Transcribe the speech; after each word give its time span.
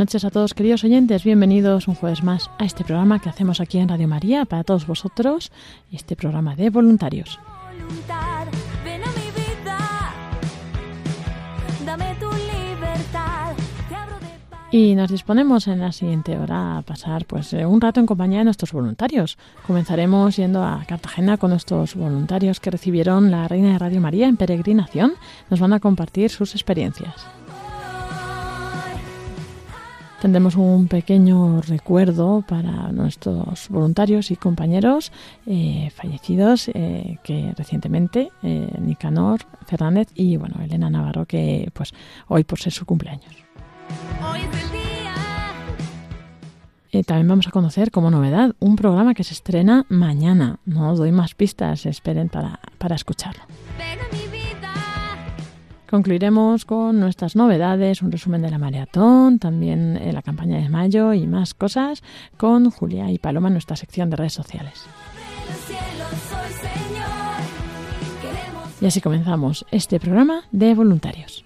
Noches 0.00 0.24
a 0.24 0.30
todos, 0.30 0.54
queridos 0.54 0.82
oyentes. 0.82 1.24
Bienvenidos 1.24 1.86
un 1.86 1.94
jueves 1.94 2.22
más 2.22 2.50
a 2.58 2.64
este 2.64 2.84
programa 2.84 3.18
que 3.18 3.28
hacemos 3.28 3.60
aquí 3.60 3.76
en 3.76 3.90
Radio 3.90 4.08
María 4.08 4.46
para 4.46 4.64
todos 4.64 4.86
vosotros, 4.86 5.52
este 5.92 6.16
programa 6.16 6.56
de 6.56 6.70
voluntarios. 6.70 7.38
Y 14.72 14.94
nos 14.94 15.10
disponemos 15.10 15.66
en 15.66 15.80
la 15.80 15.92
siguiente 15.92 16.38
hora 16.38 16.78
a 16.78 16.82
pasar 16.82 17.26
pues 17.26 17.52
eh, 17.52 17.66
un 17.66 17.80
rato 17.80 18.00
en 18.00 18.06
compañía 18.06 18.38
de 18.38 18.44
nuestros 18.44 18.72
voluntarios. 18.72 19.36
Comenzaremos 19.66 20.36
yendo 20.36 20.64
a 20.64 20.82
Cartagena 20.86 21.36
con 21.36 21.50
nuestros 21.50 21.94
voluntarios 21.94 22.58
que 22.58 22.70
recibieron 22.70 23.30
la 23.30 23.48
Reina 23.48 23.72
de 23.72 23.78
Radio 23.78 24.00
María 24.00 24.28
en 24.28 24.38
peregrinación. 24.38 25.12
Nos 25.50 25.60
van 25.60 25.74
a 25.74 25.80
compartir 25.80 26.30
sus 26.30 26.54
experiencias. 26.54 27.26
Tendremos 30.20 30.54
un 30.56 30.86
pequeño 30.86 31.62
recuerdo 31.62 32.44
para 32.46 32.92
nuestros 32.92 33.68
voluntarios 33.70 34.30
y 34.30 34.36
compañeros 34.36 35.12
eh, 35.46 35.90
fallecidos 35.94 36.68
eh, 36.68 37.18
que 37.24 37.54
recientemente 37.56 38.30
eh, 38.42 38.70
Nicanor 38.80 39.40
Fernández 39.66 40.08
y 40.14 40.36
bueno 40.36 40.56
Elena 40.62 40.90
Navarro 40.90 41.24
que 41.24 41.70
pues 41.72 41.94
hoy 42.28 42.44
por 42.44 42.60
ser 42.60 42.72
su 42.72 42.84
cumpleaños. 42.84 43.34
Hoy 44.22 44.40
es 44.40 44.64
el 44.64 44.72
día. 44.72 44.90
Eh, 46.92 47.04
también 47.04 47.28
vamos 47.28 47.46
a 47.46 47.50
conocer 47.50 47.90
como 47.90 48.10
novedad 48.10 48.54
un 48.58 48.76
programa 48.76 49.14
que 49.14 49.24
se 49.24 49.32
estrena 49.32 49.86
mañana. 49.88 50.58
No 50.64 50.94
doy 50.96 51.12
más 51.12 51.34
pistas, 51.34 51.86
esperen 51.86 52.28
para, 52.28 52.60
para 52.78 52.96
escucharlo. 52.96 53.42
Concluiremos 55.90 56.64
con 56.66 57.00
nuestras 57.00 57.34
novedades, 57.34 58.00
un 58.00 58.12
resumen 58.12 58.42
de 58.42 58.50
la 58.50 58.58
maratón, 58.58 59.40
también 59.40 59.98
la 60.14 60.22
campaña 60.22 60.58
de 60.58 60.68
mayo 60.68 61.12
y 61.14 61.26
más 61.26 61.52
cosas 61.52 62.04
con 62.36 62.70
Julia 62.70 63.10
y 63.10 63.18
Paloma 63.18 63.48
en 63.48 63.54
nuestra 63.54 63.74
sección 63.74 64.08
de 64.08 64.16
redes 64.16 64.32
sociales. 64.32 64.86
Y 68.80 68.86
así 68.86 69.00
comenzamos 69.00 69.66
este 69.72 69.98
programa 69.98 70.44
de 70.52 70.74
voluntarios. 70.74 71.44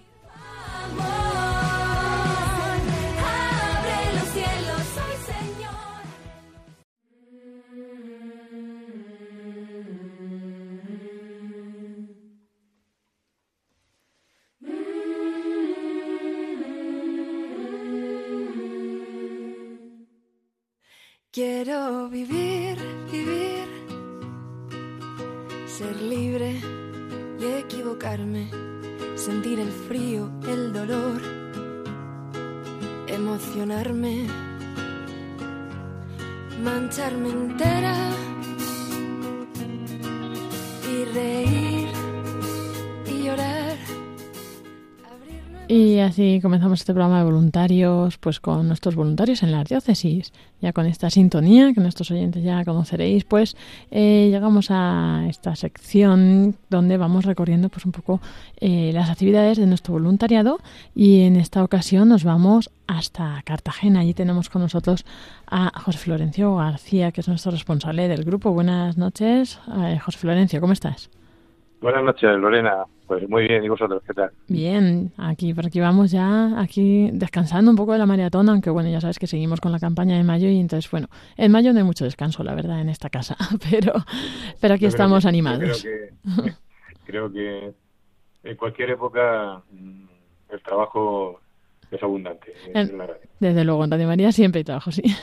Quiero 21.35 22.07
vivir, 22.07 22.77
vivir, 23.11 23.67
ser 25.67 26.01
libre 26.01 26.61
y 27.37 27.45
equivocarme, 27.59 28.49
sentir 29.15 29.59
el 29.59 29.69
frío, 29.69 30.31
el 30.47 30.71
dolor, 30.71 31.21
emocionarme, 33.07 34.27
mancharme 36.63 37.29
entera 37.31 37.97
y 40.89 41.03
reír 41.13 41.64
Y 45.67 45.97
así 45.97 46.41
comenzamos 46.43 46.81
este 46.81 46.93
programa 46.93 47.17
de 47.17 47.25
voluntarios, 47.25 48.19
pues 48.19 48.39
con 48.39 48.67
nuestros 48.67 48.95
voluntarios 48.95 49.41
en 49.41 49.51
las 49.51 49.67
diócesis. 49.67 50.31
Ya 50.61 50.73
con 50.73 50.85
esta 50.85 51.09
sintonía 51.09 51.73
que 51.73 51.81
nuestros 51.81 52.11
oyentes 52.11 52.43
ya 52.43 52.63
conoceréis, 52.63 53.23
pues 53.23 53.57
eh, 53.89 54.29
llegamos 54.31 54.67
a 54.69 55.25
esta 55.27 55.55
sección 55.55 56.55
donde 56.69 56.97
vamos 56.97 57.25
recorriendo 57.25 57.69
pues 57.69 57.83
un 57.85 57.91
poco 57.91 58.21
eh, 58.57 58.91
las 58.93 59.09
actividades 59.09 59.57
de 59.57 59.65
nuestro 59.65 59.93
voluntariado 59.93 60.59
y 60.93 61.21
en 61.21 61.35
esta 61.35 61.63
ocasión 61.63 62.09
nos 62.09 62.23
vamos 62.23 62.69
hasta 62.85 63.41
Cartagena. 63.43 64.01
Allí 64.01 64.13
tenemos 64.13 64.49
con 64.49 64.61
nosotros 64.61 65.03
a 65.47 65.71
José 65.79 65.97
Florencio 65.97 66.55
García, 66.57 67.11
que 67.11 67.21
es 67.21 67.27
nuestro 67.27 67.51
responsable 67.51 68.07
del 68.07 68.23
grupo. 68.23 68.51
Buenas 68.51 68.97
noches, 68.97 69.59
eh, 69.75 69.97
José 69.97 70.19
Florencio, 70.19 70.61
¿cómo 70.61 70.73
estás? 70.73 71.09
Buenas 71.85 72.03
noches, 72.03 72.31
Lorena. 72.39 72.83
Pues 73.05 73.29
muy 73.29 73.47
bien, 73.47 73.63
¿y 73.63 73.69
vosotros 73.69 74.01
qué 74.07 74.13
tal? 74.15 74.31
Bien, 74.47 75.11
aquí 75.17 75.53
por 75.53 75.67
aquí 75.67 75.79
vamos 75.79 76.09
ya, 76.09 76.59
aquí 76.59 77.11
descansando 77.13 77.69
un 77.69 77.77
poco 77.77 77.91
de 77.93 77.99
la 77.99 78.07
maratón, 78.07 78.49
aunque 78.49 78.71
bueno, 78.71 78.89
ya 78.89 78.99
sabes 78.99 79.19
que 79.19 79.27
seguimos 79.27 79.61
con 79.61 79.71
la 79.71 79.77
campaña 79.79 80.17
de 80.17 80.23
mayo 80.23 80.47
y 80.49 80.59
entonces 80.59 80.89
bueno, 80.89 81.09
en 81.37 81.51
mayo 81.51 81.71
no 81.73 81.77
hay 81.77 81.85
mucho 81.85 82.03
descanso, 82.03 82.43
la 82.43 82.55
verdad, 82.55 82.81
en 82.81 82.89
esta 82.89 83.11
casa, 83.11 83.37
pero, 83.69 83.93
pero 84.59 84.73
aquí 84.73 84.81
Yo 84.85 84.87
estamos 84.87 85.21
que- 85.23 85.29
animados. 85.29 85.83
Creo 85.83 86.11
que, 86.43 86.53
creo 87.05 87.31
que 87.31 87.73
en 88.49 88.57
cualquier 88.57 88.89
época 88.89 89.61
mm, 89.71 90.05
el 90.49 90.61
trabajo 90.63 91.39
es 91.91 92.01
abundante 92.01 92.51
en, 92.73 92.77
En- 92.89 92.97
la 92.97 93.05
radio. 93.05 93.21
Desde 93.39 93.63
luego, 93.63 93.83
en 93.83 93.91
Radio 93.91 94.07
María 94.07 94.31
siempre 94.31 94.59
hay 94.61 94.63
trabajo, 94.65 94.91
sí. 94.91 95.03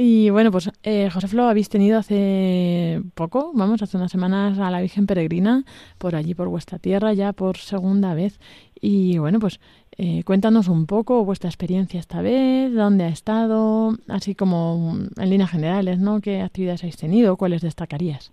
Y 0.00 0.30
bueno, 0.30 0.52
pues 0.52 0.70
eh, 0.84 1.10
José 1.10 1.26
Flo, 1.26 1.48
habéis 1.48 1.68
tenido 1.68 1.98
hace 1.98 3.02
poco, 3.16 3.50
vamos, 3.52 3.82
hace 3.82 3.96
unas 3.96 4.12
semanas 4.12 4.56
a 4.60 4.70
la 4.70 4.80
Virgen 4.80 5.08
Peregrina 5.08 5.64
por 5.98 6.14
allí, 6.14 6.36
por 6.36 6.46
vuestra 6.46 6.78
tierra, 6.78 7.14
ya 7.14 7.32
por 7.32 7.56
segunda 7.56 8.14
vez. 8.14 8.38
Y 8.80 9.18
bueno, 9.18 9.40
pues 9.40 9.58
eh, 9.96 10.22
cuéntanos 10.24 10.68
un 10.68 10.86
poco 10.86 11.24
vuestra 11.24 11.50
experiencia 11.50 11.98
esta 11.98 12.22
vez, 12.22 12.72
dónde 12.72 13.06
ha 13.06 13.08
estado, 13.08 13.90
así 14.06 14.36
como 14.36 14.94
mm, 14.94 15.20
en 15.20 15.30
líneas 15.30 15.50
generales, 15.50 15.98
¿no? 15.98 16.20
¿Qué 16.20 16.42
actividades 16.42 16.84
habéis 16.84 16.96
tenido? 16.96 17.36
¿Cuáles 17.36 17.60
destacarías? 17.60 18.32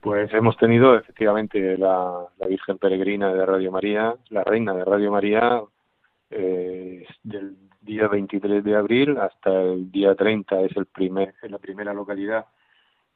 Pues 0.00 0.34
hemos 0.34 0.56
tenido 0.56 0.96
efectivamente 0.96 1.78
la, 1.78 2.26
Virgen 2.48 2.76
Peregrina 2.78 3.32
de 3.32 3.46
Radio 3.46 3.70
María, 3.70 4.16
la 4.30 4.42
Reina 4.42 4.74
de 4.74 4.84
Radio 4.84 5.12
María, 5.12 5.62
eh, 6.28 7.06
del 7.22 7.54
día 7.90 8.06
23 8.06 8.62
de 8.62 8.76
abril 8.76 9.18
hasta 9.18 9.50
el 9.62 9.90
día 9.90 10.14
30 10.14 10.60
es 10.60 10.76
el 10.76 10.86
primer, 10.86 11.34
es 11.42 11.50
la 11.50 11.58
primera 11.58 11.92
localidad 11.92 12.46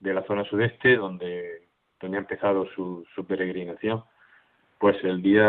de 0.00 0.12
la 0.12 0.25
zona 0.25 0.43
sudeste 0.44 0.97
donde, 0.97 1.69
donde 2.00 2.17
ha 2.17 2.21
empezado 2.21 2.67
su, 2.75 3.06
su 3.15 3.25
peregrinación. 3.25 4.03
Pues 4.79 4.97
el 5.05 5.23
día 5.23 5.47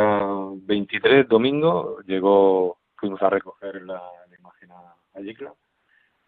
23, 0.68 1.28
domingo, 1.28 1.98
llegó, 2.06 2.78
fuimos 2.98 3.20
a 3.24 3.32
recoger 3.32 3.82
la, 3.82 4.00
la 4.30 4.38
imagen 4.38 4.70
a, 4.72 4.94
a 5.16 5.22
Yecla 5.22 5.52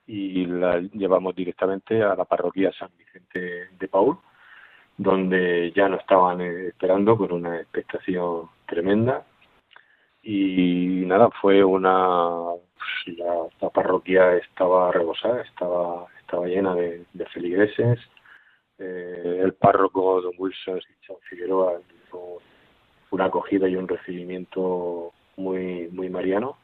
y 0.07 0.47
la 0.47 0.79
llevamos 0.79 1.35
directamente 1.35 2.01
a 2.01 2.15
la 2.15 2.25
parroquia 2.25 2.71
San 2.73 2.89
Vicente 2.97 3.67
de 3.77 3.87
Paul, 3.87 4.17
donde 4.97 5.71
ya 5.75 5.87
nos 5.87 5.99
estaban 5.99 6.41
eh, 6.41 6.69
esperando 6.69 7.15
con 7.15 7.31
una 7.31 7.57
expectación 7.57 8.49
tremenda. 8.65 9.23
Y 10.23 11.03
nada, 11.05 11.29
fue 11.39 11.63
una. 11.63 12.57
La, 13.07 13.47
la 13.61 13.69
parroquia 13.69 14.35
estaba 14.35 14.91
rebosada, 14.91 15.41
estaba, 15.41 16.07
estaba 16.19 16.47
llena 16.47 16.75
de, 16.75 17.05
feligreses. 17.33 17.99
Eh, 18.77 19.41
el 19.43 19.53
párroco 19.53 20.21
don 20.21 20.33
Wilson 20.37 20.79
Figueroa 21.29 21.79
hizo 22.05 22.37
una 23.11 23.25
acogida 23.25 23.67
y 23.67 23.75
un 23.75 23.87
recibimiento 23.87 25.13
muy 25.37 25.89
muy 25.91 26.09
mariano. 26.09 26.57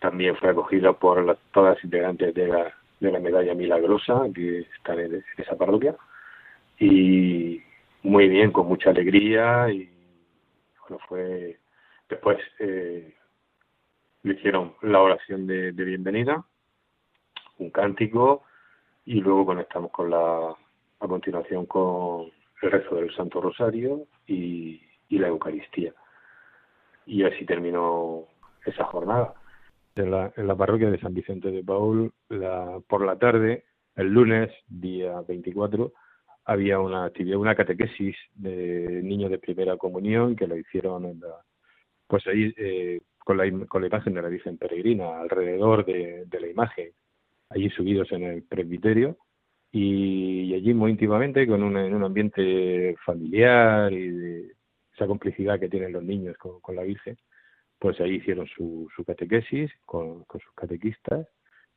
También 0.00 0.36
fue 0.36 0.50
acogida 0.50 0.92
por 0.92 1.24
las, 1.24 1.38
todas 1.52 1.76
las 1.76 1.84
integrantes 1.84 2.34
de 2.34 2.48
la, 2.48 2.74
de 3.00 3.12
la 3.12 3.20
medalla 3.20 3.54
milagrosa 3.54 4.22
que 4.34 4.60
están 4.76 4.98
en, 4.98 5.24
esa 5.36 5.56
parroquia 5.56 5.96
y 6.78 7.62
muy 8.02 8.28
bien, 8.28 8.50
con 8.50 8.66
mucha 8.66 8.90
alegría 8.90 9.70
y 9.70 9.88
bueno, 10.80 10.98
fue 11.08 11.58
después 12.08 12.38
eh, 12.58 13.14
le 14.22 14.34
hicieron 14.34 14.74
la 14.82 15.00
oración 15.00 15.46
de, 15.46 15.72
de 15.72 15.84
bienvenida, 15.84 16.44
un 17.58 17.70
cántico 17.70 18.44
y 19.04 19.20
luego 19.20 19.46
conectamos 19.46 19.90
con 19.90 20.10
la 20.10 20.54
a 21.02 21.08
continuación 21.08 21.66
con 21.66 22.30
el 22.62 22.70
rezo 22.70 22.94
del 22.94 23.12
Santo 23.14 23.40
Rosario 23.40 24.06
y, 24.26 24.80
y 25.08 25.18
la 25.18 25.28
Eucaristía. 25.28 25.92
Y 27.06 27.24
así 27.24 27.44
terminó 27.44 28.26
esa 28.64 28.84
jornada. 28.84 29.34
En 29.96 30.12
la, 30.12 30.32
en 30.36 30.46
la 30.46 30.56
parroquia 30.56 30.90
de 30.90 31.00
San 31.00 31.12
Vicente 31.12 31.50
de 31.50 31.64
Paul, 31.64 32.12
la, 32.28 32.80
por 32.88 33.04
la 33.04 33.18
tarde, 33.18 33.64
el 33.96 34.08
lunes, 34.08 34.50
día 34.68 35.20
24, 35.26 35.92
había 36.44 36.78
una 36.78 37.04
actividad, 37.04 37.38
una 37.38 37.56
catequesis 37.56 38.16
de 38.34 39.00
niños 39.02 39.30
de 39.30 39.38
primera 39.38 39.76
comunión 39.76 40.36
que 40.36 40.46
lo 40.46 40.56
hicieron 40.56 41.04
en 41.04 41.20
la, 41.20 41.42
pues 42.06 42.26
ahí 42.28 42.54
eh, 42.56 43.00
con, 43.24 43.36
la, 43.36 43.66
con 43.66 43.82
la 43.82 43.88
imagen 43.88 44.14
de 44.14 44.22
la 44.22 44.28
Virgen 44.28 44.58
Peregrina, 44.58 45.20
alrededor 45.20 45.84
de, 45.84 46.24
de 46.26 46.40
la 46.40 46.48
imagen, 46.48 46.90
allí 47.50 47.70
subidos 47.70 48.10
en 48.12 48.24
el 48.24 48.42
presbiterio, 48.42 49.16
y, 49.72 50.54
allí 50.54 50.74
muy 50.74 50.90
íntimamente, 50.90 51.46
con 51.46 51.62
un, 51.62 51.76
en 51.78 51.94
un 51.94 52.04
ambiente 52.04 52.94
familiar 53.06 53.92
y 53.92 54.08
de 54.10 54.52
esa 54.94 55.06
complicidad 55.06 55.58
que 55.58 55.70
tienen 55.70 55.92
los 55.92 56.04
niños 56.04 56.36
con, 56.36 56.76
la 56.76 56.82
Virgen, 56.82 57.16
pues 57.78 57.98
ahí 58.00 58.16
hicieron 58.16 58.46
su, 58.46 58.88
su 58.94 59.04
catequesis 59.04 59.70
con, 59.86 60.24
con, 60.24 60.40
sus 60.40 60.52
catequistas, 60.54 61.26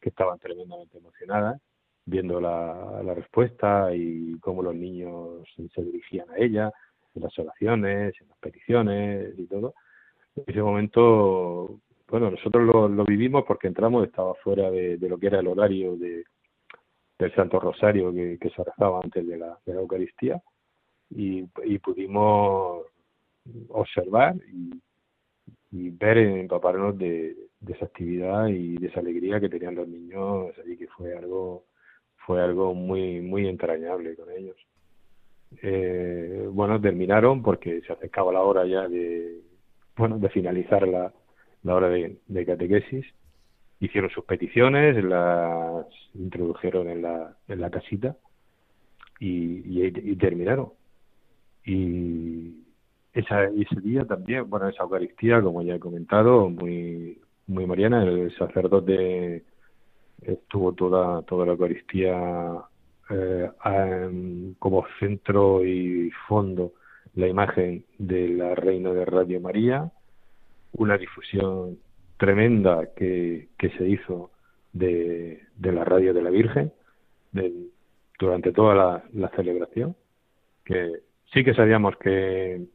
que 0.01 0.09
estaban 0.09 0.37
tremendamente 0.39 0.97
emocionadas, 0.97 1.61
viendo 2.05 2.39
la, 2.41 3.01
la 3.03 3.13
respuesta 3.13 3.95
y 3.95 4.37
cómo 4.39 4.61
los 4.61 4.75
niños 4.75 5.47
se 5.73 5.81
dirigían 5.81 6.29
a 6.29 6.37
ella, 6.37 6.71
en 7.15 7.23
las 7.23 7.39
oraciones, 7.39 8.13
en 8.19 8.27
las 8.27 8.37
peticiones 8.39 9.39
y 9.39 9.47
todo. 9.47 9.73
Ese 10.35 10.61
momento, 10.61 11.79
bueno, 12.09 12.29
nosotros 12.31 12.65
lo, 12.65 12.89
lo 12.89 13.05
vivimos 13.05 13.45
porque 13.45 13.67
entramos, 13.67 14.05
estaba 14.05 14.33
fuera 14.35 14.69
de, 14.69 14.97
lo 14.97 15.17
que 15.17 15.27
era 15.27 15.39
el 15.39 15.47
horario 15.47 15.95
de, 15.95 16.25
del 17.17 17.33
Santo 17.35 17.59
Rosario 17.59 18.13
que, 18.13 18.49
se 18.49 18.63
rezaba 18.63 18.99
antes 19.01 19.25
de 19.25 19.37
la, 19.37 19.57
de 19.65 19.73
la 19.73 19.79
Eucaristía 19.79 20.41
y, 21.09 21.45
y, 21.63 21.79
pudimos 21.79 22.85
observar 23.69 24.35
y, 24.51 24.81
y 25.71 25.89
ver 25.91 26.17
empaparnos 26.17 26.97
de, 26.97 27.35
esa 27.67 27.85
actividad 27.85 28.47
y 28.47 28.75
de 28.75 28.87
esa 28.87 28.99
alegría 28.99 29.39
que 29.39 29.49
tenían 29.49 29.75
los 29.75 29.87
niños 29.87 30.53
allí 30.63 30.77
que 30.77 30.87
fue 30.87 31.17
algo 31.17 31.65
fue 32.17 32.41
algo 32.41 32.75
muy 32.75 33.21
muy 33.21 33.47
entrañable 33.47 34.15
con 34.15 34.29
ellos. 34.31 34.55
Eh, 35.61 36.47
bueno 36.51 36.79
terminaron 36.79 37.41
porque 37.41 37.81
se 37.81 37.93
acercaba 37.93 38.31
la 38.31 38.41
hora 38.41 38.65
ya 38.65 38.87
de 38.87 39.41
bueno 39.97 40.17
de 40.19 40.29
finalizar 40.29 40.87
la, 40.87 41.11
la 41.63 41.75
hora 41.75 41.89
de, 41.89 42.45
catequesis 42.45 43.05
hicieron 43.79 44.09
sus 44.09 44.23
peticiones, 44.25 45.03
las 45.03 45.85
introdujeron 46.13 46.89
en 46.89 47.01
la, 47.01 47.35
en 47.47 47.59
la 47.59 47.69
casita 47.69 48.15
y, 49.19 49.87
y, 49.87 50.15
terminaron. 50.15 50.69
Y 51.65 52.63
esa, 53.13 53.45
ese 53.45 53.81
día 53.81 54.05
también, 54.05 54.49
bueno, 54.49 54.69
esa 54.69 54.83
Eucaristía, 54.83 55.41
como 55.41 55.61
ya 55.61 55.75
he 55.75 55.79
comentado, 55.79 56.49
muy, 56.49 57.19
muy 57.47 57.65
mariana, 57.65 58.03
el 58.03 58.35
sacerdote 58.37 59.43
estuvo 60.21 60.73
toda, 60.73 61.21
toda 61.23 61.45
la 61.45 61.51
Eucaristía 61.53 62.61
eh, 63.09 63.49
como 64.59 64.85
centro 64.99 65.65
y 65.65 66.11
fondo 66.27 66.73
la 67.15 67.27
imagen 67.27 67.85
de 67.97 68.27
la 68.29 68.55
Reina 68.55 68.91
de 68.91 69.05
Radio 69.05 69.39
María, 69.39 69.91
una 70.73 70.97
difusión 70.97 71.79
tremenda 72.17 72.93
que, 72.95 73.47
que 73.57 73.69
se 73.71 73.87
hizo 73.87 74.31
de, 74.73 75.41
de, 75.55 75.71
la 75.71 75.85
radio 75.85 76.13
de 76.13 76.21
la 76.21 76.29
Virgen 76.29 76.73
de, 77.31 77.51
durante 78.19 78.51
toda 78.51 79.03
la, 79.13 79.29
celebración, 79.29 79.95
que 80.65 80.91
sí 81.33 81.43
que 81.43 81.53
sabíamos 81.53 81.95
que, 81.97 82.65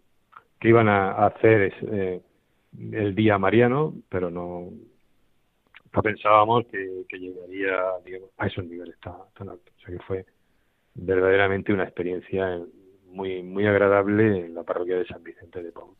que 0.59 0.69
iban 0.69 0.89
a, 0.89 1.27
hacer 1.27 1.75
eh, 1.83 2.21
el 2.93 3.15
día 3.15 3.39
mariano, 3.39 3.95
pero 4.09 4.31
no, 4.31 4.71
no 5.93 6.03
pensábamos 6.03 6.67
que, 6.67 7.05
que 7.09 7.19
llegaría 7.19 7.79
digamos, 8.05 8.31
a 8.39 8.47
esos 8.47 8.65
niveles 8.65 8.99
tan, 9.01 9.15
tan 9.37 9.51
altos. 9.51 9.73
O 9.77 9.81
sea 9.81 9.97
que 9.97 10.03
fue 10.05 10.25
verdaderamente 10.95 11.73
una 11.73 11.85
experiencia 11.85 12.61
muy 13.11 13.43
muy 13.43 13.67
agradable 13.67 14.47
en 14.47 14.55
la 14.55 14.63
parroquia 14.63 14.97
de 14.97 15.07
San 15.07 15.23
Vicente 15.23 15.63
de 15.63 15.73
Paul. 15.73 15.95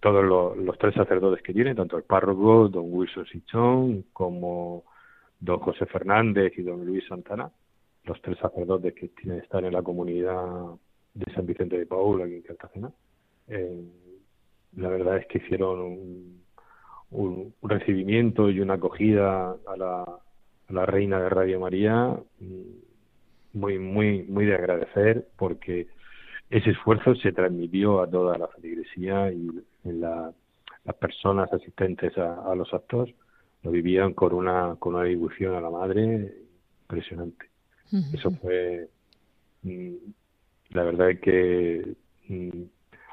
Todos 0.00 0.56
los, 0.56 0.78
tres 0.78 0.94
sacerdotes 0.94 1.42
que 1.42 1.52
tienen, 1.52 1.74
tanto 1.76 1.96
el 1.96 2.04
párroco, 2.04 2.68
don 2.68 2.84
Wilson 2.88 3.26
Sichón, 3.26 4.04
como 4.12 4.84
don 5.40 5.58
José 5.58 5.86
Fernández 5.86 6.52
y 6.56 6.62
don 6.62 6.86
Luis 6.86 7.04
Santana, 7.08 7.50
los 8.04 8.20
tres 8.22 8.38
sacerdotes 8.38 8.94
que 8.94 9.08
tienen 9.08 9.40
estar 9.40 9.64
en 9.64 9.72
la 9.72 9.82
comunidad 9.82 10.76
de 11.14 11.32
San 11.34 11.46
Vicente 11.46 11.78
de 11.78 11.86
Paula, 11.86 12.24
aquí 12.24 12.34
en 12.34 12.42
Cartagena, 12.42 12.92
eh, 13.48 13.84
la 14.76 14.88
verdad 14.88 15.18
es 15.18 15.26
que 15.26 15.38
hicieron 15.38 15.80
un, 15.80 16.42
un, 17.10 17.54
recibimiento 17.62 18.50
y 18.50 18.60
una 18.60 18.74
acogida 18.74 19.56
a 19.66 19.76
la, 19.76 20.02
a 20.02 20.72
la 20.72 20.86
reina 20.86 21.20
de 21.20 21.28
Radio 21.28 21.60
María 21.60 22.16
mm, 22.40 22.91
muy, 23.52 23.78
muy, 23.78 24.22
muy 24.24 24.46
de 24.46 24.54
agradecer 24.54 25.28
porque 25.36 25.88
ese 26.50 26.70
esfuerzo 26.70 27.14
se 27.14 27.32
transmitió 27.32 28.02
a 28.02 28.10
toda 28.10 28.36
la 28.38 28.48
feligresía 28.48 29.32
y 29.32 29.50
la, 29.84 30.32
las 30.84 30.96
personas 30.96 31.52
asistentes 31.52 32.16
a, 32.18 32.54
los 32.54 32.72
actos 32.74 33.10
lo 33.62 33.70
vivían 33.70 34.12
con 34.12 34.34
una 34.34 34.76
con 34.78 34.94
una 34.94 35.04
devoción 35.04 35.54
a 35.54 35.60
la 35.60 35.70
madre 35.70 36.34
impresionante. 36.82 37.46
Eso 38.12 38.30
fue 38.30 38.88
mm, 39.62 39.94
la 40.70 40.82
verdad 40.84 41.10
es 41.10 41.20
que 41.20 41.94
mm, 42.28 42.62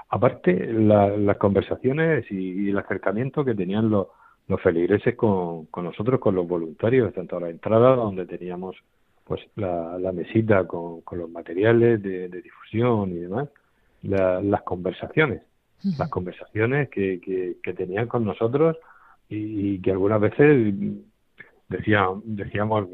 aparte 0.10 0.74
las 0.74 1.38
conversaciones 1.38 2.26
y, 2.32 2.70
el 2.70 2.78
acercamiento 2.78 3.46
que 3.46 3.56
tenían 3.56 3.90
los, 3.90 4.08
los 4.48 4.62
feligreses 4.62 5.16
con, 5.16 5.66
con 5.68 5.86
nosotros, 5.86 6.20
con 6.20 6.36
los 6.36 6.48
voluntarios, 6.48 7.14
tanto 7.14 7.38
a 7.38 7.42
la 7.42 7.50
entrada 7.50 7.96
donde 7.96 8.26
teníamos 8.26 8.76
pues 9.30 9.42
la, 9.58 10.00
la 10.00 10.12
mesita 10.12 10.66
con, 10.66 11.02
con 11.02 11.20
los 11.20 11.30
materiales 11.30 12.02
de, 12.02 12.30
de 12.30 12.42
difusión 12.42 13.12
y 13.12 13.20
demás, 13.20 13.48
las 14.02 14.64
conversaciones. 14.64 15.44
Las 16.00 16.10
conversaciones 16.10 16.90
que, 16.90 17.22
que, 17.64 17.74
tenían 17.74 18.08
con 18.08 18.26
nosotros 18.26 18.76
y, 19.30 19.80
que 19.82 19.92
algunas 19.92 20.20
veces 20.20 20.74
decían, 21.70 22.22
decíamos, 22.26 22.88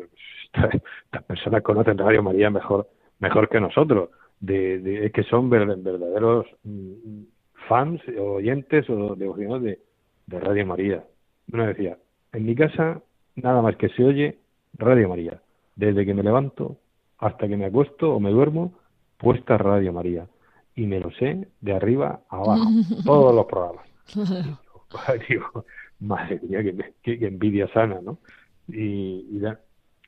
estas 0.53 1.23
personas 1.23 1.63
conocen 1.63 1.97
Radio 1.97 2.21
María 2.21 2.49
mejor, 2.49 2.89
mejor 3.19 3.47
que 3.47 3.61
nosotros, 3.61 4.09
de, 4.41 5.05
es 5.05 5.13
que 5.13 5.23
son 5.23 5.49
verdaderos 5.49 6.47
mm, 6.63 7.23
fans, 7.69 8.01
oyentes 8.19 8.89
o 8.89 9.15
devocionados 9.15 9.63
de, 9.63 9.79
de 10.27 10.39
Radio 10.41 10.65
María. 10.65 11.03
Uno 11.51 11.65
decía, 11.65 11.97
en 12.33 12.45
mi 12.45 12.55
casa 12.55 13.01
nada 13.37 13.61
más 13.61 13.77
que 13.77 13.87
se 13.87 14.03
oye 14.03 14.37
Radio 14.77 15.07
María, 15.07 15.41
desde 15.75 16.05
que 16.05 16.13
me 16.13 16.23
levanto 16.23 16.77
hasta 17.17 17.47
que 17.47 17.57
me 17.57 17.65
acuesto 17.65 18.13
o 18.13 18.19
me 18.19 18.31
duermo, 18.31 18.73
puesta 19.17 19.57
Radio 19.57 19.93
María 19.93 20.27
y 20.75 20.85
me 20.85 20.99
lo 20.99 21.11
sé 21.11 21.47
de 21.61 21.73
arriba 21.73 22.21
a 22.29 22.37
abajo, 22.37 22.65
todos 23.05 23.35
los 23.35 23.45
programas. 23.45 23.85
digo, 25.29 25.65
madre 25.99 26.39
mía, 26.43 26.63
qué, 27.01 27.17
qué, 27.19 27.27
envidia 27.27 27.67
sana, 27.69 27.99
¿no? 28.01 28.19
Y, 28.67 29.25
y, 29.31 29.41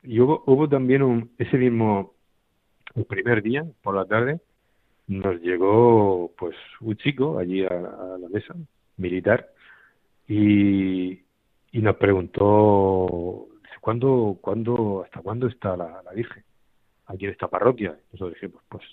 y 0.04 0.20
hubo, 0.20 0.44
hubo 0.46 0.68
también 0.68 1.04
un, 1.04 1.32
ese 1.38 1.58
mismo, 1.58 2.14
el 2.96 3.06
primer 3.06 3.42
día, 3.42 3.66
por 3.82 3.96
la 3.96 4.06
tarde, 4.06 4.40
nos 5.08 5.42
llegó 5.42 6.32
pues 6.38 6.56
un 6.82 6.96
chico 6.98 7.40
allí 7.40 7.64
a, 7.64 7.70
la 8.20 8.30
mesa, 8.30 8.56
militar, 8.98 9.50
y, 10.28 11.12
y 11.72 11.82
nos 11.82 11.96
preguntó, 11.96 13.48
¿cuándo, 13.88 14.38
cuándo, 14.42 15.04
hasta 15.06 15.22
cuándo 15.22 15.48
está 15.48 15.78
la 15.78 16.04
Virgen? 16.14 16.44
aquí 17.06 17.24
en 17.24 17.32
esta 17.32 17.48
parroquia. 17.48 17.98
Nosotros 18.12 18.34
dijimos, 18.34 18.62
pues 18.68 18.84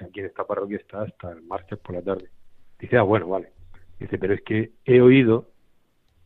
aquí 0.00 0.20
en 0.20 0.24
esta 0.24 0.44
parroquia 0.44 0.78
está 0.78 1.02
hasta 1.02 1.32
el 1.32 1.42
martes 1.42 1.78
por 1.80 1.94
la 1.94 2.00
tarde. 2.00 2.30
Dice, 2.78 2.96
ah, 2.96 3.02
bueno, 3.02 3.28
vale. 3.28 3.50
Dice, 4.00 4.16
pero 4.16 4.32
es 4.32 4.40
que 4.40 4.72
he 4.86 5.02
oído 5.02 5.50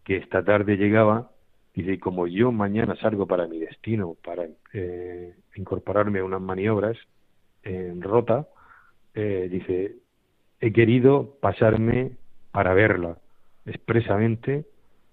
que 0.04 0.18
esta 0.18 0.44
tarde 0.44 0.76
llegaba, 0.76 1.32
dice, 1.74 1.94
y 1.94 1.98
como 1.98 2.28
yo 2.28 2.52
mañana 2.52 2.94
salgo 2.94 3.26
para 3.26 3.48
mi 3.48 3.58
destino, 3.58 4.14
para 4.22 4.46
eh, 4.72 5.34
incorporarme 5.56 6.20
a 6.20 6.24
unas 6.24 6.40
maniobras 6.40 6.96
en 7.64 8.02
Rota, 8.02 8.46
eh, 9.14 9.48
dice, 9.50 9.96
he 10.60 10.72
querido 10.72 11.38
pasarme 11.40 12.12
para 12.52 12.72
verla 12.72 13.18
expresamente 13.66 14.64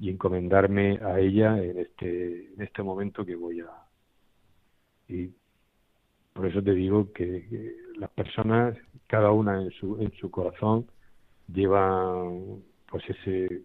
y 0.03 0.09
encomendarme 0.09 0.99
a 1.01 1.17
ella 1.17 1.57
en 1.63 1.79
este 1.79 2.53
en 2.53 2.61
este 2.61 2.83
momento 2.83 3.25
que 3.25 3.37
voy 3.37 3.61
a 3.61 3.69
y 5.07 5.31
por 6.33 6.45
eso 6.45 6.61
te 6.61 6.73
digo 6.73 7.13
que, 7.13 7.73
las 7.97 8.09
personas 8.09 8.75
cada 9.07 9.31
una 9.31 9.61
en 9.61 9.71
su 9.71 10.01
en 10.01 10.11
su 10.19 10.29
corazón 10.29 10.87
lleva 11.47 12.21
pues 12.91 13.05
ese 13.07 13.61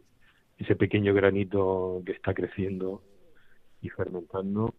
ese 0.59 0.76
pequeño 0.76 1.12
granito 1.12 2.02
que 2.07 2.12
está 2.12 2.33
creciendo 2.33 3.02
y 3.83 3.88
fermentando 3.88 4.75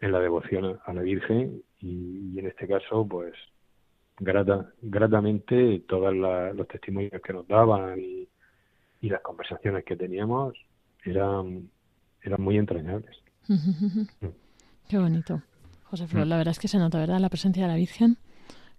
en 0.00 0.10
la 0.10 0.20
devoción 0.20 0.80
a 0.86 0.94
la 0.94 1.02
Virgen 1.02 1.62
y, 1.80 2.38
en 2.38 2.46
este 2.46 2.66
caso 2.66 3.06
pues 3.06 3.34
grata, 4.18 4.72
gratamente 4.80 5.82
todos 5.86 6.14
los 6.14 6.66
testimonios 6.68 7.20
que 7.20 7.34
nos 7.34 7.46
daban 7.46 8.00
y, 8.00 8.26
las 9.02 9.20
conversaciones 9.20 9.84
que 9.84 9.96
teníamos 9.96 10.54
eran, 11.04 11.68
eran 12.22 12.42
muy 12.42 12.56
entrañables. 12.56 13.16
Qué 14.88 14.98
bonito. 14.98 15.42
José 15.84 16.06
Flor, 16.06 16.26
mm. 16.26 16.28
la 16.28 16.36
verdad 16.36 16.52
es 16.52 16.58
que 16.58 16.68
se 16.68 16.78
nota, 16.78 16.98
¿verdad? 16.98 17.20
La 17.20 17.28
presencia 17.28 17.64
de 17.64 17.68
la 17.68 17.76
Virgen. 17.76 18.16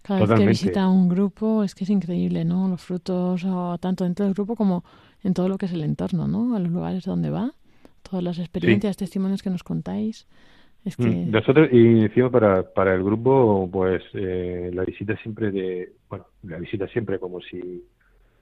Cada 0.02 0.24
vez 0.24 0.38
que 0.38 0.46
visita 0.46 0.88
un 0.88 1.08
grupo 1.08 1.64
es 1.64 1.74
que 1.74 1.82
es 1.82 1.90
increíble, 1.90 2.44
¿no? 2.44 2.68
Los 2.68 2.80
frutos, 2.80 3.44
tanto 3.80 4.04
dentro 4.04 4.24
del 4.24 4.34
grupo 4.34 4.54
como 4.54 4.84
en 5.24 5.34
todo 5.34 5.48
lo 5.48 5.58
que 5.58 5.66
es 5.66 5.72
el 5.72 5.82
entorno, 5.82 6.28
¿no? 6.28 6.54
A 6.54 6.60
los 6.60 6.70
lugares 6.70 7.04
donde 7.04 7.30
va, 7.30 7.50
todas 8.08 8.22
las 8.22 8.38
experiencias, 8.38 8.96
testimonios 8.96 9.42
que 9.42 9.50
nos 9.50 9.64
contáis. 9.64 10.28
Es 10.84 10.96
que... 10.96 11.08
Mm, 11.08 11.30
nosotros, 11.32 11.68
y 11.72 12.02
encima 12.04 12.30
para, 12.30 12.62
para 12.62 12.94
el 12.94 13.02
grupo, 13.02 13.68
pues 13.72 14.02
eh, 14.14 14.70
la 14.72 14.84
visita 14.84 15.16
siempre 15.16 15.50
de, 15.50 15.92
bueno, 16.08 16.26
la 16.44 16.58
visita 16.58 16.86
siempre 16.86 17.18
como 17.18 17.40
si, 17.40 17.82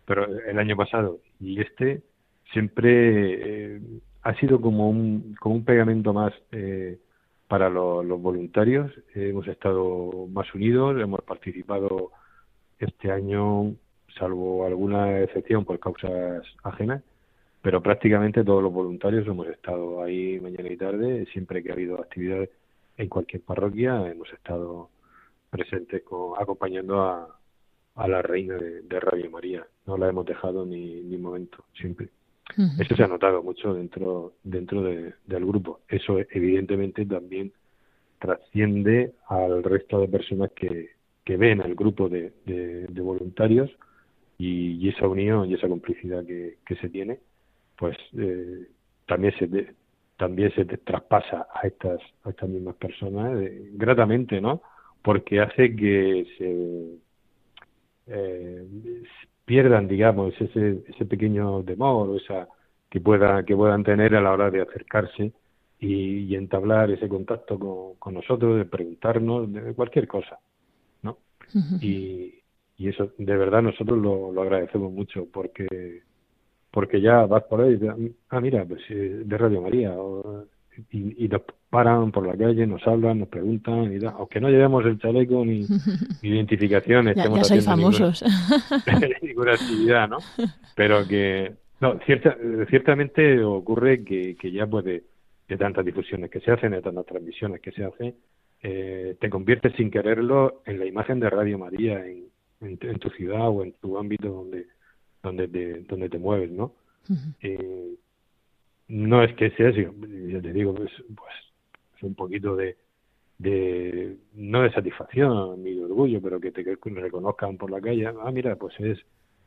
pero 0.05 0.27
el 0.27 0.59
año 0.59 0.77
pasado 0.77 1.21
y 1.41 1.63
este 1.63 2.03
siempre 2.55 3.77
eh, 3.77 3.81
ha 4.23 4.35
sido 4.37 4.61
como 4.61 4.89
un, 4.89 5.35
como 5.39 5.57
un 5.57 5.65
pegamento 5.65 6.15
más 6.15 6.33
eh, 6.53 6.99
para 7.49 7.69
los 7.69 8.21
voluntarios. 8.23 8.91
hemos 9.15 9.47
estado 9.47 10.27
más 10.29 10.53
unidos, 10.55 10.99
hemos 10.99 11.21
participado 11.23 12.13
este 12.79 13.11
año, 13.13 13.75
salvo 14.19 14.65
alguna 14.65 15.21
excepción 15.21 15.65
por 15.65 15.79
causas 15.79 16.43
ajenas, 16.63 17.03
pero 17.61 17.83
prácticamente 17.83 18.45
todos 18.45 18.63
los 18.63 18.73
voluntarios 18.73 19.27
hemos 19.27 19.47
estado 19.49 20.03
ahí 20.03 20.41
mañana 20.41 20.71
y 20.71 20.77
tarde, 20.77 21.27
siempre 21.33 21.63
que 21.63 21.71
ha 21.71 21.75
habido 21.75 22.01
actividades 22.01 22.51
en 22.97 23.09
cualquier 23.09 23.43
parroquia, 23.43 24.11
hemos 24.11 24.33
estado 24.33 24.89
presentes 25.51 26.03
acompañando 26.39 27.03
a, 27.03 27.39
a 27.97 28.09
la 28.09 28.23
reina 28.23 28.57
de, 28.57 29.01
Radio 29.01 29.31
María. 29.31 29.67
No 29.87 29.97
la 29.97 30.09
hemos 30.09 30.27
dejado 30.27 30.65
ni, 30.65 31.03
ni 31.03 31.17
momento, 31.17 31.65
siempre. 31.75 32.09
Eso 32.79 32.95
se 32.95 33.03
ha 33.03 33.09
notado 33.09 33.43
mucho 33.43 33.75
dentro, 33.75 34.35
dentro 34.43 34.83
del 34.83 35.47
grupo. 35.47 35.81
Eso 35.89 36.19
evidentemente 36.31 37.07
también 37.07 37.53
trasciende 38.19 39.15
al 39.29 39.63
resto 39.63 40.01
de 40.01 40.09
personas 40.09 40.51
que, 40.53 40.91
que 41.25 41.37
ven 41.37 41.61
al 41.61 41.75
grupo 41.75 42.09
de, 42.09 42.33
de, 42.45 43.01
voluntarios 43.01 43.71
y, 44.39 44.89
esa 44.89 45.09
unión 45.09 45.51
y 45.51 45.55
esa 45.55 45.69
complicidad 45.69 46.25
que, 46.25 46.59
que 46.65 46.77
se 46.77 46.89
tiene 46.89 47.19
pues 47.77 47.97
eh, 48.17 48.69
también 49.07 49.35
se 49.39 49.75
también 50.17 50.55
se 50.55 50.65
traspasa 50.65 51.49
a 51.53 51.67
estas 51.67 52.01
a 52.23 52.31
estas 52.31 52.49
mismas 52.49 52.77
personas 52.77 53.41
eh, 53.41 53.71
gratamente 53.73 54.41
no 54.41 54.63
porque 55.03 55.41
hace 55.41 55.75
que 55.75 56.27
se 56.39 56.99
eh, 58.07 58.67
pierdan 59.45 59.89
digamos 59.89 60.35
ese 60.41 60.85
ese 60.89 61.05
pequeño 61.07 61.63
temor 61.65 62.11
o 62.11 62.17
esa 62.17 62.49
que 62.91 63.01
pueda 63.01 63.45
que 63.45 63.57
puedan 63.57 63.85
tener 63.85 64.15
a 64.15 64.21
la 64.21 64.33
hora 64.33 64.51
de 64.51 64.63
acercarse 64.63 65.33
y, 65.81 66.35
entablar 66.35 66.91
ese 66.91 67.09
contacto 67.09 67.59
con, 67.59 67.95
con, 67.97 68.15
nosotros 68.15 68.57
de 68.57 68.65
preguntarnos 68.65 69.53
de 69.53 69.75
cualquier 69.75 70.09
cosa 70.09 70.39
no 71.03 71.19
y, 71.81 72.41
y 72.79 72.89
eso 72.89 73.13
de 73.19 73.37
verdad 73.37 73.63
nosotros 73.63 73.99
lo, 73.99 74.33
lo 74.33 74.43
agradecemos 74.43 74.91
mucho 74.93 75.27
porque 75.31 76.03
porque 76.75 77.01
ya 77.01 77.25
vas 77.25 77.45
por 77.45 77.61
ahí, 77.61 77.79
ah, 78.31 78.41
mira, 78.41 78.65
pues 78.65 78.83
eh, 78.91 79.23
de 79.25 79.39
Radio 79.39 79.63
María, 79.63 79.95
y, 80.91 81.29
nos 81.29 81.43
paran 81.71 82.13
por 82.13 82.27
la 82.27 82.37
calle, 82.37 82.67
nos 82.67 82.87
hablan, 82.87 83.21
nos 83.21 83.29
preguntan, 83.29 83.93
y 83.93 84.05
aunque 84.05 84.41
no 84.41 84.49
llevemos 84.49 84.85
el 84.85 84.99
chaleco 84.99 85.45
ni, 85.45 85.67
identificaciones, 86.23 87.17
ya, 87.17 87.29
ya 87.29 87.63
famosos. 87.63 88.23
Ninguna, 89.23 89.53
actividad, 89.53 90.09
¿no? 90.09 90.19
Pero 90.75 91.07
que, 91.07 91.55
no, 91.81 91.99
cierta, 92.07 92.37
ciertamente 92.69 93.43
ocurre 93.43 94.05
que, 94.05 94.37
que 94.37 94.51
ya 94.51 94.67
puede, 94.67 95.05
de 95.49 95.57
tantas 95.57 95.85
difusiones 95.85 96.31
que 96.31 96.41
se 96.41 96.51
hacen, 96.51 96.73
de 96.73 96.83
tantas 96.83 97.07
transmisiones 97.07 97.61
que 97.61 97.73
se 97.73 97.85
hacen, 97.85 98.15
eh, 98.63 99.17
te 99.21 99.29
conviertes 99.29 99.75
sin 99.77 99.91
quererlo 99.91 100.63
en 100.65 100.79
la 100.79 100.87
imagen 100.87 101.21
de 101.21 101.31
Radio 101.31 101.59
María 101.59 102.05
en, 102.07 102.29
en 102.61 102.99
tu 102.99 103.11
ciudad 103.11 103.49
o 103.49 103.63
en 103.63 103.75
tu 103.75 103.99
ámbito 103.99 104.29
donde 104.29 104.67
donde 105.25 105.49
te, 105.49 105.81
donde 105.89 106.09
te 106.09 106.19
mueves, 106.19 106.53
¿no? 106.53 106.75
eh, 107.41 107.95
no 108.89 109.23
es 109.23 109.35
que 109.37 109.51
sea 109.51 109.71
así, 109.71 109.87
ya 110.29 110.41
te 110.41 110.53
digo, 110.53 110.75
pues, 110.75 110.91
pues 111.15 111.35
es 111.97 112.03
un 112.03 112.15
poquito 112.15 112.57
de, 112.57 112.77
de, 113.39 114.17
no 114.35 114.63
de 114.63 114.73
satisfacción 114.73 115.63
ni 115.63 115.75
de 115.75 115.85
orgullo, 115.85 116.21
pero 116.21 116.41
que 116.41 116.53
te 116.53 116.63
reconozcan 116.63 117.57
por 117.57 117.71
la 117.71 117.81
calle, 117.81 118.07
ah, 118.07 118.31
mira, 118.31 118.57
pues 118.57 118.75
es 118.81 118.99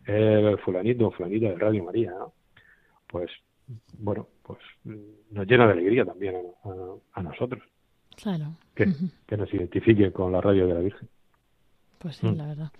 el 0.05 0.57
fulanito 0.59 1.07
o 1.07 1.11
fulanita 1.11 1.49
de 1.49 1.57
Radio 1.57 1.83
María, 1.83 2.11
¿no? 2.11 2.33
Pues, 3.07 3.29
bueno, 3.99 4.27
pues 4.43 4.59
nos 4.83 5.47
llena 5.47 5.65
de 5.67 5.73
alegría 5.73 6.05
también 6.05 6.35
a, 7.13 7.21
nosotros. 7.21 7.63
Claro. 8.15 8.55
Que, 8.73 8.87
que 9.27 9.37
nos 9.37 9.53
identifique 9.53 10.11
con 10.11 10.31
la 10.31 10.41
radio 10.41 10.67
de 10.67 10.73
la 10.73 10.79
Virgen. 10.79 11.07
Pues 11.99 12.17
sí, 12.17 12.27
mm. 12.27 12.37
la 12.37 12.47
verdad. 12.47 12.71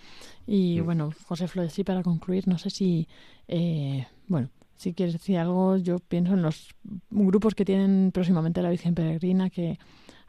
Y 0.46 0.82
mm. 0.82 0.86
bueno, 0.86 1.12
José 1.28 1.48
Flores, 1.48 1.74
sí, 1.74 1.84
para 1.84 2.04
concluir, 2.04 2.48
no 2.48 2.58
sé 2.58 2.70
si, 2.70 3.08
eh, 3.48 4.06
bueno, 4.28 4.50
si 4.78 4.94
quieres 4.94 5.14
decir 5.14 5.38
algo, 5.38 5.78
yo 5.78 5.98
pienso 6.00 6.34
en 6.34 6.44
los 6.44 6.70
grupos 7.10 7.56
que 7.56 7.66
tienen 7.66 8.12
próximamente 8.14 8.62
la 8.62 8.70
Virgen 8.70 8.96
Peregrina, 8.96 9.50
que 9.50 9.78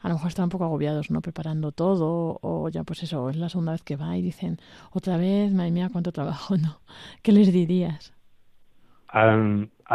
a 0.01 0.07
lo 0.07 0.15
mejor 0.15 0.29
están 0.29 0.45
un 0.45 0.49
poco 0.49 0.65
agobiados, 0.65 1.11
¿no? 1.11 1.21
Preparando 1.21 1.71
todo, 1.71 2.39
o 2.41 2.69
ya 2.69 2.83
pues 2.83 3.03
eso, 3.03 3.29
es 3.29 3.37
la 3.37 3.49
segunda 3.49 3.73
vez 3.73 3.83
que 3.83 3.95
va 3.95 4.17
y 4.17 4.21
dicen, 4.21 4.57
otra 4.91 5.17
vez, 5.17 5.53
madre 5.53 5.71
mía, 5.71 5.89
cuánto 5.91 6.11
trabajo, 6.11 6.57
¿no? 6.57 6.79
¿Qué 7.21 7.31
les 7.31 7.53
dirías? 7.53 8.13
A, 9.11 9.35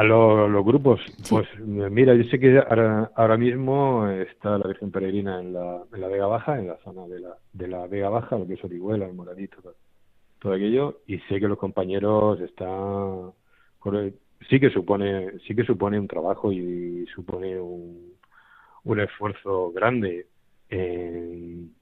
los 0.03 0.65
grupos, 0.65 1.01
pues 1.31 1.47
mira, 1.61 2.15
yo 2.15 2.25
sé 2.25 2.41
que 2.41 2.59
ahora, 2.59 3.13
ahora, 3.15 3.37
mismo 3.37 4.09
está 4.09 4.59
la 4.59 4.67
Virgen 4.67 4.91
Peregrina 4.91 5.41
en 5.41 5.53
la, 5.53 5.83
en 5.93 6.01
la 6.01 6.09
Vega 6.09 6.27
Baja, 6.27 6.59
en 6.59 6.67
la 6.67 6.77
zona 6.79 7.07
de 7.07 7.21
la, 7.21 7.37
de 7.53 7.69
la 7.69 7.87
Vega 7.87 8.09
Baja, 8.09 8.37
lo 8.37 8.45
que 8.45 8.55
es 8.55 8.65
Orihuela, 8.65 9.07
el 9.07 9.15
Moradito, 9.15 9.59
todo, 10.41 10.53
aquello, 10.53 11.03
y 11.07 11.19
sé 11.21 11.39
que 11.39 11.47
los 11.47 11.59
compañeros 11.59 12.41
están 12.41 13.31
sí 14.49 14.61
que 14.61 14.71
supone 14.71 15.39
sí 15.47 15.55
que 15.55 15.65
supone 15.65 15.99
un 15.99 16.09
trabajo 16.09 16.53
y 16.53 17.07
supone 17.15 17.61
un, 17.61 18.15
un 18.85 19.01
esfuerzo 19.01 19.73
grande 19.73 20.27
en, 20.69 21.75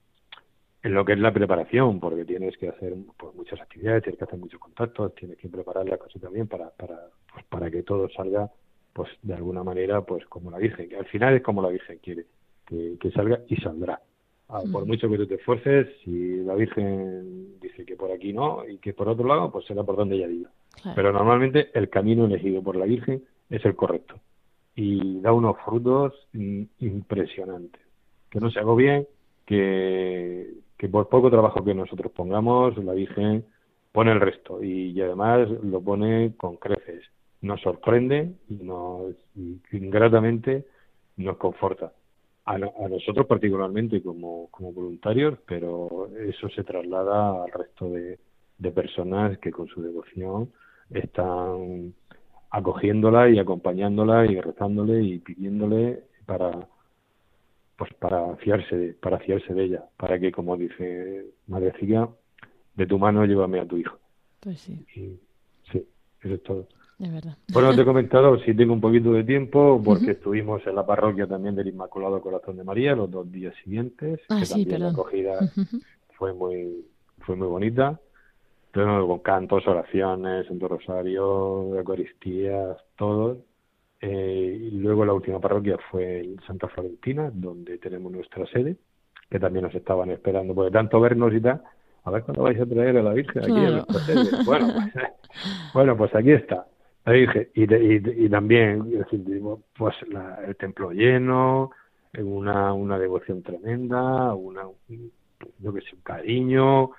en 0.83 0.95
lo 0.95 1.05
que 1.05 1.13
es 1.13 1.19
la 1.19 1.33
preparación, 1.33 2.01
porque 2.01 2.25
tienes 2.25 2.57
que 2.57 2.69
hacer 2.69 2.95
pues, 3.17 3.35
muchas 3.35 3.61
actividades, 3.61 4.03
tienes 4.03 4.19
que 4.19 4.25
hacer 4.25 4.39
muchos 4.39 4.61
contactos, 4.61 5.15
tienes 5.15 5.39
que 5.39 5.49
preparar 5.49 5.89
la 5.89 5.99
cosa 5.99 6.19
también 6.19 6.49
para, 6.49 6.71
para, 6.71 6.99
pues, 7.33 7.45
para 7.47 7.71
que 7.71 7.83
todo 7.83 8.09
salga 8.11 8.51
pues 8.93 9.09
de 9.23 9.35
alguna 9.35 9.63
manera 9.63 10.03
pues 10.03 10.27
como 10.27 10.51
la 10.51 10.59
Virgen, 10.59 10.89
que 10.89 10.97
al 10.97 11.07
final 11.07 11.35
es 11.35 11.43
como 11.43 11.63
la 11.63 11.69
Virgen 11.69 11.99
quiere, 11.99 12.27
que, 12.67 12.97
que 13.01 13.11
salga 13.11 13.41
y 13.49 13.57
saldrá. 13.57 14.01
Ah, 14.55 14.61
por 14.71 14.85
mucho 14.85 15.09
que 15.09 15.17
tú 15.17 15.27
te 15.27 15.37
esfuerces, 15.37 15.89
si 16.05 16.37
la 16.45 16.55
Virgen 16.55 17.59
dice 17.59 17.87
que 17.87 17.97
por 17.97 18.11
aquí 18.11 18.35
no 18.35 18.69
y 18.69 18.77
que 18.77 18.93
por 18.93 19.09
otro 19.09 19.27
lado, 19.27 19.51
pues 19.51 19.65
será 19.65 19.83
por 19.83 19.97
donde 19.97 20.17
ella 20.17 20.29
diga. 20.29 20.51
Pero 20.95 21.11
normalmente 21.11 21.71
el 21.73 21.89
camino 21.89 22.27
elegido 22.27 22.63
por 22.63 22.77
la 22.77 22.85
Virgen 22.85 23.25
es 23.49 23.65
el 23.65 23.75
correcto 23.75 24.17
y 24.75 25.21
da 25.23 25.33
unos 25.33 25.57
frutos 25.65 26.13
impresionantes. 26.35 27.81
Que 28.29 28.41
no 28.41 28.51
se 28.51 28.59
hago 28.59 28.77
bien, 28.77 29.07
que, 29.47 30.51
que 30.77 30.89
por 30.89 31.09
poco 31.09 31.31
trabajo 31.31 31.65
que 31.65 31.75
nosotros 31.75 32.13
pongamos, 32.13 32.77
la 32.77 32.93
Virgen 32.93 33.47
pone 33.91 34.13
el 34.13 34.21
resto 34.21 34.63
y, 34.63 35.01
además 35.01 35.49
lo 35.63 35.81
pone 35.81 36.35
con 36.37 36.57
creces. 36.57 37.05
Nos 37.41 37.63
sorprende 37.63 38.33
y, 38.51 38.57
nos, 38.57 39.15
ingratamente 39.73 40.67
nos 41.17 41.39
conforta. 41.39 41.93
A, 42.45 42.59
nosotros 42.59 43.27
particularmente 43.27 44.03
como, 44.03 44.49
como 44.51 44.73
voluntarios, 44.73 45.39
pero 45.47 46.09
eso 46.17 46.49
se 46.49 46.65
traslada 46.65 47.45
al 47.45 47.53
resto 47.53 47.89
de, 47.89 48.19
de 48.59 48.71
personas 48.73 49.39
que 49.39 49.53
con 49.53 49.69
su 49.69 49.81
devoción 49.81 50.51
están 50.91 51.95
acogiéndola 52.51 53.31
y 53.31 53.39
acompañándola 53.39 54.27
y 54.27 54.41
rezándole 54.41 55.03
y 55.03 55.19
pidiéndole 55.21 56.03
para 56.27 56.69
pues 57.77 57.95
para 57.95 58.37
fiarse, 58.37 58.95
para 59.01 59.19
fiarse 59.19 59.53
de 59.55 59.65
ella, 59.65 59.85
para 59.97 60.17
que, 60.21 60.31
como 60.31 60.57
dice 60.57 61.27
Madrecilla, 61.49 62.09
de 62.77 62.87
tu 62.87 62.97
mano 62.97 63.25
llévame 63.25 63.59
a 63.59 63.67
tu 63.67 63.77
hijo. 63.77 63.99
Pues 64.39 64.61
sí, 64.61 64.87
Y 64.95 65.19
sí, 65.71 65.85
eso 66.21 66.35
es 66.35 66.43
todo. 66.45 66.69
Es 67.03 67.13
verdad. 67.13 67.37
Bueno, 67.53 67.75
te 67.75 67.83
he 67.83 67.85
comentado, 67.93 68.39
si 68.41 68.55
tengo 68.55 68.73
un 68.73 68.81
poquito 68.81 69.13
de 69.13 69.25
tiempo, 69.25 69.81
porque 69.85 70.13
estuvimos 70.13 70.67
en 70.67 70.75
la 70.77 70.87
parroquia 70.87 71.27
también 71.27 71.55
del 71.55 71.69
Inmaculado 71.69 72.21
Corazón 72.21 72.57
de 72.57 72.65
María 72.65 72.95
los 72.97 73.11
dos 73.11 73.31
días 73.31 73.55
siguientes, 73.65 74.21
Ah, 74.29 74.39
que 74.41 74.47
sí, 74.47 74.53
también 74.53 74.71
la 74.81 74.87
perdón. 74.87 74.93
acogida 74.93 75.39
Ujú. 75.57 75.79
fue 76.17 76.33
muy 76.33 76.87
fue 77.21 77.37
muy 77.37 77.49
bonita. 77.49 78.01
Con 78.73 79.19
cantos, 79.19 79.67
oraciones, 79.69 80.47
Santo 80.47 80.67
Rosario, 80.67 81.77
Eucaristías, 81.77 82.79
todo. 82.97 83.37
Eh, 84.01 84.59
y 84.73 84.79
luego 84.79 85.05
la 85.05 85.13
última 85.13 85.41
parroquia 85.41 85.77
fue 85.91 86.21
en 86.21 86.41
Santa 86.47 86.69
Florentina, 86.69 87.31
donde 87.35 87.77
tenemos 87.79 88.11
nuestra 88.11 88.47
sede, 88.47 88.77
que 89.29 89.39
también 89.39 89.67
nos 89.67 89.75
estaban 89.75 90.11
esperando, 90.11 90.55
porque 90.55 90.71
tanto 90.73 91.01
vernos 91.01 91.35
y 91.35 91.41
tal, 91.43 91.63
a 92.05 92.11
ver 92.11 92.23
cuándo 92.25 92.45
vais 92.45 92.59
a 92.61 92.65
traer 92.67 92.97
a 92.97 93.03
la 93.03 93.13
Virgen 93.13 93.43
aquí 93.43 93.51
a 93.51 93.55
Claro. 93.55 93.73
nuestra 93.73 94.01
sede. 94.07 94.43
Bueno, 94.45 94.69
pues, 94.75 94.93
bueno, 95.75 95.97
pues 95.99 96.15
aquí 96.15 96.33
está. 96.33 96.67
Virgen. 97.07 97.49
Y, 97.55 97.63
y, 97.63 98.25
y 98.27 98.29
también, 98.29 99.05
pues 99.77 99.95
la- 100.09 100.41
el 100.47 100.57
templo 100.57 100.93
lleno, 100.93 101.71
una, 102.19 102.73
una 102.75 102.99
devoción 102.99 103.43
tremenda, 103.43 104.35
una, 104.35 104.63
yo 105.59 105.73
que 105.73 105.81
sé, 105.81 105.95
un 105.97 106.03
cariño, 106.03 106.91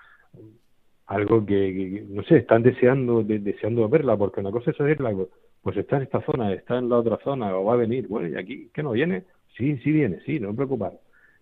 algo 1.07 1.45
que, 1.45 1.55
que- 1.73 1.91
que, 1.91 2.05
no 2.09 2.23
sé, 2.23 2.37
están 2.37 2.63
deseando 2.63 3.23
de- 3.23 3.39
deseando 3.39 3.87
verla, 3.89 4.17
porque 4.17 4.39
una 4.39 4.51
cosa 4.51 4.71
es 4.71 4.79
oírla, 4.79 5.13
pues 5.61 5.77
está 5.77 5.97
en 5.97 6.03
esta 6.03 6.21
zona, 6.21 6.51
está 6.53 6.77
en 6.77 6.89
la 6.89 6.97
otra 6.97 7.17
zona, 7.23 7.55
o 7.55 7.65
va 7.65 7.73
a 7.73 7.77
venir, 7.77 8.07
bueno, 8.07 8.27
¿y 8.27 8.35
aquí 8.35 8.69
qué 8.73 8.83
no 8.83 8.91
viene? 8.91 9.23
Sí, 9.57 9.77
sí 9.77 9.91
viene, 9.91 10.19
sí, 10.25 10.39
no 10.39 10.55
preocupar, 10.55 10.93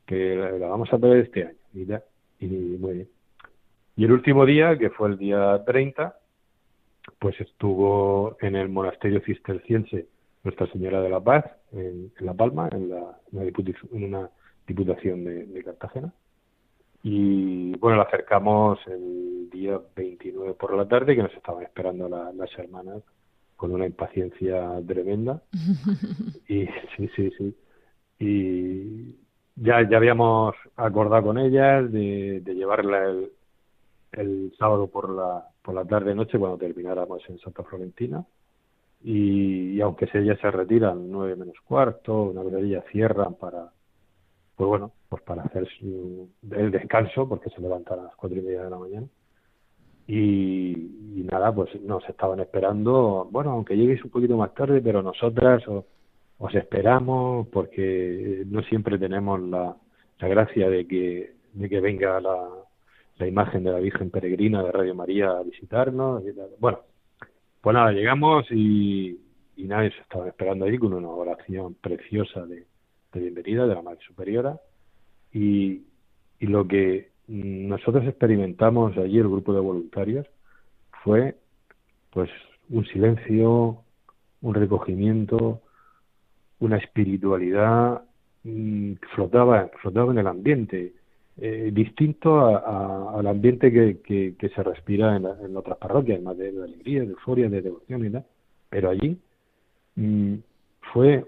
que 0.05 0.35
la, 0.35 0.67
vamos 0.67 0.91
a 0.93 0.99
traer 0.99 1.17
este 1.25 1.43
año, 1.45 1.57
y 1.73 1.85
ya, 1.85 2.03
y 2.39 2.47
muy 2.47 2.93
bien. 2.93 3.07
Y 3.95 4.05
el 4.05 4.11
último 4.13 4.45
día, 4.45 4.77
que 4.77 4.89
fue 4.89 5.09
el 5.09 5.17
día 5.17 5.63
30, 5.65 6.15
pues 7.21 7.39
estuvo 7.39 8.35
en 8.41 8.55
el 8.55 8.67
monasterio 8.69 9.21
cisterciense 9.21 10.07
Nuestra 10.43 10.65
Señora 10.71 11.01
de 11.03 11.09
la 11.11 11.19
Paz, 11.19 11.45
en, 11.71 12.11
en 12.19 12.25
La 12.25 12.33
Palma, 12.33 12.67
en, 12.71 12.89
la, 12.89 13.15
una, 13.31 13.43
diputi- 13.43 13.75
en 13.93 14.03
una 14.05 14.27
diputación 14.65 15.23
de, 15.23 15.45
de 15.45 15.63
Cartagena. 15.63 16.11
Y 17.03 17.77
bueno, 17.77 17.97
la 17.97 18.03
acercamos 18.03 18.79
el 18.87 19.51
día 19.51 19.79
29 19.95 20.55
por 20.55 20.75
la 20.75 20.87
tarde, 20.87 21.15
que 21.15 21.21
nos 21.21 21.33
estaban 21.35 21.61
esperando 21.63 22.09
la- 22.09 22.31
las 22.33 22.49
hermanas 22.57 23.03
con 23.55 23.71
una 23.71 23.85
impaciencia 23.85 24.81
tremenda. 24.87 25.43
Y 26.47 26.65
sí, 26.97 27.07
sí, 27.15 27.31
sí. 27.37 27.55
Y 28.19 29.15
ya, 29.55 29.87
ya 29.87 29.97
habíamos 29.97 30.55
acordado 30.75 31.21
con 31.27 31.37
ellas 31.37 31.91
de, 31.91 32.41
de 32.43 32.55
llevarla 32.55 33.05
el, 33.05 33.31
el 34.13 34.53
sábado 34.57 34.87
por 34.87 35.09
la, 35.15 35.47
por 35.61 35.75
la 35.75 35.85
tarde 35.85 36.15
noche 36.15 36.39
cuando 36.39 36.57
termináramos 36.57 37.21
en 37.29 37.37
Santa 37.39 37.63
Florentina. 37.63 38.25
Y, 39.03 39.79
aunque 39.81 40.07
se- 40.07 40.19
ellas 40.19 40.39
se 40.39 40.51
retiran 40.51 41.09
nueve 41.09 41.35
menos 41.35 41.55
cuarto, 41.67 42.23
una 42.23 42.43
vez 42.43 42.83
cierran 42.91 43.33
para, 43.35 43.71
pues 44.55 44.67
bueno, 44.67 44.91
pues 45.09 45.21
para 45.23 45.43
hacer 45.43 45.67
el 46.51 46.71
descanso, 46.71 47.27
porque 47.27 47.49
se 47.49 47.61
levantan 47.61 47.99
a 47.99 48.03
las 48.03 48.15
cuatro 48.15 48.37
y 48.37 48.41
media 48.43 48.63
de 48.63 48.69
la 48.69 48.77
mañana. 48.77 49.07
Y, 50.07 50.71
y 51.15 51.27
nada, 51.31 51.53
pues 51.53 51.69
nos 51.81 52.07
estaban 52.09 52.39
esperando, 52.41 53.27
bueno, 53.31 53.51
aunque 53.51 53.77
lleguéis 53.77 54.03
un 54.03 54.11
poquito 54.11 54.35
más 54.37 54.53
tarde, 54.53 54.81
pero 54.81 55.01
nosotras 55.01 55.65
o- 55.67 55.85
os 56.39 56.55
esperamos 56.55 57.47
porque 57.49 58.43
no 58.47 58.61
siempre 58.63 58.97
tenemos 58.97 59.39
la, 59.41 59.75
la 60.19 60.27
gracia 60.27 60.69
de 60.69 60.87
que, 60.87 61.33
de 61.53 61.69
que 61.69 61.79
venga 61.79 62.19
la, 62.19 62.49
la 63.21 63.27
imagen 63.27 63.63
de 63.63 63.71
la 63.71 63.79
Virgen 63.79 64.09
Peregrina 64.09 64.63
de 64.63 64.71
Radio 64.71 64.95
María 64.95 65.29
a 65.29 65.43
visitarnos. 65.43 66.23
y 66.25 66.33
tal. 66.33 66.49
Bueno, 66.59 66.79
pues 67.61 67.73
nada, 67.73 67.91
llegamos 67.91 68.51
y, 68.51 69.19
nadie 69.57 69.91
se 69.91 70.01
estaba 70.01 70.27
esperando 70.27 70.65
ahí 70.65 70.77
con 70.79 70.93
una 70.93 71.09
oración 71.09 71.75
preciosa 71.75 72.45
de, 72.47 72.65
bienvenida 73.13 73.67
de 73.67 73.75
la 73.75 73.83
Madre 73.83 73.99
Superiora. 74.07 74.59
Y, 75.31 75.83
y 76.39 76.47
lo 76.47 76.67
que 76.67 77.11
nosotros 77.27 78.05
experimentamos 78.07 78.97
allí, 78.97 79.19
el 79.19 79.29
grupo 79.29 79.53
de 79.53 79.59
voluntarios, 79.59 80.25
fue 81.03 81.35
pues 82.09 82.29
un 82.69 82.85
silencio, 82.87 83.83
un 84.41 84.53
recogimiento, 84.55 85.61
una 86.59 86.77
espiritualidad 86.77 88.01
mm, 88.43 88.93
flotaba, 89.13 89.69
flotaba 89.79 90.11
en 90.11 90.17
el 90.17 90.27
ambiente, 90.27 90.93
eh, 91.41 91.71
distinto 91.73 92.39
a- 92.39 92.59
a- 92.59 93.19
al 93.19 93.27
ambiente 93.27 93.71
que, 93.71 94.35
se 94.55 94.63
respira 94.63 95.15
en, 95.17 95.25
en 95.25 95.57
otras 95.57 95.77
parroquias, 95.77 96.21
más 96.21 96.37
de, 96.37 96.49
alegría, 96.49 97.01
de 97.01 97.07
euforia, 97.07 97.49
de 97.49 97.61
devoción 97.61 98.05
y 98.05 98.09
tal. 98.11 98.25
Pero 98.69 98.89
allí 98.91 99.17
mm, 99.95 100.35
fue 100.93 101.25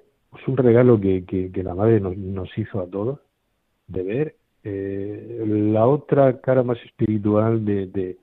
un 0.48 0.58
regalo 0.58 1.00
que, 1.02 1.52
la 1.64 1.76
Madre 1.76 2.00
nos, 2.00 2.16
nos 2.18 2.56
hizo 2.58 2.80
a 2.82 2.88
todos, 2.88 3.20
de 3.88 4.04
ver 4.04 4.36
eh, 4.64 5.44
la 5.74 5.86
otra 5.88 6.40
cara 6.42 6.64
más 6.64 6.78
espiritual 6.86 7.66
de- 7.66 8.18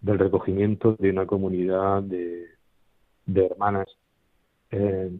del 0.00 0.18
recogimiento 0.18 0.96
de 0.98 1.10
una 1.10 1.26
comunidad 1.26 2.02
de, 2.02 2.46
de 3.26 3.46
hermanas. 3.46 3.88
Eh, 4.70 5.10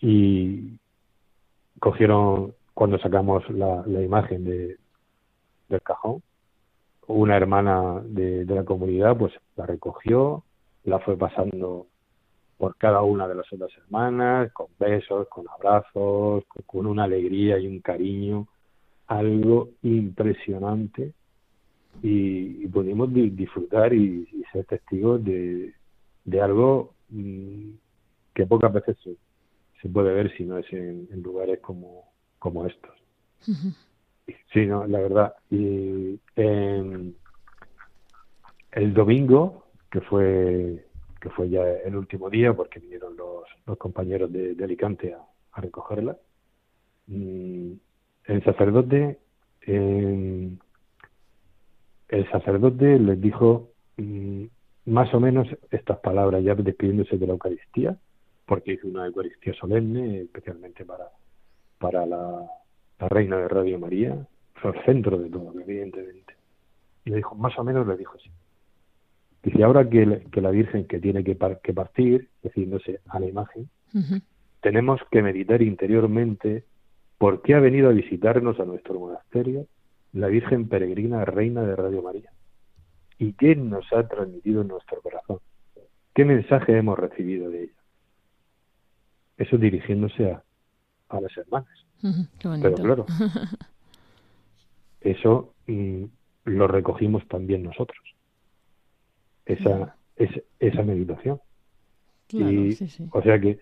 y 0.00 0.78
cogieron, 1.80 2.54
cuando 2.78 2.96
sacamos 3.00 3.42
la, 3.50 3.82
la 3.88 4.04
imagen 4.04 4.44
de, 4.44 4.76
del 5.68 5.82
cajón, 5.82 6.22
una 7.08 7.36
hermana 7.36 8.00
de, 8.04 8.44
la 8.44 8.64
comunidad 8.64 9.16
pues 9.18 9.32
la 9.56 9.66
recogió, 9.66 10.44
la 10.84 11.00
fue 11.00 11.16
pasando 11.16 11.88
por 12.56 12.76
cada 12.76 13.02
una 13.02 13.26
de 13.26 13.34
las 13.34 13.52
otras 13.52 13.72
hermanas, 13.78 14.52
con 14.52 14.68
besos, 14.78 15.26
con 15.26 15.46
abrazos, 15.48 16.44
con, 16.66 16.86
una 16.86 17.02
alegría 17.02 17.58
y 17.58 17.66
un 17.66 17.80
cariño, 17.80 18.46
algo 19.08 19.70
impresionante. 19.82 21.14
Y, 22.00 22.62
y 22.62 22.68
pudimos 22.68 23.12
di- 23.12 23.30
disfrutar 23.30 23.92
y, 23.92 24.24
ser 24.52 24.66
testigos 24.66 25.24
de, 25.24 25.74
de 26.24 26.40
algo 26.40 26.94
mm, 27.08 27.70
que 28.32 28.46
pocas 28.46 28.72
veces 28.72 28.96
se, 29.82 29.88
puede 29.88 30.14
ver 30.14 30.32
si 30.36 30.44
no 30.44 30.58
es 30.58 30.72
en 30.72 31.08
lugares 31.24 31.58
como, 31.58 32.04
como 32.38 32.66
estos. 32.66 32.94
Sí, 34.52 34.66
no, 34.66 34.86
la 34.86 35.00
verdad. 35.00 35.34
Y 35.50 36.18
em, 36.36 37.14
el 38.72 38.94
domingo, 38.94 39.64
que 39.90 40.00
fue 40.02 40.84
que 41.20 41.30
fue 41.30 41.48
ya 41.50 41.62
el 41.62 41.96
último 41.96 42.30
día, 42.30 42.52
porque 42.54 42.78
vinieron 42.78 43.16
los, 43.16 43.44
los 43.66 43.76
compañeros 43.76 44.32
de, 44.32 44.54
de 44.54 44.64
Alicante 44.64 45.14
a, 45.14 45.18
a 45.52 45.60
recogerla, 45.60 46.16
mm, 47.08 47.72
el 48.26 48.44
sacerdote 48.44 49.18
em, 49.62 50.58
el 52.08 52.30
sacerdote 52.30 52.98
les 52.98 53.20
dijo 53.20 53.70
mm, 53.96 54.44
más 54.86 55.12
o 55.12 55.20
menos 55.20 55.46
estas 55.70 55.98
palabras, 55.98 56.42
ya 56.42 56.54
despidiéndose 56.54 57.18
de 57.18 57.26
la 57.26 57.34
Eucaristía, 57.34 57.98
porque 58.46 58.72
hizo 58.72 58.88
una 58.88 59.06
Eucaristía 59.06 59.52
solemne, 59.54 60.22
especialmente 60.22 60.84
para, 60.84 61.10
para 61.78 62.06
la, 62.06 62.46
la 62.98 63.08
Reina 63.08 63.36
de 63.38 63.48
Radio 63.48 63.78
María, 63.78 64.16
fue 64.54 64.76
el 64.76 64.84
centro 64.84 65.18
de 65.18 65.30
todo, 65.30 65.52
evidentemente. 65.60 66.34
Y 67.04 67.10
le 67.10 67.16
dijo, 67.16 67.34
más 67.36 67.58
o 67.58 67.64
menos 67.64 67.86
le 67.86 67.96
dijo 67.96 68.14
así. 68.16 68.30
Dice, 69.42 69.62
ahora 69.62 69.88
que, 69.88 70.04
le- 70.04 70.20
que 70.24 70.40
la 70.40 70.50
Virgen 70.50 70.86
que 70.86 70.98
tiene 70.98 71.22
que, 71.24 71.34
par- 71.36 71.60
que 71.60 71.72
partir, 71.72 72.28
refiriéndose 72.42 73.00
a 73.08 73.20
la 73.20 73.26
imagen, 73.26 73.68
tenemos 74.60 75.00
que 75.10 75.22
meditar 75.22 75.62
interiormente 75.62 76.64
por 77.16 77.42
qué 77.42 77.54
ha 77.54 77.60
venido 77.60 77.88
a 77.88 77.92
visitarnos 77.92 78.58
a 78.60 78.64
nuestro 78.64 78.98
monasterio 78.98 79.66
la 80.12 80.26
Virgen 80.28 80.68
Peregrina 80.68 81.24
Reina 81.24 81.62
de 81.62 81.76
Radio 81.76 82.02
María 82.02 82.30
y 83.18 83.32
qué 83.34 83.54
nos 83.56 83.90
ha 83.92 84.06
transmitido 84.08 84.62
en 84.62 84.68
nuestro 84.68 85.00
corazón, 85.02 85.38
qué 86.14 86.24
mensaje 86.24 86.76
hemos 86.76 86.98
recibido 86.98 87.50
de 87.50 87.64
ella. 87.64 87.72
Eso 89.36 89.56
dirigiéndose 89.56 90.32
a, 90.32 90.42
a 91.08 91.20
las 91.20 91.36
hermanas. 91.36 91.68
Qué. 92.38 92.48
Pero 92.62 92.74
claro, 92.76 93.06
eso 95.00 95.54
mm, 95.66 96.04
lo 96.44 96.66
recogimos 96.68 97.26
también 97.28 97.62
nosotros, 97.62 97.98
esa, 99.46 99.96
es- 100.16 100.42
esa 100.58 100.82
meditación. 100.82 101.40
Claro, 102.28 102.50
y, 102.52 102.72
sí, 102.72 102.88
sí. 102.88 103.06
O 103.12 103.22
sea 103.22 103.40
que 103.40 103.58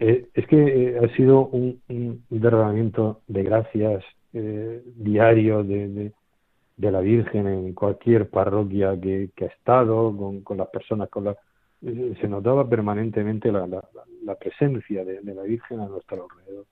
eh, 0.00 0.28
es 0.34 0.46
que 0.46 0.56
eh, 0.90 0.98
ha 0.98 1.14
sido 1.16 1.46
un, 1.48 1.82
un 1.88 2.24
derramamiento 2.28 3.22
de 3.26 3.42
gracias 3.42 4.04
eh, 4.32 4.82
diario 4.96 5.64
de, 5.64 5.88
de, 5.88 6.12
de 6.76 6.90
la 6.92 7.00
Virgen 7.00 7.46
en 7.48 7.74
cualquier 7.74 8.28
parroquia 8.30 8.98
que, 9.00 9.30
que 9.34 9.44
ha 9.46 9.48
estado, 9.48 10.16
con, 10.16 10.42
con 10.42 10.56
las 10.58 10.68
personas, 10.68 11.08
con 11.08 11.24
la, 11.24 11.36
eh, 11.82 12.14
se 12.20 12.28
notaba 12.28 12.68
permanentemente 12.68 13.50
la, 13.52 13.60
la, 13.66 13.76
la- 13.94 14.04
la 14.24 14.34
presencia 14.34 15.04
de, 15.04 15.20
de 15.20 15.34
la 15.34 15.42
Virgen 15.42 15.80
a 15.80 15.86
nuestro 15.88 16.26
alrededor. 16.30 16.66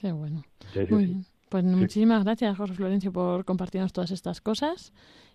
Qué 0.00 0.12
bueno. 0.12 0.42
Sí, 0.72 0.80
sí, 0.86 0.92
Muy 0.94 1.04
sí. 1.04 1.10
bien. 1.10 1.24
Pues 1.48 1.64
muchísimas 1.64 2.22
gracias, 2.24 2.56
José 2.56 2.74
Florencio, 2.74 3.12
por 3.12 3.44
compartirnos 3.44 3.92
todas 3.92 4.12
estas 4.12 4.40
cosas. 4.40 4.92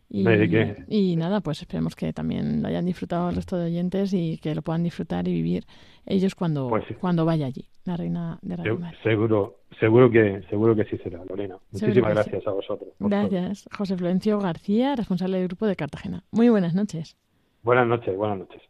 Y, 0.07 0.23
qué? 0.23 0.85
y 0.87 1.15
nada, 1.15 1.41
pues 1.41 1.61
esperemos 1.61 1.95
que 1.95 2.13
también 2.13 2.61
lo 2.61 2.67
hayan 2.67 2.85
disfrutado 2.85 3.29
el 3.29 3.35
resto 3.35 3.57
de 3.57 3.65
oyentes 3.65 4.13
y 4.13 4.37
que 4.37 4.53
lo 4.55 4.61
puedan 4.61 4.83
disfrutar 4.83 5.27
y 5.27 5.33
vivir 5.33 5.65
ellos 6.05 6.35
cuando, 6.35 6.69
Pues 6.69 6.85
cuando 7.01 7.25
vaya 7.25 7.47
allí, 7.47 7.65
la 7.85 7.97
reina 7.97 8.37
de 8.43 8.55
Radio 8.55 8.77
María. 8.79 8.99
seguro, 9.01 9.61
seguro 9.79 10.09
que, 10.11 10.43
seguro 10.49 10.75
que 10.75 10.85
sí 10.85 10.97
será, 10.99 11.25
Lorena. 11.27 11.57
Muchísimas 11.71 11.95
que 11.95 12.23
sí. 12.23 12.29
gracias 12.29 12.47
a 12.47 12.51
vosotros. 12.51 12.89
todo. 12.99 13.09
Gracias, 13.09 13.67
José 13.75 13.97
Florencio 13.97 14.39
García, 14.39 14.95
responsable 14.95 15.39
del 15.39 15.47
grupo 15.47 15.65
de 15.65 15.75
Cartagena. 15.75 16.23
Muy 16.31 16.49
buenas 16.49 16.75
noches. 16.75 17.17
Buenas 17.63 17.87
noches, 17.87 18.15
buenas 18.15 18.37
noches. 18.37 18.61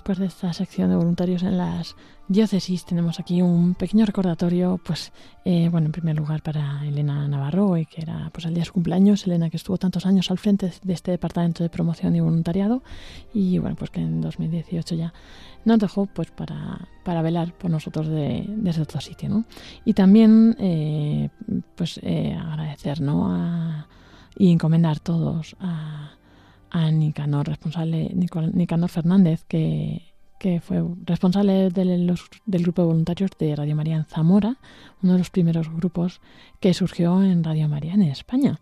Después 0.00 0.16
de 0.16 0.24
esta 0.26 0.50
sección 0.54 0.88
de 0.88 0.96
voluntarios 0.96 1.42
en 1.42 1.58
las 1.58 1.94
diócesis, 2.26 2.86
tenemos 2.86 3.20
aquí 3.20 3.42
un 3.42 3.74
pequeño 3.74 4.06
recordatorio, 4.06 4.80
pues, 4.82 5.12
eh, 5.44 5.68
bueno, 5.70 5.86
en 5.88 5.92
primer 5.92 6.16
lugar 6.16 6.42
para 6.42 6.86
Elena 6.86 7.28
Navarro, 7.28 7.68
hoy 7.68 7.84
que 7.84 8.00
era 8.00 8.30
pues 8.32 8.46
el 8.46 8.54
día 8.54 8.62
de 8.62 8.66
su 8.66 8.72
cumpleaños, 8.72 9.26
Elena 9.26 9.50
que 9.50 9.58
estuvo 9.58 9.76
tantos 9.76 10.06
años 10.06 10.30
al 10.30 10.38
frente 10.38 10.72
de 10.82 10.92
este 10.94 11.10
departamento 11.10 11.62
de 11.62 11.68
promoción 11.68 12.16
y 12.16 12.20
voluntariado, 12.20 12.82
y 13.34 13.58
bueno, 13.58 13.76
pues 13.76 13.90
que 13.90 14.00
en 14.00 14.22
2018 14.22 14.94
ya 14.94 15.12
nos 15.66 15.78
dejó 15.78 16.06
pues 16.06 16.30
para, 16.30 16.88
para 17.04 17.20
velar 17.20 17.52
por 17.52 17.70
nosotros 17.70 18.08
de- 18.08 18.46
desde 18.48 18.80
otro 18.80 19.02
sitio, 19.02 19.28
¿no? 19.28 19.44
Y 19.84 19.92
también, 19.92 20.56
eh, 20.58 21.28
pues, 21.76 22.00
eh, 22.02 22.34
agradecer, 22.40 23.02
¿no? 23.02 23.26
A- 23.34 23.86
y 24.38 24.50
encomendar 24.50 24.98
todos 25.00 25.56
a 25.60 26.12
a 26.70 26.90
Nicanor, 26.90 27.48
responsable, 27.48 28.10
Nicanor 28.14 28.90
Fernández, 28.90 29.44
que, 29.44 30.06
fue 30.62 30.82
responsable 31.04 31.70
del 31.70 32.16
grupo 32.46 32.82
de 32.82 32.88
voluntarios 32.88 33.30
de 33.38 33.54
Radio 33.54 33.76
María 33.76 33.96
en 33.96 34.04
Zamora, 34.04 34.56
uno 35.02 35.12
de 35.12 35.18
los 35.18 35.30
primeros 35.30 35.68
grupos 35.68 36.20
que 36.60 36.72
surgió 36.72 37.22
en 37.22 37.44
Radio 37.44 37.68
María 37.68 37.94
en 37.94 38.02
España. 38.02 38.60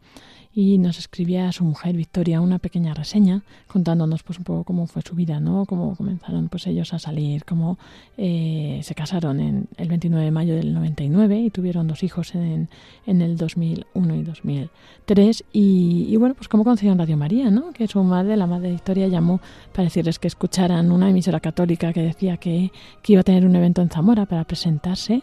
Y 0.61 0.79
nos 0.79 0.99
escribía 0.99 1.49
a 1.49 1.53
su 1.53 1.62
mujer 1.62 1.97
Victoria 1.97 2.40
una 2.40 2.59
pequeña 2.59 2.92
reseña 2.92 3.42
contándonos 3.68 4.25
pues 4.25 4.38
un 4.38 4.44
poco 4.44 4.64
cómo 4.64 4.88
fue 4.88 5.03
su 5.03 5.14
vida, 5.14 5.38
¿no? 5.38 5.64
Cómo 5.66 5.94
comenzaron 5.94 6.49
pues 6.49 6.66
ellos 6.66 6.92
a 6.92 6.99
salir, 6.99 7.44
cómo 7.44 7.79
eh, 8.16 8.81
se 8.83 8.92
casaron 8.97 9.38
en 9.38 9.68
el 9.77 9.88
29 9.88 10.25
de 10.25 10.31
mayo 10.33 10.57
del 10.57 10.75
99 10.75 11.38
y 11.42 11.51
tuvieron 11.51 11.87
dos 11.87 12.03
hijos 12.03 12.35
en, 12.35 12.68
en 13.07 13.23
el 13.23 13.37
2001 13.37 14.16
y 14.16 14.23
2003 14.25 15.44
y, 15.53 16.16
bueno, 16.16 16.35
pues 16.35 16.49
cómo 16.49 16.64
conocieron 16.64 16.99
Radio 16.99 17.16
María, 17.16 17.53
¿no? 17.53 17.71
Que 17.73 17.87
su 17.87 18.03
madre, 18.03 18.37
la 18.37 18.49
madre 18.49 18.66
de 18.66 18.75
Victoria, 18.75 19.07
llamó 19.07 19.40
para 19.73 19.85
decirles 19.85 20.18
que 20.18 20.27
escucharan 20.27 20.90
una 20.90 21.09
emisora 21.09 21.38
católica 21.38 21.92
que 21.92 22.03
decía 22.03 22.37
que, 22.37 22.73
que 23.03 23.12
iba 23.12 23.21
a 23.21 23.25
tener 23.25 23.47
un 23.47 23.55
evento 23.55 23.81
en 23.81 23.90
Zamora 23.90 24.27
para 24.27 24.42
presentarse 24.42 25.23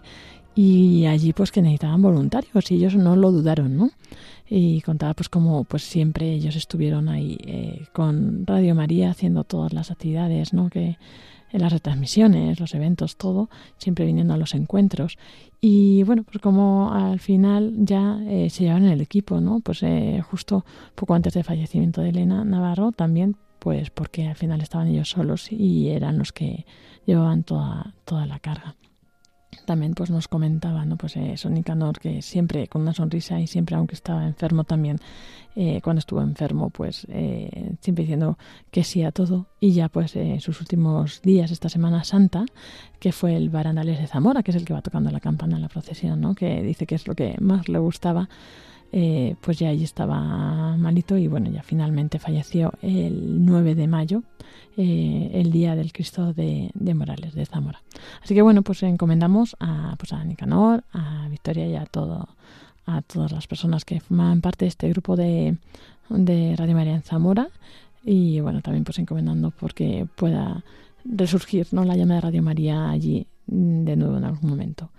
y 0.56 1.06
allí 1.06 1.34
pues 1.34 1.52
que 1.52 1.62
necesitaban 1.62 2.02
voluntarios 2.02 2.71
y 2.71 2.76
ellos 2.76 2.95
no 2.95 3.17
lo 3.17 3.32
dudaron, 3.34 3.76
¿no? 3.76 3.91
Y 4.47 4.81
contaba 4.81 5.13
pues 5.13 5.29
como 5.29 5.63
pues 5.63 5.84
siempre 5.84 6.31
ellos 6.31 6.55
estuvieron 6.55 7.10
ahí 7.10 7.38
eh, 7.45 7.88
con 7.93 8.45
Radio 8.45 8.75
María 8.75 9.10
haciendo 9.10 9.43
todas 9.43 9.73
las 9.73 9.91
actividades, 9.91 10.53
¿no? 10.53 10.69
Que 10.69 10.97
en 11.51 11.62
las 11.62 11.71
retransmisiones, 11.71 12.60
los 12.60 12.75
eventos, 12.75 13.15
todo, 13.15 13.49
siempre 13.77 14.05
viniendo 14.05 14.34
a 14.34 14.38
los 14.38 14.53
encuentros. 14.53 15.17
Y 15.62 16.03
bueno, 16.03 16.23
pues 16.23 16.39
como 16.39 16.93
al 16.93 17.19
final 17.19 17.73
ya 17.77 18.19
eh, 18.27 18.49
se 18.49 18.65
llevaron 18.65 18.88
el 18.88 19.01
equipo, 19.01 19.39
¿no? 19.39 19.62
Pues 19.62 19.81
eh, 19.81 20.21
justo 20.29 20.65
poco 20.95 21.15
antes 21.15 21.34
del 21.34 21.43
fallecimiento 21.43 22.01
de 22.01 22.10
Elena 22.10 22.43
Navarro 22.43 22.91
también, 22.91 23.38
pues 23.60 23.89
porque 23.89 24.27
al 24.27 24.36
final 24.36 24.62
estaban 24.62 24.88
ellos 24.88 25.10
solos 25.10 25.51
y 25.51 25.89
eran 25.89 26.17
los 26.19 26.34
que 26.34 26.65
llevaban 27.05 27.43
toda, 27.43 27.93
toda 28.03 28.25
la 28.25 28.39
carga 28.39 28.75
también 29.65 29.94
pues 29.94 30.10
nos 30.10 30.28
comentaba 30.28 30.86
no 30.86 30.98
pues 30.98 31.18
eso 31.18 31.50
Nicanor 31.50 32.00
que 32.00 32.22
siempre 32.22 32.68
con 32.68 32.82
una 32.82 32.94
sonrisa 32.94 33.39
y 33.39 33.48
siempre 33.48 33.76
aunque 33.76 33.96
estaba 33.96 34.26
enfermo 34.26 34.63
también 34.63 35.00
eh, 35.56 35.80
cuando 35.82 36.00
estuvo 36.00 36.22
enfermo 36.22 36.70
pues 36.70 37.08
eh, 37.10 37.72
siempre 37.80 38.04
diciendo 38.04 38.38
que 38.72 38.84
sí 38.84 39.04
a 39.04 39.12
todo. 39.12 39.48
Y 39.60 39.72
ya 39.72 39.88
pues 39.88 40.15
eh, 40.15 40.38
sus 40.41 40.60
últimos 40.60 41.22
días 41.22 41.52
esta 41.52 41.70
semana 41.70 42.04
santa 42.04 42.46
que 43.00 43.12
fue 43.12 43.36
el 43.36 43.50
barandales 43.50 44.00
de 44.00 44.08
Zamora 44.08 44.44
que 44.44 44.52
es 44.52 44.58
el 44.58 44.65
que 44.65 44.74
va 44.74 44.82
tocando 44.82 45.12
la 45.12 45.20
campana 45.20 45.56
en 45.56 45.62
la 45.62 45.70
procesión 45.70 46.20
no 46.20 46.36
que 46.36 46.62
dice 46.62 46.86
que 46.86 46.96
es 46.96 47.08
lo 47.08 47.15
que 47.15 47.36
más 47.39 47.70
le 47.70 47.80
gustaba 47.80 48.30
eh, 48.91 49.36
pues 49.41 49.60
ya 49.60 49.69
allí 49.69 49.84
estaba 49.84 50.78
malito 50.78 51.17
y 51.17 51.28
bueno 51.28 51.50
ya 51.50 51.63
finalmente 51.63 52.19
falleció 52.19 52.74
el 52.82 53.45
9 53.45 53.76
de 53.76 53.88
mayo 53.88 54.24
eh, 54.78 55.32
el 55.34 55.52
día 55.52 55.76
del 55.76 55.93
Cristo 55.93 56.34
de, 56.34 56.71
Morales 56.93 57.34
de 57.34 57.45
Zamora 57.45 57.82
Así 58.21 58.34
que 58.34 58.41
bueno, 58.41 58.62
pues 58.62 58.84
encomendamos 58.84 59.56
a, 59.60 59.95
pues 59.98 60.12
a 60.12 60.24
Nicanor, 60.24 60.84
a 60.91 61.28
Victoria 61.30 61.65
y 61.67 61.76
a 61.76 61.86
todo, 61.86 62.28
a 62.86 63.02
todas 63.02 63.32
las 63.32 63.48
personas 63.48 63.86
que 63.86 64.02
forman 64.02 64.41
parte 64.41 64.65
de 64.65 64.69
este 64.69 64.89
grupo 64.89 65.15
de, 65.15 65.58
de 66.10 66.56
Radio 66.58 66.76
María 66.76 66.93
en 66.93 67.04
Zamora. 67.04 67.50
Y 68.04 68.39
bueno, 68.41 68.62
también 68.62 68.84
pues 68.84 69.00
encomendando 69.00 69.52
porque 69.52 70.08
pueda 70.15 70.63
resurgir 71.06 71.67
¿no? 71.71 71.84
la 71.86 71.95
llama 71.95 72.15
de 72.15 72.21
Radio 72.21 72.43
María 72.43 72.89
allí 72.89 73.28
mm, 73.48 73.84
de 73.86 73.95
nuevo 73.95 74.17
en 74.17 74.26
algún 74.26 74.50
momento. 74.50 74.89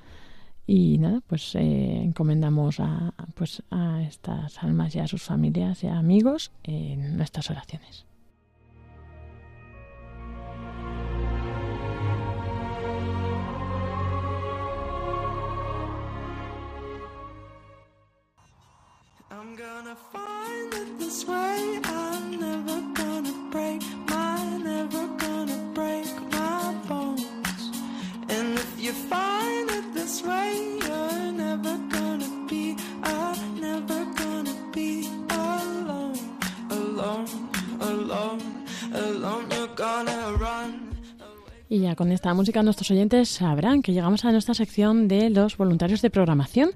Y 0.66 0.98
nada, 0.98 1.22
pues 1.26 1.54
eh, 1.54 2.02
encomendamos 2.02 2.80
a, 2.80 3.14
pues 3.34 3.62
a 3.70 4.02
estas 4.02 4.62
almas 4.62 4.94
y 4.96 4.98
a 4.98 5.06
sus 5.06 5.22
familias 5.22 5.84
y 5.84 5.86
a 5.86 5.98
amigos 5.98 6.50
en 6.64 7.16
nuestras 7.16 7.50
oraciones. 7.50 8.04
Música 42.46 42.62
nuestros 42.62 42.92
oyentes 42.92 43.28
sabrán 43.28 43.82
que 43.82 43.92
llegamos 43.92 44.24
a 44.24 44.30
nuestra 44.30 44.54
sección 44.54 45.08
de 45.08 45.30
los 45.30 45.56
voluntarios 45.56 46.00
de 46.00 46.10
programación. 46.10 46.70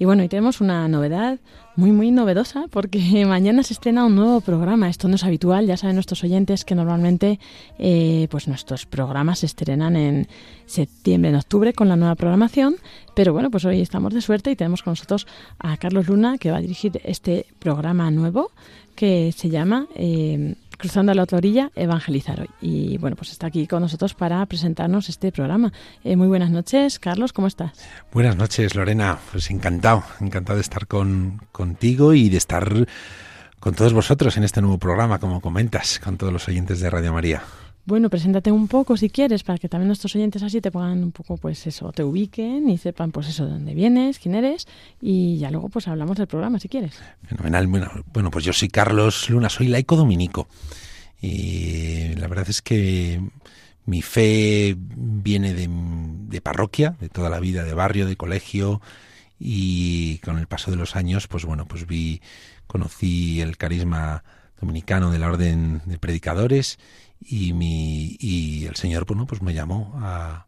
Y 0.00 0.04
bueno, 0.04 0.22
hoy 0.22 0.28
tenemos 0.28 0.60
una 0.60 0.88
novedad 0.88 1.38
muy, 1.76 1.92
muy 1.92 2.10
novedosa 2.10 2.64
porque 2.68 3.24
mañana 3.28 3.62
se 3.62 3.74
estrena 3.74 4.04
un 4.04 4.16
nuevo 4.16 4.40
programa. 4.40 4.88
Esto 4.88 5.06
no 5.06 5.14
es 5.14 5.22
habitual, 5.22 5.68
ya 5.68 5.76
saben 5.76 5.94
nuestros 5.94 6.24
oyentes 6.24 6.64
que 6.64 6.74
normalmente 6.74 7.38
eh, 7.78 8.26
pues 8.32 8.48
nuestros 8.48 8.84
programas 8.84 9.38
se 9.38 9.46
estrenan 9.46 9.94
en 9.94 10.26
septiembre, 10.66 11.30
en 11.30 11.36
octubre 11.36 11.72
con 11.72 11.88
la 11.88 11.94
nueva 11.94 12.16
programación. 12.16 12.74
Pero 13.14 13.32
bueno, 13.32 13.48
pues 13.48 13.64
hoy 13.64 13.80
estamos 13.80 14.14
de 14.14 14.22
suerte 14.22 14.50
y 14.50 14.56
tenemos 14.56 14.82
con 14.82 14.90
nosotros 14.90 15.28
a 15.60 15.76
Carlos 15.76 16.08
Luna 16.08 16.36
que 16.36 16.50
va 16.50 16.56
a 16.56 16.60
dirigir 16.60 17.00
este 17.04 17.46
programa 17.60 18.10
nuevo 18.10 18.50
que 18.96 19.30
se 19.30 19.50
llama... 19.50 19.86
eh, 19.94 20.56
Cruzando 20.82 21.14
la 21.14 21.22
otra 21.22 21.38
orilla, 21.38 21.70
evangelizar 21.76 22.40
hoy. 22.40 22.50
Y 22.60 22.98
bueno, 22.98 23.14
pues 23.14 23.30
está 23.30 23.46
aquí 23.46 23.68
con 23.68 23.82
nosotros 23.82 24.14
para 24.14 24.44
presentarnos 24.46 25.08
este 25.08 25.30
programa. 25.30 25.72
Eh, 26.02 26.16
muy 26.16 26.26
buenas 26.26 26.50
noches, 26.50 26.98
Carlos, 26.98 27.32
¿cómo 27.32 27.46
estás? 27.46 27.70
Buenas 28.12 28.36
noches, 28.36 28.74
Lorena. 28.74 29.16
Pues 29.30 29.48
encantado, 29.52 30.02
encantado 30.20 30.56
de 30.56 30.62
estar 30.62 30.88
con, 30.88 31.40
contigo 31.52 32.14
y 32.14 32.30
de 32.30 32.36
estar 32.36 32.88
con 33.60 33.74
todos 33.76 33.92
vosotros 33.92 34.36
en 34.36 34.42
este 34.42 34.60
nuevo 34.60 34.78
programa, 34.78 35.20
como 35.20 35.40
comentas, 35.40 36.00
con 36.00 36.16
todos 36.16 36.32
los 36.32 36.48
oyentes 36.48 36.80
de 36.80 36.90
Radio 36.90 37.12
María. 37.12 37.44
Bueno, 37.84 38.10
preséntate 38.10 38.52
un 38.52 38.68
poco 38.68 38.96
si 38.96 39.10
quieres, 39.10 39.42
para 39.42 39.58
que 39.58 39.68
también 39.68 39.88
nuestros 39.88 40.14
oyentes 40.14 40.42
así 40.42 40.60
te 40.60 40.70
pongan 40.70 41.02
un 41.02 41.10
poco, 41.10 41.36
pues 41.36 41.66
eso, 41.66 41.90
te 41.92 42.04
ubiquen 42.04 42.68
y 42.70 42.78
sepan, 42.78 43.10
pues 43.10 43.28
eso, 43.28 43.44
de 43.44 43.52
dónde 43.52 43.74
vienes, 43.74 44.20
quién 44.20 44.36
eres, 44.36 44.68
y 45.00 45.38
ya 45.38 45.50
luego, 45.50 45.68
pues 45.68 45.88
hablamos 45.88 46.16
del 46.16 46.28
programa 46.28 46.60
si 46.60 46.68
quieres. 46.68 46.94
Fenomenal. 47.24 47.66
Bueno, 47.66 47.90
bueno, 48.12 48.30
pues 48.30 48.44
yo 48.44 48.52
soy 48.52 48.68
Carlos 48.68 49.28
Luna, 49.28 49.48
soy 49.48 49.66
laico 49.66 49.96
dominico. 49.96 50.46
Y 51.20 52.14
la 52.14 52.28
verdad 52.28 52.48
es 52.48 52.62
que 52.62 53.20
mi 53.84 54.00
fe 54.00 54.76
viene 54.78 55.52
de, 55.52 55.68
de 55.68 56.40
parroquia, 56.40 56.96
de 57.00 57.08
toda 57.08 57.30
la 57.30 57.40
vida, 57.40 57.64
de 57.64 57.74
barrio, 57.74 58.06
de 58.06 58.16
colegio, 58.16 58.80
y 59.40 60.18
con 60.18 60.38
el 60.38 60.46
paso 60.46 60.70
de 60.70 60.76
los 60.76 60.94
años, 60.94 61.26
pues 61.26 61.44
bueno, 61.44 61.66
pues 61.66 61.88
vi, 61.88 62.20
conocí 62.68 63.40
el 63.40 63.56
carisma 63.56 64.22
dominicano 64.62 65.10
de 65.10 65.18
la 65.18 65.28
orden 65.28 65.82
de 65.84 65.98
predicadores 65.98 66.78
y 67.20 67.52
mi 67.52 68.16
y 68.18 68.64
el 68.64 68.76
Señor 68.76 69.04
bueno 69.04 69.26
pues 69.26 69.42
me 69.42 69.52
llamó 69.52 69.92
a, 70.00 70.46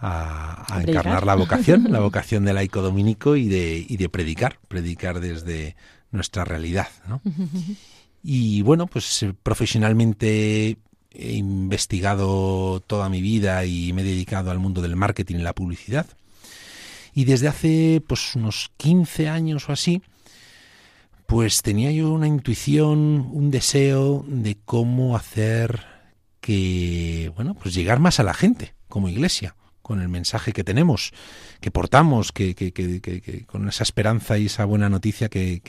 a, 0.00 0.80
encarnar 0.86 1.26
la 1.26 1.34
vocación, 1.34 1.86
la 1.90 2.00
vocación 2.08 2.44
del 2.44 2.54
laico 2.54 2.82
dominico 2.82 3.36
y 3.36 3.48
de, 3.48 3.84
y 3.88 3.96
de 3.96 4.08
predicar, 4.08 4.58
predicar 4.68 5.20
desde 5.20 5.76
nuestra 6.10 6.44
realidad. 6.44 6.88
¿no? 7.08 7.20
Y 8.20 8.62
bueno, 8.62 8.88
pues 8.88 9.22
eh, 9.22 9.32
profesionalmente 9.42 10.76
he 11.12 11.32
investigado 11.32 12.80
toda 12.80 13.08
mi 13.08 13.22
vida 13.22 13.64
y 13.64 13.92
me 13.92 14.02
he 14.02 14.04
dedicado 14.04 14.50
al 14.50 14.58
mundo 14.58 14.82
del 14.82 14.96
marketing 14.96 15.36
y 15.36 15.42
la 15.42 15.54
publicidad. 15.54 16.04
Y 17.14 17.24
desde 17.24 17.46
hace 17.46 18.02
pues 18.06 18.34
unos 18.34 18.72
15 18.76 19.28
años 19.28 19.68
o 19.68 19.72
así, 19.72 20.02
pues 21.28 21.60
tenía 21.60 21.92
yo 21.92 22.10
una 22.10 22.26
intuición, 22.26 23.28
un 23.34 23.50
deseo 23.50 24.24
de 24.26 24.56
cómo 24.64 25.14
hacer 25.14 25.84
que, 26.40 27.30
bueno, 27.36 27.52
pues 27.52 27.74
llegar 27.74 28.00
más 28.00 28.18
a 28.18 28.22
la 28.22 28.32
gente 28.32 28.74
como 28.88 29.10
iglesia 29.10 29.54
con 29.82 30.00
el 30.00 30.08
mensaje 30.08 30.54
que 30.54 30.64
tenemos, 30.64 31.12
que 31.60 31.70
portamos, 31.70 32.32
que, 32.32 32.54
que, 32.54 32.72
que, 32.72 33.44
con 33.44 33.68
esa 33.68 33.82
esperanza 33.82 34.38
y 34.38 34.46
esa 34.46 34.64
buena 34.64 34.88
noticia 34.88 35.28
que, 35.28 35.60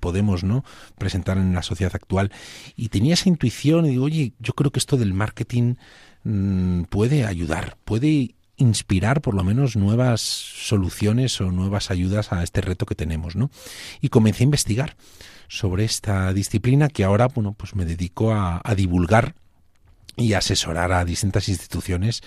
podemos 0.00 0.44
¿no? 0.44 0.64
presentar 0.96 1.36
en 1.36 1.52
la 1.52 1.62
sociedad 1.62 1.94
actual. 1.94 2.32
Y 2.74 2.88
tenía 2.88 3.12
esa 3.12 3.28
intuición 3.28 3.84
y 3.84 3.90
digo, 3.90 4.04
oye, 4.04 4.32
yo 4.38 4.54
creo 4.54 4.70
que 4.70 4.78
esto 4.78 4.96
del 4.96 5.12
marketing 5.12 5.74
mm, 6.24 6.84
puede 6.84 7.26
ayudar, 7.26 7.76
puede 7.84 8.34
inspirar 8.60 9.20
por 9.20 9.34
lo 9.34 9.42
menos 9.42 9.76
nuevas 9.76 10.20
soluciones 10.20 11.40
o 11.40 11.50
nuevas 11.50 11.90
ayudas 11.90 12.32
a 12.32 12.42
este 12.42 12.60
reto 12.60 12.86
que 12.86 12.94
tenemos, 12.94 13.36
¿no? 13.36 13.50
Y 14.00 14.08
comencé 14.08 14.42
a 14.42 14.44
investigar 14.44 14.96
sobre 15.48 15.84
esta 15.84 16.32
disciplina 16.32 16.88
que 16.88 17.04
ahora, 17.04 17.28
bueno, 17.28 17.54
pues 17.54 17.74
me 17.74 17.84
dedico 17.84 18.32
a, 18.32 18.60
a 18.62 18.74
divulgar 18.74 19.34
y 20.16 20.34
asesorar 20.34 20.92
a 20.92 21.04
distintas 21.04 21.48
instituciones 21.48 22.22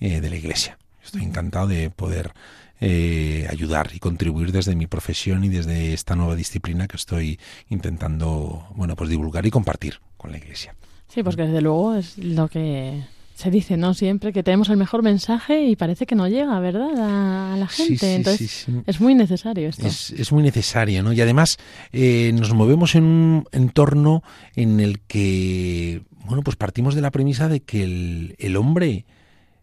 eh, 0.00 0.20
de 0.20 0.30
la 0.30 0.36
Iglesia. 0.36 0.78
Estoy 1.04 1.22
encantado 1.22 1.66
de 1.66 1.90
poder 1.90 2.32
eh, 2.80 3.46
ayudar 3.50 3.90
y 3.94 3.98
contribuir 3.98 4.50
desde 4.52 4.74
mi 4.74 4.86
profesión 4.86 5.44
y 5.44 5.48
desde 5.48 5.92
esta 5.92 6.16
nueva 6.16 6.34
disciplina 6.34 6.88
que 6.88 6.96
estoy 6.96 7.38
intentando, 7.68 8.66
bueno, 8.74 8.96
pues 8.96 9.10
divulgar 9.10 9.46
y 9.46 9.50
compartir 9.50 10.00
con 10.16 10.32
la 10.32 10.38
Iglesia. 10.38 10.74
Sí, 11.08 11.22
porque 11.22 11.42
desde 11.42 11.60
luego 11.60 11.94
es 11.94 12.18
lo 12.18 12.48
que 12.48 13.04
se 13.34 13.50
dice, 13.50 13.76
¿no? 13.76 13.94
Siempre 13.94 14.32
que 14.32 14.42
tenemos 14.42 14.68
el 14.68 14.76
mejor 14.76 15.02
mensaje 15.02 15.64
y 15.64 15.76
parece 15.76 16.06
que 16.06 16.14
no 16.14 16.28
llega, 16.28 16.58
¿verdad? 16.60 17.52
A, 17.52 17.56
la 17.56 17.66
gente. 17.66 18.14
Entonces, 18.14 18.66
es 18.86 19.00
muy 19.00 19.14
necesario 19.14 19.68
esto. 19.68 19.86
Es, 19.86 20.32
muy 20.32 20.42
necesario, 20.42 21.02
¿no? 21.02 21.12
Y 21.12 21.20
además 21.20 21.58
eh, 21.92 22.32
nos 22.32 22.54
movemos 22.54 22.94
en 22.94 23.04
un 23.04 23.48
entorno 23.50 24.22
en 24.54 24.78
el 24.78 25.00
que, 25.00 26.02
bueno, 26.24 26.42
pues 26.42 26.56
partimos 26.56 26.94
de 26.94 27.00
la 27.00 27.10
premisa 27.10 27.48
de 27.48 27.60
que 27.60 27.82
el, 27.82 28.36
el 28.38 28.56
hombre 28.56 29.04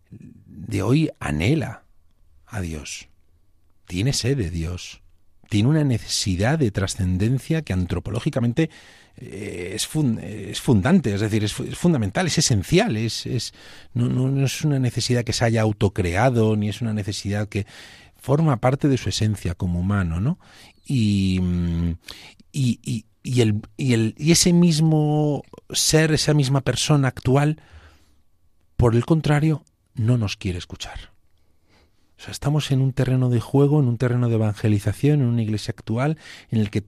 de 0.09 0.81
hoy 0.83 1.09
anhela 1.19 1.83
a 2.45 2.59
Dios, 2.59 3.07
tiene 3.85 4.11
sed 4.11 4.37
de 4.37 4.49
Dios, 4.49 5.00
tiene 5.51 5.67
una 5.67 5.83
necesidad 5.83 6.57
de 6.57 6.71
trascendencia 6.71 7.61
que 7.61 7.73
antropológicamente 7.73 8.69
eh, 9.17 9.73
es, 9.75 9.85
fundante, 9.85 11.13
es 11.13 11.19
decir, 11.19 11.43
es, 11.43 11.53
fundamental, 11.53 12.25
es 12.25 12.37
esencial, 12.37 12.95
es, 12.95 13.25
es 13.25 13.53
no, 13.93 14.07
no, 14.07 14.45
es 14.45 14.61
una 14.63 14.79
necesidad 14.79 15.25
que 15.25 15.33
se 15.33 15.43
haya 15.43 15.61
autocreado, 15.61 16.55
ni 16.55 16.69
es 16.69 16.79
una 16.79 16.93
necesidad 16.93 17.49
que 17.49 17.67
forma 18.15 18.61
parte 18.61 18.87
de 18.87 18.97
su 18.97 19.09
esencia 19.09 19.53
como 19.53 19.81
humano, 19.81 20.21
¿no? 20.21 20.39
Y, 20.85 21.41
y, 22.53 23.05
y, 23.21 23.41
el, 23.41 23.61
y, 23.75 23.91
el, 23.91 24.15
y 24.17 24.31
ese 24.31 24.53
mismo 24.53 25.43
ser, 25.69 26.13
esa 26.13 26.33
misma 26.33 26.61
persona 26.61 27.09
actual, 27.09 27.61
por 28.77 28.95
el 28.95 29.05
contrario, 29.05 29.65
no 29.95 30.17
nos 30.17 30.37
quiere 30.37 30.59
escuchar. 30.59 31.11
O 32.21 32.23
sea, 32.23 32.31
estamos 32.31 32.69
en 32.69 32.81
un 32.81 32.93
terreno 32.93 33.29
de 33.29 33.39
juego, 33.39 33.79
en 33.79 33.87
un 33.87 33.97
terreno 33.97 34.29
de 34.29 34.35
evangelización, 34.35 35.21
en 35.21 35.27
una 35.27 35.41
iglesia 35.41 35.73
actual, 35.75 36.19
en 36.51 36.59
el 36.59 36.69
que 36.69 36.83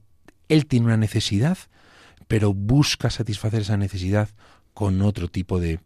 él 0.47 0.67
tiene 0.67 0.85
una 0.85 0.97
necesidad, 0.97 1.57
pero 2.27 2.53
busca 2.53 3.09
satisfacer 3.09 3.61
esa 3.61 3.75
necesidad 3.75 4.29
con 4.75 5.01
otro 5.01 5.27
tipo 5.29 5.59
de 5.59 5.79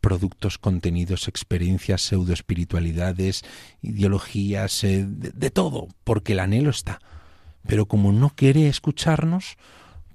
productos, 0.00 0.56
contenidos, 0.56 1.28
experiencias, 1.28 2.00
pseudoespiritualidades, 2.00 3.44
ideologías, 3.82 4.82
eh, 4.84 5.04
de, 5.06 5.30
de, 5.30 5.50
todo, 5.50 5.88
porque 6.02 6.32
el 6.32 6.40
anhelo 6.40 6.70
está. 6.70 6.98
Pero 7.66 7.84
como 7.84 8.12
no 8.12 8.30
quiere 8.30 8.66
escucharnos, 8.66 9.58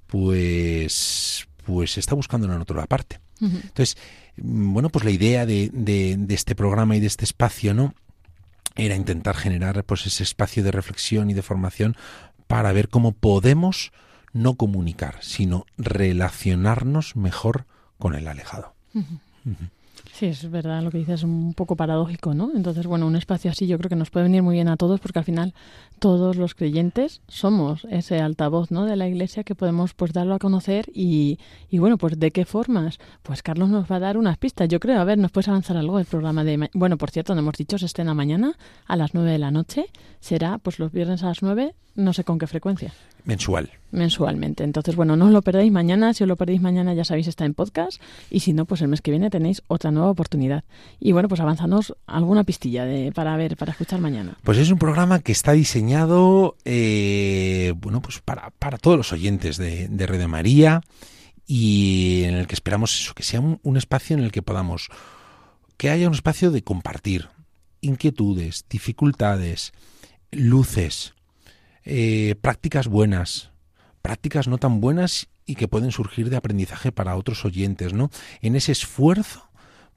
pues, 0.08 1.46
pues 1.64 1.98
está 1.98 2.16
buscando 2.16 2.52
en 2.52 2.60
otra 2.60 2.84
parte. 2.86 3.20
Entonces, 3.40 3.96
mm, 4.38 4.72
bueno, 4.72 4.88
pues 4.88 5.04
la 5.04 5.12
idea 5.12 5.46
de, 5.46 5.70
de, 5.72 6.34
este 6.34 6.56
programa 6.56 6.96
y 6.96 7.00
de 7.00 7.06
este 7.06 7.24
espacio, 7.24 7.74
¿no? 7.74 7.94
Era 8.74 8.96
intentar 8.96 9.36
generar 9.36 9.84
pues 9.84 10.06
ese 10.06 10.22
espacio 10.22 10.62
de 10.62 10.70
reflexión 10.70 11.30
y 11.30 11.34
de 11.34 11.42
formación 11.42 11.96
para 12.46 12.72
ver 12.72 12.88
cómo 12.88 13.12
podemos 13.12 13.92
no 14.32 14.54
comunicar, 14.54 15.16
sino 15.20 15.66
relacionarnos 15.76 17.16
mejor 17.16 17.66
con 17.98 18.14
el 18.14 18.28
alejado. 18.28 18.74
Sí, 20.12 20.26
es 20.26 20.50
verdad 20.50 20.82
lo 20.82 20.90
que 20.90 20.98
dices, 20.98 21.20
es 21.20 21.22
un 21.24 21.54
poco 21.54 21.76
paradójico, 21.76 22.34
¿no? 22.34 22.50
Entonces, 22.54 22.86
bueno, 22.86 23.06
un 23.06 23.16
espacio 23.16 23.50
así 23.50 23.66
yo 23.66 23.78
creo 23.78 23.88
que 23.88 23.96
nos 23.96 24.10
puede 24.10 24.24
venir 24.24 24.42
muy 24.42 24.54
bien 24.54 24.68
a 24.68 24.76
todos 24.76 25.00
porque 25.00 25.18
al 25.18 25.24
final 25.24 25.54
todos 26.02 26.34
los 26.34 26.56
creyentes 26.56 27.20
somos 27.28 27.86
ese 27.88 28.18
altavoz, 28.18 28.72
¿no? 28.72 28.86
De 28.86 28.96
la 28.96 29.06
iglesia 29.06 29.44
que 29.44 29.54
podemos 29.54 29.94
pues 29.94 30.12
darlo 30.12 30.34
a 30.34 30.40
conocer 30.40 30.86
y, 30.92 31.38
y 31.70 31.78
bueno, 31.78 31.96
pues 31.96 32.18
¿de 32.18 32.32
qué 32.32 32.44
formas? 32.44 32.98
Pues 33.22 33.44
Carlos 33.44 33.68
nos 33.68 33.88
va 33.88 33.96
a 33.96 34.00
dar 34.00 34.18
unas 34.18 34.36
pistas, 34.36 34.68
yo 34.68 34.80
creo. 34.80 35.00
A 35.00 35.04
ver, 35.04 35.16
¿nos 35.16 35.30
puedes 35.30 35.46
avanzar 35.46 35.76
algo 35.76 36.00
el 36.00 36.04
programa 36.04 36.42
de... 36.42 36.68
Bueno, 36.74 36.98
por 36.98 37.12
cierto, 37.12 37.36
no 37.36 37.42
hemos 37.42 37.54
dicho, 37.54 37.78
se 37.78 37.86
estrena 37.86 38.14
mañana 38.14 38.58
a 38.84 38.96
las 38.96 39.14
nueve 39.14 39.30
de 39.30 39.38
la 39.38 39.52
noche. 39.52 39.86
Será 40.18 40.58
pues 40.58 40.80
los 40.80 40.90
viernes 40.90 41.22
a 41.22 41.28
las 41.28 41.40
nueve 41.40 41.76
no 41.94 42.12
sé 42.12 42.24
con 42.24 42.38
qué 42.38 42.46
frecuencia. 42.46 42.92
Mensual. 43.24 43.70
Mensualmente. 43.92 44.64
Entonces, 44.64 44.96
bueno, 44.96 45.16
no 45.16 45.26
os 45.26 45.30
lo 45.30 45.42
perdáis 45.42 45.70
mañana. 45.70 46.14
Si 46.14 46.24
os 46.24 46.28
lo 46.28 46.36
perdéis 46.36 46.60
mañana, 46.60 46.94
ya 46.94 47.04
sabéis, 47.04 47.28
está 47.28 47.44
en 47.44 47.54
podcast. 47.54 48.00
Y 48.30 48.40
si 48.40 48.52
no, 48.52 48.64
pues 48.64 48.80
el 48.80 48.88
mes 48.88 49.02
que 49.02 49.10
viene 49.10 49.30
tenéis 49.30 49.62
otra 49.68 49.90
nueva 49.90 50.10
oportunidad. 50.10 50.64
Y 50.98 51.12
bueno, 51.12 51.28
pues 51.28 51.40
avanzanos 51.40 51.94
alguna 52.06 52.42
pistilla 52.44 52.84
de, 52.84 53.12
para 53.12 53.36
ver, 53.36 53.56
para 53.56 53.72
escuchar 53.72 54.00
mañana. 54.00 54.38
Pues 54.42 54.58
es 54.58 54.70
un 54.70 54.78
programa 54.78 55.20
que 55.20 55.32
está 55.32 55.52
diseñado, 55.52 55.91
eh, 56.64 57.74
bueno, 57.76 58.02
pues 58.02 58.20
para, 58.20 58.50
para 58.50 58.78
todos 58.78 58.96
los 58.96 59.12
oyentes 59.12 59.56
de, 59.56 59.88
de 59.88 60.26
María 60.26 60.80
y 61.46 62.22
en 62.24 62.34
el 62.34 62.46
que 62.46 62.54
esperamos 62.54 62.98
eso, 62.98 63.14
que 63.14 63.22
sea 63.22 63.40
un, 63.40 63.60
un 63.62 63.76
espacio 63.76 64.16
en 64.16 64.22
el 64.22 64.32
que 64.32 64.42
podamos, 64.42 64.88
que 65.76 65.90
haya 65.90 66.08
un 66.08 66.14
espacio 66.14 66.50
de 66.50 66.62
compartir 66.62 67.28
inquietudes, 67.80 68.64
dificultades, 68.70 69.72
luces, 70.30 71.14
eh, 71.84 72.36
prácticas 72.40 72.88
buenas, 72.88 73.50
prácticas 74.00 74.48
no 74.48 74.58
tan 74.58 74.80
buenas 74.80 75.28
y 75.44 75.56
que 75.56 75.68
pueden 75.68 75.92
surgir 75.92 76.30
de 76.30 76.36
aprendizaje 76.36 76.92
para 76.92 77.16
otros 77.16 77.44
oyentes, 77.44 77.92
¿no? 77.92 78.10
En 78.40 78.56
ese 78.56 78.72
esfuerzo 78.72 79.50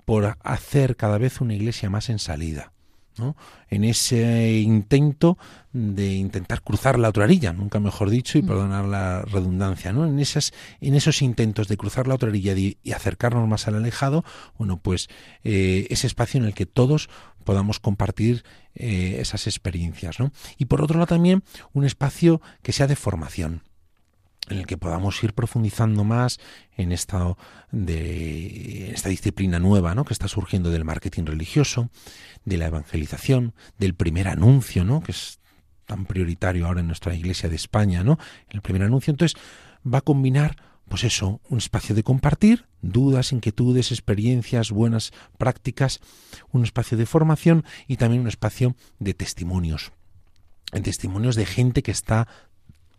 por 0.03 0.37
hacer 0.43 0.95
cada 0.95 1.17
vez 1.17 1.41
una 1.41 1.53
iglesia 1.53 1.89
más 1.89 2.09
en 2.09 2.19
salida. 2.19 2.73
¿No? 3.17 3.35
en 3.69 3.83
ese 3.83 4.59
intento 4.59 5.37
de 5.73 6.13
intentar 6.13 6.61
cruzar 6.61 6.97
la 6.97 7.09
otra 7.09 7.25
orilla, 7.25 7.53
nunca 7.53 7.79
mejor 7.79 8.09
dicho, 8.09 8.37
y 8.37 8.41
mm. 8.41 8.47
perdonar 8.47 8.85
la 8.85 9.21
redundancia, 9.23 9.91
¿no? 9.91 10.05
En 10.05 10.19
esas, 10.19 10.53
en 10.79 10.95
esos 10.95 11.21
intentos 11.21 11.67
de 11.67 11.77
cruzar 11.77 12.07
la 12.07 12.15
otra 12.15 12.29
orilla 12.29 12.53
y, 12.53 12.77
acercarnos 12.93 13.47
más 13.47 13.67
al 13.67 13.75
alejado, 13.75 14.23
bueno, 14.57 14.77
pues 14.77 15.09
eh, 15.43 15.87
ese 15.89 16.07
espacio 16.07 16.39
en 16.39 16.45
el 16.45 16.53
que 16.53 16.65
todos 16.65 17.09
podamos 17.43 17.79
compartir 17.79 18.43
eh, 18.73 19.17
esas 19.19 19.47
experiencias. 19.47 20.19
¿no? 20.19 20.31
Y 20.57 20.65
por 20.65 20.81
otro 20.81 20.97
lado 20.97 21.07
también 21.07 21.43
un 21.73 21.85
espacio 21.85 22.41
que 22.61 22.73
sea 22.73 22.87
de 22.87 22.95
formación 22.95 23.61
en 24.49 24.57
el 24.57 24.67
que 24.67 24.77
podamos 24.77 25.23
ir 25.23 25.33
profundizando 25.33 26.03
más 26.03 26.39
en 26.77 26.91
esta, 26.91 27.35
de, 27.71 28.91
esta 28.91 29.09
disciplina 29.09 29.59
nueva 29.59 29.95
¿no? 29.95 30.05
que 30.05 30.13
está 30.13 30.27
surgiendo 30.27 30.69
del 30.69 30.85
marketing 30.85 31.25
religioso, 31.25 31.89
de 32.43 32.57
la 32.57 32.67
evangelización, 32.67 33.53
del 33.77 33.95
primer 33.95 34.27
anuncio, 34.27 34.83
¿no? 34.83 35.01
que 35.01 35.11
es 35.11 35.39
tan 35.85 36.05
prioritario 36.05 36.67
ahora 36.67 36.81
en 36.81 36.87
nuestra 36.87 37.13
iglesia 37.13 37.49
de 37.49 37.55
España, 37.55 38.03
¿no? 38.03 38.17
El 38.49 38.61
primer 38.61 38.81
anuncio. 38.81 39.11
Entonces, 39.11 39.39
va 39.85 39.99
a 39.99 40.01
combinar 40.01 40.55
pues 40.87 41.03
eso, 41.03 41.41
un 41.49 41.57
espacio 41.57 41.95
de 41.95 42.03
compartir, 42.03 42.65
dudas, 42.81 43.31
inquietudes, 43.31 43.91
experiencias, 43.91 44.71
buenas 44.71 45.11
prácticas, 45.37 45.99
un 46.51 46.63
espacio 46.63 46.97
de 46.97 47.07
formación 47.07 47.65
y 47.87 47.97
también 47.97 48.21
un 48.21 48.27
espacio 48.27 48.75
de 48.99 49.15
testimonios. 49.15 49.91
En 50.71 50.83
testimonios 50.83 51.35
de 51.35 51.45
gente 51.45 51.81
que 51.81 51.91
está, 51.91 52.27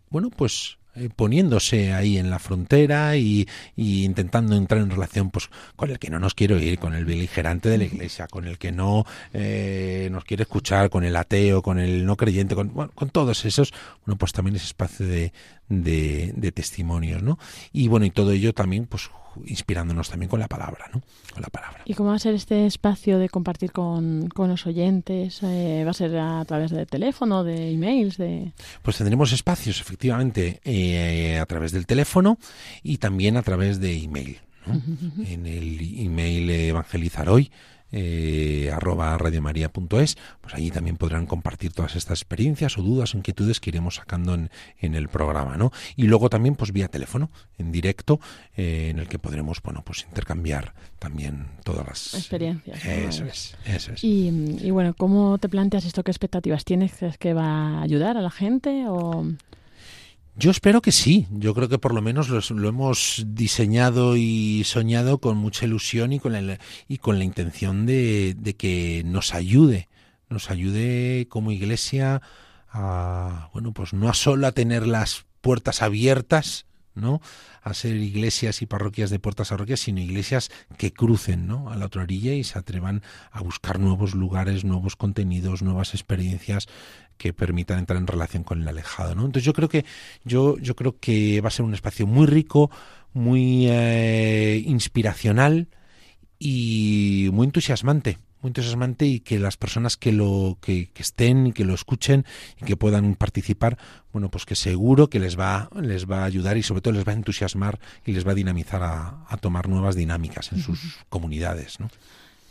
bueno, 0.09 0.29
pues 0.29 0.77
poniéndose 1.15 1.93
ahí 1.93 2.17
en 2.17 2.29
la 2.29 2.39
frontera 2.39 3.15
y, 3.17 3.47
intentando 3.75 4.55
entrar 4.55 4.81
en 4.81 4.89
relación 4.89 5.31
pues 5.31 5.49
con 5.75 5.89
el 5.89 5.99
que 5.99 6.09
no 6.09 6.19
nos 6.19 6.33
quiere 6.33 6.55
oír, 6.55 6.79
con 6.79 6.93
el 6.93 7.05
beligerante 7.05 7.69
de 7.69 7.77
la 7.77 7.85
iglesia, 7.85 8.27
con 8.27 8.47
el 8.47 8.57
que 8.57 8.71
no 8.71 9.05
eh, 9.33 10.09
nos 10.11 10.23
quiere 10.23 10.43
escuchar, 10.43 10.89
con 10.89 11.03
el 11.03 11.15
ateo, 11.15 11.61
con 11.61 11.79
el 11.79 12.05
no 12.05 12.15
creyente, 12.15 12.55
con, 12.55 12.69
con 12.69 13.09
todos 13.09 13.45
esos, 13.45 13.73
bueno, 14.05 14.17
pues 14.17 14.33
también 14.33 14.55
ese 14.55 14.65
espacio 14.65 15.05
de, 15.05 15.31
de, 15.69 16.33
de 16.35 16.51
testimonios, 16.51 17.21
¿no? 17.23 17.37
Y 17.73 17.87
bueno, 17.87 18.05
y 18.05 18.11
todo 18.11 18.31
ello 18.31 18.53
también, 18.53 18.85
pues 18.85 19.09
inspirándonos 19.45 20.09
también 20.09 20.29
con 20.29 20.39
la 20.39 20.47
palabra, 20.47 20.89
¿no? 20.93 21.01
Con 21.33 21.41
la 21.41 21.49
palabra. 21.49 21.81
¿Y 21.85 21.93
cómo 21.93 22.09
va 22.09 22.15
a 22.15 22.19
ser 22.19 22.33
este 22.33 22.65
espacio 22.65 23.19
de 23.19 23.29
compartir 23.29 23.71
con, 23.71 24.29
con 24.29 24.49
los 24.49 24.65
oyentes? 24.65 25.41
Eh, 25.43 25.83
¿Va 25.85 25.91
a 25.91 25.93
ser 25.93 26.17
a 26.17 26.43
través 26.45 26.71
de 26.71 26.85
teléfono, 26.85 27.43
de 27.43 27.71
emails? 27.71 28.17
De... 28.17 28.53
Pues 28.81 28.97
tendremos 28.97 29.31
espacios, 29.31 29.79
efectivamente, 29.81 30.61
eh, 30.63 31.37
a 31.37 31.45
través 31.45 31.71
del 31.71 31.85
teléfono 31.85 32.37
y 32.83 32.97
también 32.97 33.37
a 33.37 33.43
través 33.43 33.79
de 33.79 33.97
email. 34.03 34.39
¿no? 34.65 34.81
En 35.25 35.45
el 35.45 35.79
email 35.99 36.49
evangelizar 36.49 37.29
hoy 37.29 37.51
eh, 37.99 38.71
arroba 38.71 39.17
radiomaria.es, 39.17 40.17
pues 40.41 40.53
allí 40.53 40.69
también 40.69 40.97
podrán 40.97 41.25
compartir 41.25 41.73
todas 41.73 41.95
estas 41.95 42.19
experiencias 42.19 42.77
o 42.77 42.83
dudas 42.83 43.15
o 43.15 43.17
inquietudes 43.17 43.59
que 43.59 43.71
iremos 43.71 43.95
sacando 43.95 44.35
en, 44.35 44.51
en 44.79 44.93
el 44.93 45.09
programa, 45.09 45.57
¿no? 45.57 45.71
Y 45.95 46.03
luego 46.03 46.29
también 46.29 46.55
pues 46.55 46.71
vía 46.71 46.89
teléfono, 46.89 47.31
en 47.57 47.71
directo, 47.71 48.19
eh, 48.55 48.89
en 48.91 48.99
el 48.99 49.07
que 49.07 49.17
podremos, 49.17 49.61
bueno, 49.63 49.81
pues 49.83 50.05
intercambiar 50.07 50.73
también 50.99 51.47
todas 51.63 51.87
las 51.87 52.13
experiencias. 52.13 52.85
Eso 52.85 53.25
es, 53.25 53.57
eso 53.65 53.93
es. 53.93 54.03
Y, 54.03 54.27
y 54.61 54.69
bueno, 54.69 54.93
¿cómo 54.93 55.39
te 55.39 55.49
planteas 55.49 55.85
esto? 55.85 56.03
¿Qué 56.03 56.11
expectativas 56.11 56.65
tienes? 56.65 56.93
¿Crees 56.93 57.17
que 57.17 57.33
va 57.33 57.79
a 57.79 57.81
ayudar 57.81 58.17
a 58.17 58.21
la 58.21 58.31
gente 58.31 58.85
o...? 58.87 59.25
Yo 60.39 60.51
espero 60.51 60.83
que 60.83 60.91
sí. 60.91 61.25
Yo 61.31 61.55
creo 61.55 61.67
que 61.67 61.79
por 61.79 61.95
lo 61.95 62.01
menos 62.03 62.29
lo, 62.29 62.69
hemos 62.69 63.25
diseñado 63.25 64.15
y 64.17 64.61
soñado 64.65 65.17
con 65.17 65.35
mucha 65.35 65.65
ilusión 65.65 66.13
y 66.13 66.19
con 66.19 66.33
la, 66.33 66.59
y 66.87 66.99
con 66.99 67.17
la 67.17 67.25
intención 67.25 67.87
de, 67.87 68.55
que 68.55 69.01
nos 69.03 69.33
ayude, 69.33 69.89
nos 70.29 70.51
ayude 70.51 71.25
como 71.27 71.51
iglesia 71.51 72.21
a, 72.69 73.49
bueno, 73.51 73.71
pues 73.73 73.93
no 73.93 74.09
a 74.09 74.13
solo 74.13 74.45
a 74.45 74.51
tener 74.51 74.85
las 74.85 75.25
puertas 75.41 75.81
abiertas, 75.81 76.67
¿no? 76.93 77.19
A 77.63 77.73
ser 77.73 77.95
iglesias 77.95 78.61
y 78.61 78.67
parroquias 78.67 79.09
de 79.09 79.17
puertas 79.17 79.51
a 79.51 79.55
parroquias, 79.55 79.79
sino 79.79 80.01
iglesias 80.01 80.51
que 80.77 80.93
crucen, 80.93 81.47
¿no? 81.47 81.71
A 81.71 81.77
la 81.77 81.87
otra 81.87 82.03
orilla 82.03 82.33
y 82.33 82.43
se 82.43 82.59
atrevan 82.59 83.01
a 83.31 83.41
buscar 83.41 83.79
nuevos 83.79 84.13
lugares, 84.13 84.65
nuevos 84.65 84.95
contenidos, 84.95 85.63
nuevas 85.63 85.95
experiencias 85.95 86.67
que 87.17 87.33
permitan 87.33 87.79
entrar 87.79 87.97
en 87.97 88.07
relación 88.07 88.43
con 88.43 88.61
el 88.61 88.67
alejado, 88.67 89.15
¿no? 89.15 89.25
Entonces 89.25 89.43
yo 89.43 89.53
creo 89.53 89.69
que 89.69 89.85
yo 90.23 90.57
yo 90.59 90.75
creo 90.75 90.99
que 90.99 91.41
va 91.41 91.47
a 91.47 91.51
ser 91.51 91.65
un 91.65 91.73
espacio 91.73 92.07
muy 92.07 92.27
rico, 92.27 92.71
muy 93.13 93.67
eh, 93.69 94.61
inspiracional 94.65 95.67
y 96.39 97.29
muy 97.33 97.45
entusiasmante 97.45 98.19
muy 98.41 98.49
entusiasmante 98.49 99.05
y 99.05 99.19
que 99.21 99.39
las 99.39 99.57
personas 99.57 99.97
que 99.97 100.11
lo 100.11 100.57
que, 100.61 100.89
que, 100.91 101.01
estén 101.01 101.47
y 101.47 101.53
que 101.53 101.65
lo 101.65 101.73
escuchen 101.73 102.25
y 102.61 102.65
que 102.65 102.77
puedan 102.77 103.15
participar 103.15 103.77
bueno 104.13 104.29
pues 104.29 104.45
que 104.45 104.55
seguro 104.55 105.09
que 105.09 105.19
les 105.19 105.39
va 105.39 105.69
les 105.81 106.09
va 106.09 106.19
a 106.19 106.25
ayudar 106.25 106.57
y 106.57 106.63
sobre 106.63 106.81
todo 106.81 106.93
les 106.93 107.07
va 107.07 107.13
a 107.13 107.15
entusiasmar 107.15 107.79
y 108.05 108.11
les 108.11 108.27
va 108.27 108.31
a 108.31 108.35
dinamizar 108.35 108.83
a, 108.83 109.25
a 109.27 109.37
tomar 109.37 109.67
nuevas 109.67 109.95
dinámicas 109.95 110.51
en 110.51 110.59
sus 110.59 110.99
comunidades 111.09 111.79
¿no? 111.79 111.89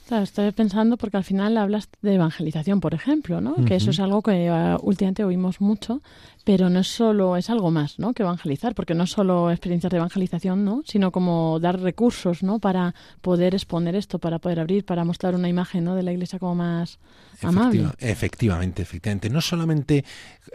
Claro, 0.06 0.22
estoy 0.22 0.52
pensando 0.52 0.96
porque 0.96 1.16
al 1.16 1.24
final 1.24 1.56
hablas 1.56 1.88
de 2.00 2.14
evangelización, 2.14 2.80
por 2.80 2.94
ejemplo, 2.94 3.40
¿no? 3.40 3.50
Uh 3.50 3.56
-huh. 3.56 3.64
Que 3.64 3.74
eso 3.74 3.90
es 3.90 3.98
algo 3.98 4.22
que 4.22 4.48
uh, 4.50 4.78
últimamente 4.86 5.24
oímos 5.24 5.60
mucho, 5.60 6.00
pero 6.44 6.70
no 6.70 6.78
es 6.78 6.86
solo, 6.86 7.36
es 7.36 7.50
algo 7.50 7.72
más, 7.72 7.98
¿no? 7.98 8.12
Que 8.14 8.22
evangelizar, 8.22 8.76
porque 8.76 8.94
no 8.94 9.02
es 9.02 9.10
solo 9.10 9.50
experiencias 9.50 9.90
de 9.90 9.96
evangelización, 9.96 10.64
¿no? 10.64 10.82
Sino 10.86 11.10
como 11.10 11.58
dar 11.58 11.80
recursos, 11.80 12.44
¿no? 12.44 12.60
Para 12.60 12.94
poder 13.20 13.56
exponer 13.56 13.96
esto, 13.96 14.20
para 14.20 14.38
poder 14.38 14.60
abrir, 14.60 14.84
para 14.84 15.04
mostrar 15.04 15.34
una 15.34 15.48
imagen, 15.48 15.82
¿no? 15.82 15.96
De 15.96 16.04
la 16.04 16.12
iglesia 16.12 16.38
como 16.38 16.54
más 16.54 17.00
amable. 17.42 17.80
Efectiva, 17.80 18.12
efectivamente, 18.12 18.82
efectivamente. 18.82 19.28
No 19.28 19.40
solamente 19.40 20.04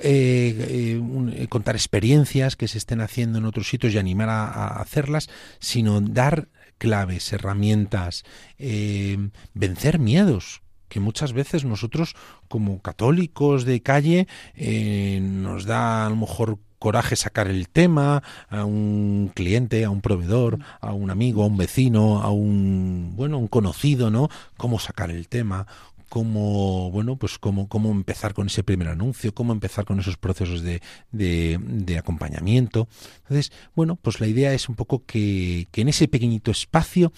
eh, 0.02 0.96
eh, 0.96 0.98
un, 0.98 1.46
contar 1.50 1.76
experiencias 1.76 2.56
que 2.56 2.70
se 2.70 2.78
estén 2.78 3.02
haciendo 3.02 3.40
en 3.40 3.46
otros 3.46 3.68
sitios 3.68 3.94
y 3.94 3.98
animar 3.98 4.30
a, 4.30 4.46
a 4.46 4.82
hacerlas, 4.82 5.30
sino 5.60 6.00
dar 6.00 6.48
claves, 6.82 7.32
herramientas, 7.32 8.24
eh, 8.58 9.30
vencer 9.54 10.00
miedos 10.00 10.64
que 10.90 11.00
muchas 11.00 11.32
veces 11.32 11.64
nosotros 11.64 12.16
como 12.48 12.82
católicos 12.82 13.66
de 13.66 13.84
calle 13.84 14.28
eh, 14.56 15.20
nos 15.22 15.66
da 15.66 16.08
a 16.08 16.10
lo 16.10 16.16
mejor 16.16 16.58
coraje 16.80 17.16
sacar 17.16 17.48
el 17.48 17.70
tema 17.70 18.24
a 18.50 18.66
un 18.66 19.32
cliente, 19.36 19.86
a 19.86 19.92
un 19.92 20.02
proveedor, 20.02 20.58
a 20.82 20.92
un 20.94 21.12
amigo, 21.12 21.44
a 21.44 21.46
un 21.46 21.56
vecino, 21.56 22.24
a 22.24 22.32
un 22.32 23.14
bueno, 23.16 23.38
un 23.38 23.48
conocido, 23.48 24.10
¿no? 24.10 24.28
Cómo 24.58 24.80
sacar 24.80 25.12
el 25.12 25.28
tema, 25.28 25.68
cómo 26.12 26.92
bueno 26.92 27.16
pues 27.16 27.40
cómo, 27.40 27.70
cómo 27.70 27.90
empezar 27.90 28.34
con 28.34 28.48
ese 28.48 28.66
primer 28.66 28.90
anuncio 28.90 29.34
cómo 29.34 29.54
empezar 29.54 29.86
con 29.86 29.98
esos 29.98 30.18
procesos 30.18 30.62
de, 30.62 30.82
de, 31.14 31.98
acompañamiento. 31.98 32.90
Entonces 33.22 33.54
bueno 33.76 33.96
pues 33.96 34.20
la 34.20 34.28
idea 34.28 34.54
es 34.54 34.68
un 34.68 34.76
poco 34.76 35.06
que, 35.06 35.70
que 35.72 35.80
en 35.80 35.88
ese 35.88 36.10
pequeñito 36.10 36.52
espacio 36.52 37.14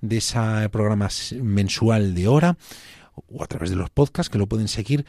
de 0.00 0.16
ese 0.16 0.70
programa 0.72 1.10
mensual 1.42 2.14
de 2.14 2.28
hora 2.28 2.56
o 3.28 3.44
a 3.44 3.46
través 3.46 3.68
de 3.68 3.76
los 3.76 3.90
podcasts 3.90 4.30
que 4.30 4.38
lo 4.38 4.46
pueden 4.46 4.68
seguir 4.68 5.04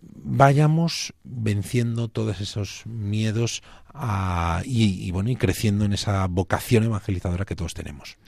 vayamos 0.00 1.14
venciendo 1.22 2.08
todos 2.08 2.40
esos 2.40 2.82
miedos 2.84 3.62
a, 3.94 4.62
y, 4.64 5.06
y 5.06 5.12
bueno 5.12 5.30
y 5.30 5.36
creciendo 5.36 5.84
en 5.84 5.92
esa 5.92 6.26
vocación 6.26 6.82
evangelizadora 6.82 7.44
que 7.44 7.54
todos 7.54 7.74
tenemos 7.74 8.18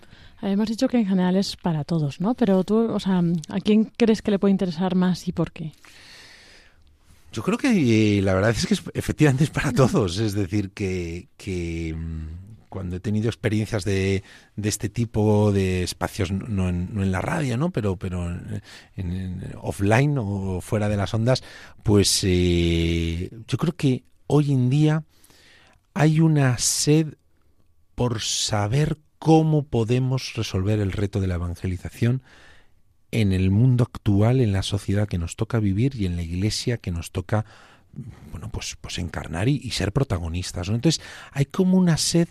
Hemos 0.40 0.68
dicho 0.68 0.88
que 0.88 0.98
en 0.98 1.06
general 1.06 1.36
es 1.36 1.56
para 1.56 1.84
todos, 1.84 2.20
¿no? 2.20 2.34
Pero 2.34 2.62
tú, 2.62 2.92
o 2.92 3.00
sea, 3.00 3.22
¿a 3.48 3.60
quién 3.60 3.84
crees 3.84 4.22
que 4.22 4.30
le 4.30 4.38
puede 4.38 4.52
interesar 4.52 4.94
más 4.94 5.26
y 5.26 5.32
por 5.32 5.50
qué? 5.50 5.72
Yo 7.32 7.42
creo 7.42 7.58
que 7.58 8.18
eh, 8.18 8.22
la 8.22 8.34
verdad 8.34 8.50
es 8.50 8.66
que 8.66 8.76
efectivamente 8.94 9.44
es 9.44 9.50
para 9.50 9.72
todos. 9.72 10.18
Es 10.18 10.34
decir, 10.34 10.70
que, 10.70 11.28
que 11.36 11.94
cuando 12.68 12.96
he 12.96 13.00
tenido 13.00 13.28
experiencias 13.28 13.84
de, 13.84 14.22
de, 14.56 14.68
este 14.68 14.88
tipo 14.88 15.52
de 15.52 15.82
espacios, 15.82 16.30
no 16.30 16.68
en, 16.68 17.12
la 17.12 17.20
radio, 17.20 17.56
¿no? 17.56 17.70
Pero, 17.70 17.96
pero 17.96 18.28
offline 19.60 20.16
o 20.18 20.60
fuera 20.60 20.88
de 20.88 20.96
las 20.96 21.12
ondas, 21.14 21.42
pues 21.82 22.20
eh, 22.22 23.30
yo 23.46 23.58
creo 23.58 23.74
que 23.74 24.04
hoy 24.26 24.52
en 24.52 24.70
día 24.70 25.04
hay 25.94 26.20
una 26.20 26.58
sed 26.58 27.14
por 27.94 28.20
saber 28.20 28.98
cómo 29.18 29.64
podemos 29.64 30.34
resolver 30.34 30.80
el 30.80 30.92
reto 30.92 31.20
de 31.20 31.26
la 31.26 31.34
evangelización 31.34 32.22
en 33.10 33.32
el 33.32 33.50
mundo 33.50 33.84
actual, 33.84 34.40
en 34.40 34.52
la 34.52 34.62
sociedad 34.62 35.08
que 35.08 35.18
nos 35.18 35.36
toca 35.36 35.60
vivir 35.60 35.94
y 35.96 36.06
en 36.06 36.16
la 36.16 36.22
iglesia 36.22 36.76
que 36.76 36.90
nos 36.90 37.10
toca 37.10 37.44
bueno, 38.30 38.48
pues, 38.50 38.76
pues 38.80 38.98
encarnar 38.98 39.48
y, 39.48 39.70
ser 39.70 39.92
protagonistas. 39.92 40.68
Entonces 40.68 41.02
hay 41.32 41.46
como 41.46 41.78
una 41.78 41.96
sed 41.96 42.28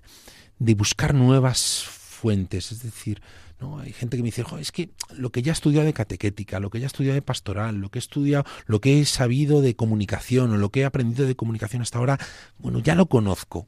de 0.60 0.76
buscar 0.76 1.14
nuevas 1.14 1.84
fuentes, 1.84 2.72
es 2.72 2.84
decir, 2.84 3.22
¿no? 3.60 3.80
Hay 3.80 3.92
gente 3.92 4.18
que 4.18 4.24
me 4.24 4.28
dice, 4.28 4.44
es 4.60 4.72
que 4.72 4.90
lo 5.16 5.32
que 5.32 5.42
ya 5.42 5.52
he 5.52 5.54
estudiado 5.54 5.86
de 5.86 5.94
catequética, 5.94 6.60
lo 6.60 6.70
que 6.70 6.80
ya 6.80 6.86
he 6.86 6.88
estudiado 6.88 7.16
de 7.16 7.22
pastoral, 7.22 7.76
lo 7.76 7.90
que 7.90 7.98
he 7.98 8.02
estudiado, 8.02 8.46
lo 8.66 8.82
que 8.82 9.02
he 9.02 9.06
sabido 9.06 9.62
de 9.62 9.76
comunicación 9.76 10.52
o 10.52 10.58
lo 10.58 10.70
que 10.70 10.82
he 10.82 10.86
aprendido 10.86 11.28
de 11.28 11.36
comunicación 11.36 11.82
hasta 11.82 11.98
ahora, 11.98 12.20
bueno, 12.60 12.80
ya 12.80 12.96
lo 12.96 13.08
conozco 13.08 13.68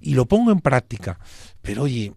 y 0.00 0.14
lo 0.14 0.26
pongo 0.26 0.52
en 0.52 0.60
práctica. 0.60 1.18
Pero 1.62 1.82
oye, 1.82 2.14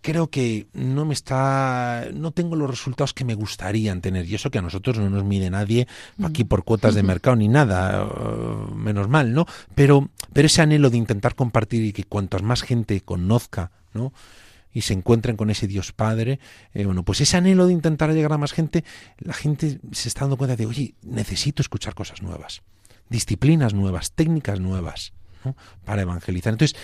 creo 0.00 0.28
que 0.28 0.66
no 0.72 1.04
me 1.04 1.14
está 1.14 2.06
no 2.14 2.30
tengo 2.30 2.56
los 2.56 2.70
resultados 2.70 3.14
que 3.14 3.24
me 3.24 3.34
gustarían 3.34 4.00
tener 4.00 4.26
y 4.26 4.34
eso 4.34 4.50
que 4.50 4.58
a 4.58 4.62
nosotros 4.62 4.98
no 4.98 5.10
nos 5.10 5.24
mide 5.24 5.50
nadie 5.50 5.86
aquí 6.22 6.44
por 6.44 6.64
cuotas 6.64 6.94
de 6.94 7.02
mercado 7.04 7.36
ni 7.36 7.48
nada 7.48 8.04
uh, 8.04 8.74
menos 8.74 9.08
mal 9.08 9.32
no 9.32 9.46
pero 9.74 10.08
pero 10.32 10.46
ese 10.46 10.62
anhelo 10.62 10.90
de 10.90 10.96
intentar 10.96 11.34
compartir 11.34 11.84
y 11.84 11.92
que 11.92 12.04
cuantas 12.04 12.42
más 12.42 12.62
gente 12.62 13.00
conozca 13.00 13.70
no 13.92 14.12
y 14.72 14.82
se 14.82 14.94
encuentren 14.94 15.36
con 15.36 15.50
ese 15.50 15.66
Dios 15.66 15.92
Padre, 15.92 16.38
eh, 16.74 16.84
bueno, 16.84 17.02
pues 17.02 17.20
ese 17.20 17.36
anhelo 17.36 17.66
de 17.66 17.72
intentar 17.72 18.12
llegar 18.12 18.32
a 18.32 18.38
más 18.38 18.52
gente, 18.52 18.84
la 19.18 19.34
gente 19.34 19.80
se 19.92 20.08
está 20.08 20.20
dando 20.20 20.36
cuenta 20.36 20.56
de, 20.56 20.66
oye, 20.66 20.94
necesito 21.02 21.60
escuchar 21.60 21.94
cosas 21.94 22.22
nuevas, 22.22 22.62
disciplinas 23.08 23.74
nuevas, 23.74 24.12
técnicas 24.12 24.60
nuevas, 24.60 25.12
¿no? 25.44 25.56
para 25.84 26.02
evangelizar. 26.02 26.52
Entonces, 26.52 26.78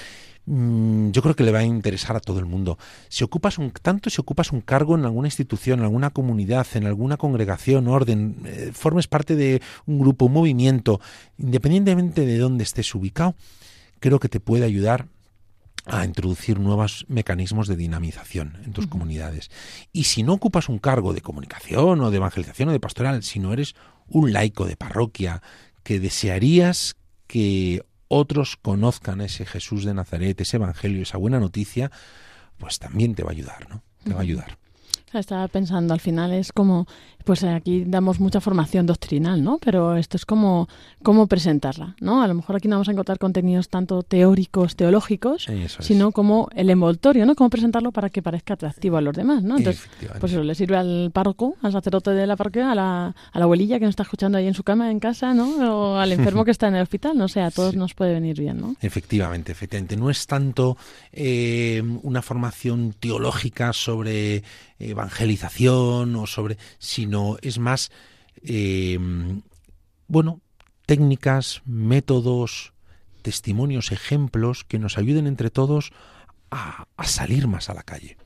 yo 0.47 1.23
creo 1.23 1.35
que 1.35 1.43
le 1.43 1.51
va 1.51 1.59
a 1.59 1.65
interesar 1.65 2.15
a 2.15 2.21
todo 2.21 2.39
el 2.39 2.47
mundo. 2.47 2.79
Si 3.09 3.25
ocupas 3.25 3.59
un 3.59 3.73
tanto 3.73 4.11
si 4.11 4.21
ocupas 4.21 4.53
un 4.53 4.61
cargo 4.61 4.95
en 4.95 5.05
alguna 5.05 5.27
institución, 5.27 5.81
en 5.81 5.87
alguna 5.87 6.11
comunidad, 6.11 6.67
en 6.75 6.87
alguna 6.87 7.17
congregación, 7.17 7.89
orden, 7.89 8.37
eh, 8.45 8.71
formes 8.73 9.09
parte 9.09 9.35
de 9.35 9.61
un 9.87 9.99
grupo, 9.99 10.27
un 10.27 10.35
movimiento, 10.35 11.01
independientemente 11.37 12.25
de 12.25 12.39
dónde 12.39 12.63
estés 12.63 12.95
ubicado, 12.95 13.35
creo 13.99 14.21
que 14.21 14.29
te 14.29 14.39
puede 14.39 14.65
ayudar 14.65 15.09
a 15.85 16.05
introducir 16.05 16.59
nuevos 16.61 17.07
mecanismos 17.09 17.69
de 17.69 17.77
dinamización 17.77 18.59
en 18.65 18.73
tus 18.73 18.85
uh 18.85 18.89
-huh. 18.89 18.91
comunidades. 18.93 19.51
Y 19.93 20.05
si 20.05 20.23
no 20.23 20.33
ocupas 20.35 20.69
un 20.69 20.79
cargo 20.79 21.13
de 21.13 21.23
comunicación 21.23 22.01
o 22.01 22.11
de 22.11 22.17
evangelización 22.17 22.69
o 22.69 22.73
de 22.73 22.81
pastoral, 22.81 23.23
si 23.23 23.39
no 23.39 23.53
eres 23.53 23.75
un 24.09 24.33
laico 24.33 24.67
de 24.67 24.77
parroquia 24.77 25.43
que 25.83 26.01
desearías 26.01 26.97
que 27.27 27.85
otros 28.09 28.57
conozcan 28.57 29.21
ese 29.21 29.47
Jesús 29.47 29.85
de 29.85 29.95
Nazaret, 29.95 30.41
ese 30.41 30.57
Evangelio, 30.57 31.03
esa 31.03 31.19
buena 31.19 31.41
noticia, 31.41 31.91
pues 32.59 32.79
también 32.79 33.15
te 33.15 33.23
va 33.23 33.31
a 33.31 33.33
ayudar, 33.33 33.69
¿no? 33.69 33.83
Te 34.05 34.13
va 34.13 34.21
a 34.21 34.23
ayudar. 34.23 34.59
Estaba 35.13 35.47
pensando, 35.49 35.95
al 35.95 36.01
final 36.01 36.33
es 36.33 36.53
como, 36.53 36.87
pues 37.25 37.43
aquí 37.45 37.85
damos 37.87 38.19
mucha 38.21 38.41
formación 38.41 38.87
doctrinal, 38.87 39.43
¿no? 39.43 39.59
Pero 39.65 39.97
esto 39.97 40.17
es 40.17 40.27
como 40.27 40.69
cómo 41.03 41.27
presentarla, 41.29 41.95
¿no? 42.01 42.23
A 42.23 42.27
lo 42.29 42.35
mejor 42.35 42.57
aquí 42.57 42.67
no 42.69 42.75
vamos 42.75 42.89
a 42.89 42.93
encontrar 42.93 43.19
contenidos 43.19 43.69
tanto 43.69 44.03
teóricos, 44.03 44.75
teológicos, 44.77 45.49
Eso 45.49 45.79
es. 45.81 45.87
sino 45.87 46.11
como 46.13 46.49
el 46.55 46.69
envoltorio, 46.71 47.25
¿no? 47.25 47.35
Cómo 47.37 47.49
presentarlo 47.51 47.93
para 47.93 48.11
que 48.11 48.21
parezca 48.21 48.55
atractivo 48.55 48.97
a 48.97 49.01
los 49.01 49.15
demás, 49.17 49.43
¿no? 49.43 49.57
Entonces, 49.57 49.89
pues 50.21 50.33
eso 50.33 50.43
le 50.43 50.55
sirve 50.55 50.77
al 50.77 51.11
párroco, 51.15 51.57
al 51.63 51.73
sacerdote 51.73 52.11
de 52.11 52.27
la 52.27 52.37
parroquia, 52.37 52.73
a 52.73 52.75
la, 52.75 53.07
a 53.33 53.39
la 53.39 53.45
abuelilla 53.45 53.79
que 53.79 53.85
nos 53.87 53.93
está 53.93 54.03
escuchando 54.03 54.37
ahí 54.39 54.47
en 54.49 54.55
su 54.55 54.65
cama 54.65 54.91
en 54.91 54.99
casa, 55.01 55.33
¿no? 55.35 55.47
O 55.95 55.97
al 55.97 56.13
enfermo 56.13 56.45
que 56.45 56.51
está 56.51 56.69
en 56.69 56.75
el 56.75 56.83
hospital, 56.83 57.17
no 57.17 57.29
sé, 57.29 57.41
a 57.41 57.51
todos 57.51 57.73
Sí. 57.73 57.79
nos 57.79 57.95
puede 57.95 58.13
venir 58.13 58.39
bien, 58.39 58.59
¿no? 58.61 58.77
Efectivamente, 58.83 59.53
efectivamente. 59.53 59.97
No 59.97 60.11
es 60.11 60.27
tanto 60.27 60.77
eh, 61.13 61.83
una 62.03 62.21
formación 62.23 62.95
teológica 62.99 63.73
sobre 63.73 64.43
evangelización 64.97 66.17
o 66.17 66.27
sobre, 66.27 66.57
sino 66.79 67.37
es 67.43 67.59
más, 67.59 67.91
eh, 68.43 68.99
bueno, 70.09 70.41
técnicas, 70.87 71.63
métodos, 71.67 72.73
testimonios, 73.23 73.93
ejemplos 73.93 74.65
que 74.65 74.79
nos 74.79 74.99
ayuden 74.99 75.27
entre 75.27 75.51
todos 75.51 75.93
a, 76.51 76.87
a 76.97 77.05
salir 77.05 77.47
más 77.47 77.69
a 77.69 77.75
la 77.75 77.83
calle. 77.83 78.17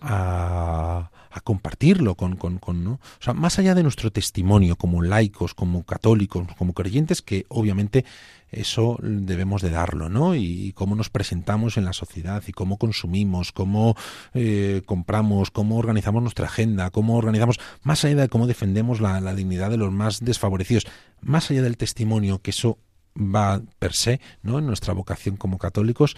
A, 0.00 1.10
a 1.30 1.40
compartirlo 1.40 2.16
con, 2.16 2.36
con, 2.36 2.84
¿no? 2.84 2.92
O 2.92 3.22
sea, 3.22 3.34
más 3.34 3.58
allá 3.58 3.74
de 3.74 3.82
nuestro 3.82 4.10
testimonio 4.10 4.76
como 4.76 5.02
laicos, 5.02 5.54
como 5.54 5.84
católicos, 5.84 6.46
como 6.58 6.72
creyentes, 6.72 7.22
que 7.22 7.46
obviamente 7.48 8.04
eso 8.50 8.98
debemos 9.00 9.62
de 9.62 9.70
darlo, 9.70 10.08
¿no? 10.08 10.34
Y, 10.34 10.72
cómo 10.72 10.96
nos 10.96 11.08
presentamos 11.08 11.76
en 11.76 11.84
la 11.84 11.92
sociedad 11.92 12.42
y 12.46 12.52
cómo 12.52 12.78
consumimos, 12.78 13.52
cómo 13.52 13.94
eh, 14.34 14.82
compramos, 14.86 15.50
cómo 15.50 15.78
organizamos 15.78 16.22
nuestra 16.22 16.46
agenda, 16.46 16.90
cómo 16.90 17.16
organizamos, 17.16 17.60
más 17.82 18.04
allá 18.04 18.22
de 18.22 18.28
cómo 18.28 18.46
defendemos 18.46 19.00
la, 19.00 19.20
la 19.20 19.34
dignidad 19.34 19.70
de 19.70 19.76
los 19.76 19.92
más 19.92 20.24
desfavorecidos, 20.24 20.86
más 21.20 21.50
allá 21.50 21.62
del 21.62 21.76
testimonio, 21.76 22.40
que 22.40 22.50
eso 22.50 22.78
va 23.16 23.62
per 23.78 23.92
se, 23.92 24.20
¿no? 24.42 24.58
En 24.58 24.66
nuestra 24.66 24.94
vocación 24.94 25.36
como 25.36 25.58
católicos 25.58 26.16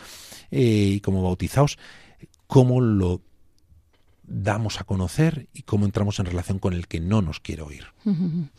eh, 0.50 0.94
y 0.94 1.00
como 1.00 1.22
bautizados, 1.22 1.78
cómo 2.46 2.80
lo 2.80 3.20
damos 4.32 4.80
a 4.80 4.84
conocer 4.84 5.48
y 5.52 5.62
cómo 5.62 5.84
entramos 5.84 6.18
en 6.18 6.26
relación 6.26 6.58
con 6.58 6.72
el 6.72 6.88
que 6.88 7.00
no 7.00 7.22
nos 7.22 7.40
quiere 7.40 7.62
oír. 7.62 7.84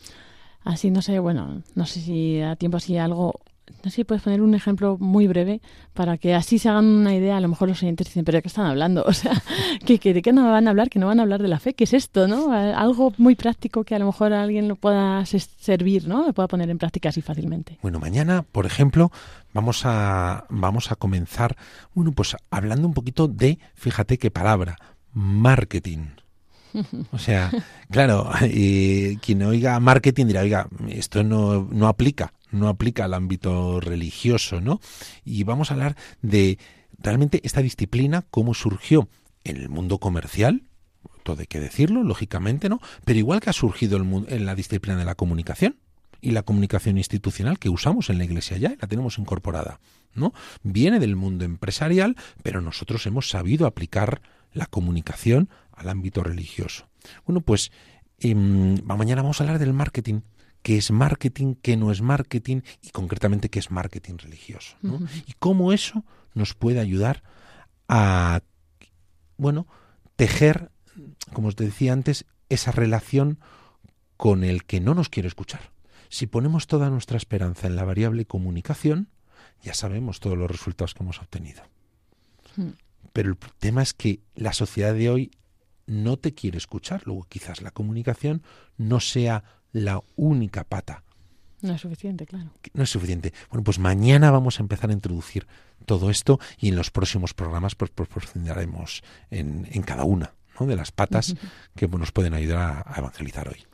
Así, 0.64 0.90
no 0.90 1.02
sé, 1.02 1.18
bueno, 1.18 1.62
no 1.74 1.84
sé 1.84 2.00
si 2.00 2.40
a 2.40 2.56
tiempo 2.56 2.78
así 2.78 2.96
algo, 2.96 3.38
no 3.84 3.90
sé 3.90 3.96
si 3.96 4.04
puedes 4.04 4.22
poner 4.22 4.40
un 4.40 4.54
ejemplo 4.54 4.96
muy 4.98 5.26
breve 5.26 5.60
para 5.92 6.16
que 6.16 6.34
así 6.34 6.58
se 6.58 6.70
hagan 6.70 6.86
una 6.86 7.14
idea, 7.14 7.36
a 7.36 7.40
lo 7.40 7.48
mejor 7.48 7.68
los 7.68 7.82
oyentes 7.82 8.06
dicen, 8.06 8.24
pero 8.24 8.36
¿de 8.36 8.42
qué 8.42 8.48
están 8.48 8.64
hablando? 8.64 9.04
O 9.06 9.12
sea, 9.12 9.42
¿que, 9.84 9.98
que, 9.98 10.14
¿de 10.14 10.22
qué 10.22 10.32
no 10.32 10.50
van 10.50 10.66
a 10.66 10.70
hablar? 10.70 10.88
Que 10.88 10.98
no 10.98 11.06
van 11.06 11.20
a 11.20 11.22
hablar 11.22 11.42
de 11.42 11.48
la 11.48 11.60
fe, 11.60 11.74
¿qué 11.74 11.84
es 11.84 11.92
esto? 11.92 12.26
¿no? 12.26 12.50
Algo 12.50 13.12
muy 13.18 13.34
práctico 13.34 13.84
que 13.84 13.94
a 13.94 13.98
lo 13.98 14.06
mejor 14.06 14.32
a 14.32 14.42
alguien 14.42 14.66
lo 14.66 14.76
pueda 14.76 15.22
servir, 15.26 16.08
¿no? 16.08 16.26
Lo 16.26 16.32
pueda 16.32 16.48
poner 16.48 16.70
en 16.70 16.78
práctica 16.78 17.10
así 17.10 17.20
fácilmente. 17.20 17.78
Bueno, 17.82 18.00
mañana, 18.00 18.42
por 18.50 18.64
ejemplo, 18.64 19.12
vamos 19.52 19.82
a, 19.84 20.46
vamos 20.48 20.90
a 20.90 20.96
comenzar, 20.96 21.56
bueno, 21.92 22.12
pues 22.12 22.36
hablando 22.50 22.88
un 22.88 22.94
poquito 22.94 23.28
de, 23.28 23.58
fíjate 23.74 24.16
qué 24.16 24.30
palabra, 24.30 24.78
marketing. 25.14 26.06
O 27.12 27.18
sea, 27.18 27.52
claro, 27.90 28.30
quien 28.40 29.42
oiga 29.42 29.78
marketing 29.80 30.26
dirá, 30.26 30.42
oiga, 30.42 30.68
esto 30.88 31.22
no, 31.22 31.68
no 31.70 31.86
aplica, 31.86 32.34
no 32.50 32.68
aplica 32.68 33.04
al 33.04 33.14
ámbito 33.14 33.80
religioso, 33.80 34.60
¿no? 34.60 34.80
Y 35.24 35.44
vamos 35.44 35.70
a 35.70 35.74
hablar 35.74 35.96
de 36.20 36.58
realmente 36.98 37.40
esta 37.44 37.62
disciplina, 37.62 38.24
cómo 38.30 38.54
surgió 38.54 39.08
en 39.44 39.56
el 39.58 39.68
mundo 39.68 39.98
comercial, 39.98 40.64
todo 41.22 41.40
hay 41.40 41.46
que 41.46 41.60
decirlo, 41.60 42.02
lógicamente, 42.02 42.68
¿no? 42.68 42.80
Pero 43.04 43.18
igual 43.18 43.40
que 43.40 43.50
ha 43.50 43.54
surgido 43.54 43.96
el, 43.96 44.26
en 44.28 44.46
la 44.46 44.54
disciplina 44.54 44.98
de 44.98 45.04
la 45.04 45.14
comunicación 45.14 45.76
y 46.20 46.30
la 46.30 46.42
comunicación 46.42 46.98
institucional 46.98 47.58
que 47.58 47.68
usamos 47.68 48.10
en 48.10 48.18
la 48.18 48.24
iglesia 48.24 48.56
ya, 48.56 48.74
la 48.80 48.88
tenemos 48.88 49.18
incorporada, 49.18 49.80
¿no? 50.14 50.32
Viene 50.62 50.98
del 50.98 51.16
mundo 51.16 51.44
empresarial, 51.44 52.16
pero 52.42 52.60
nosotros 52.60 53.06
hemos 53.06 53.28
sabido 53.28 53.66
aplicar 53.66 54.22
la 54.54 54.66
comunicación 54.66 55.50
al 55.72 55.88
ámbito 55.90 56.22
religioso. 56.22 56.88
Bueno, 57.26 57.42
pues 57.42 57.70
eh, 58.18 58.34
mañana 58.34 59.22
vamos 59.22 59.40
a 59.40 59.44
hablar 59.44 59.58
del 59.58 59.74
marketing. 59.74 60.20
¿Qué 60.62 60.78
es 60.78 60.90
marketing? 60.90 61.56
¿Qué 61.60 61.76
no 61.76 61.90
es 61.90 62.00
marketing? 62.00 62.62
Y 62.80 62.88
concretamente, 62.88 63.50
¿qué 63.50 63.58
es 63.58 63.70
marketing 63.70 64.14
religioso? 64.16 64.76
¿no? 64.80 64.94
Uh 64.94 65.00
-huh. 65.00 65.22
Y 65.26 65.34
cómo 65.38 65.72
eso 65.72 66.04
nos 66.32 66.54
puede 66.54 66.80
ayudar 66.80 67.22
a, 67.88 68.40
bueno, 69.36 69.66
tejer, 70.16 70.70
como 71.34 71.48
os 71.48 71.56
decía 71.56 71.92
antes, 71.92 72.24
esa 72.48 72.72
relación 72.72 73.38
con 74.16 74.44
el 74.44 74.64
que 74.64 74.80
no 74.80 74.94
nos 74.94 75.10
quiere 75.10 75.28
escuchar. 75.28 75.70
Si 76.08 76.26
ponemos 76.26 76.66
toda 76.66 76.88
nuestra 76.90 77.16
esperanza 77.16 77.66
en 77.66 77.76
la 77.76 77.84
variable 77.84 78.24
comunicación, 78.24 79.08
ya 79.62 79.74
sabemos 79.74 80.20
todos 80.20 80.38
los 80.38 80.50
resultados 80.50 80.94
que 80.94 81.02
hemos 81.02 81.20
obtenido. 81.20 81.62
Hmm. 82.56 82.70
Pero 83.12 83.30
el 83.30 83.36
tema 83.58 83.82
es 83.82 83.94
que 83.94 84.20
la 84.34 84.52
sociedad 84.52 84.94
de 84.94 85.10
hoy 85.10 85.30
no 85.86 86.16
te 86.16 86.34
quiere 86.34 86.58
escuchar. 86.58 87.02
Luego 87.04 87.24
quizás 87.28 87.62
la 87.62 87.70
comunicación 87.70 88.42
no 88.76 89.00
sea 89.00 89.44
la 89.72 90.02
única 90.16 90.64
pata. 90.64 91.02
No 91.60 91.74
es 91.74 91.80
suficiente, 91.80 92.26
claro. 92.26 92.50
No 92.74 92.82
es 92.82 92.90
suficiente. 92.90 93.32
Bueno, 93.48 93.64
pues 93.64 93.78
mañana 93.78 94.30
vamos 94.30 94.58
a 94.58 94.62
empezar 94.62 94.90
a 94.90 94.92
introducir 94.92 95.46
todo 95.86 96.10
esto 96.10 96.38
y 96.58 96.68
en 96.68 96.76
los 96.76 96.90
próximos 96.90 97.34
programas 97.34 97.74
pues 97.74 97.90
profundizaremos 97.90 99.02
en, 99.30 99.66
en 99.70 99.82
cada 99.82 100.04
una 100.04 100.34
¿no? 100.60 100.66
de 100.66 100.76
las 100.76 100.92
patas 100.92 101.30
uh 101.30 101.34
-huh. 101.34 101.48
que 101.74 101.88
nos 101.88 102.12
pueden 102.12 102.34
ayudar 102.34 102.58
a, 102.58 102.94
a 102.94 102.98
evangelizar 102.98 103.48
hoy. 103.48 103.64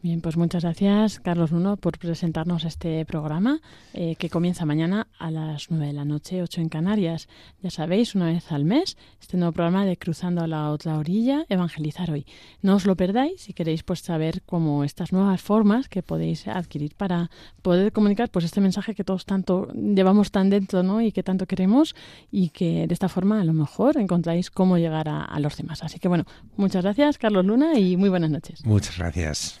Bien, 0.00 0.20
pues 0.20 0.36
muchas 0.36 0.62
gracias, 0.62 1.18
Carlos 1.18 1.50
Nuno, 1.50 1.76
por 1.76 1.98
presentarnos 1.98 2.64
este 2.64 3.04
programa 3.04 3.60
eh, 3.92 4.14
que 4.14 4.30
comienza 4.30 4.64
mañana 4.64 5.08
a 5.18 5.32
las 5.32 5.72
9 5.72 5.88
de 5.88 5.92
la 5.92 6.04
noche, 6.04 6.40
8 6.40 6.60
en 6.60 6.68
Canarias. 6.68 7.26
Ya 7.64 7.70
sabéis, 7.70 8.14
una 8.14 8.26
vez 8.26 8.52
al 8.52 8.64
mes, 8.64 8.96
este 9.20 9.36
nuevo 9.36 9.50
programa 9.50 9.84
de 9.84 9.96
Cruzando 9.96 10.40
a 10.40 10.46
la 10.46 10.70
otra 10.70 10.98
orilla, 10.98 11.46
Evangelizar 11.48 12.12
hoy. 12.12 12.26
No 12.62 12.76
os 12.76 12.86
lo 12.86 12.94
perdáis 12.94 13.40
si 13.40 13.54
queréis 13.54 13.82
pues 13.82 13.98
saber 13.98 14.42
cómo 14.46 14.84
estas 14.84 15.12
nuevas 15.12 15.42
formas 15.42 15.88
que 15.88 16.04
podéis 16.04 16.46
adquirir 16.46 16.94
para 16.94 17.28
poder 17.62 17.90
comunicar 17.90 18.30
pues 18.30 18.44
este 18.44 18.60
mensaje 18.60 18.94
que 18.94 19.02
todos 19.02 19.26
tanto 19.26 19.66
llevamos 19.72 20.30
tan 20.30 20.48
dentro 20.48 20.84
¿no? 20.84 21.02
y 21.02 21.10
que 21.10 21.24
tanto 21.24 21.46
queremos 21.46 21.96
y 22.30 22.50
que 22.50 22.86
de 22.86 22.94
esta 22.94 23.08
forma 23.08 23.40
a 23.40 23.44
lo 23.44 23.52
mejor 23.52 23.96
encontráis 23.96 24.52
cómo 24.52 24.78
llegar 24.78 25.08
a, 25.08 25.24
a 25.24 25.40
los 25.40 25.56
demás. 25.56 25.82
Así 25.82 25.98
que 25.98 26.06
bueno, 26.06 26.24
muchas 26.56 26.84
gracias, 26.84 27.18
Carlos 27.18 27.44
Luna, 27.44 27.76
y 27.80 27.96
muy 27.96 28.10
buenas 28.10 28.30
noches. 28.30 28.64
Muchas 28.64 28.96
gracias. 28.96 29.60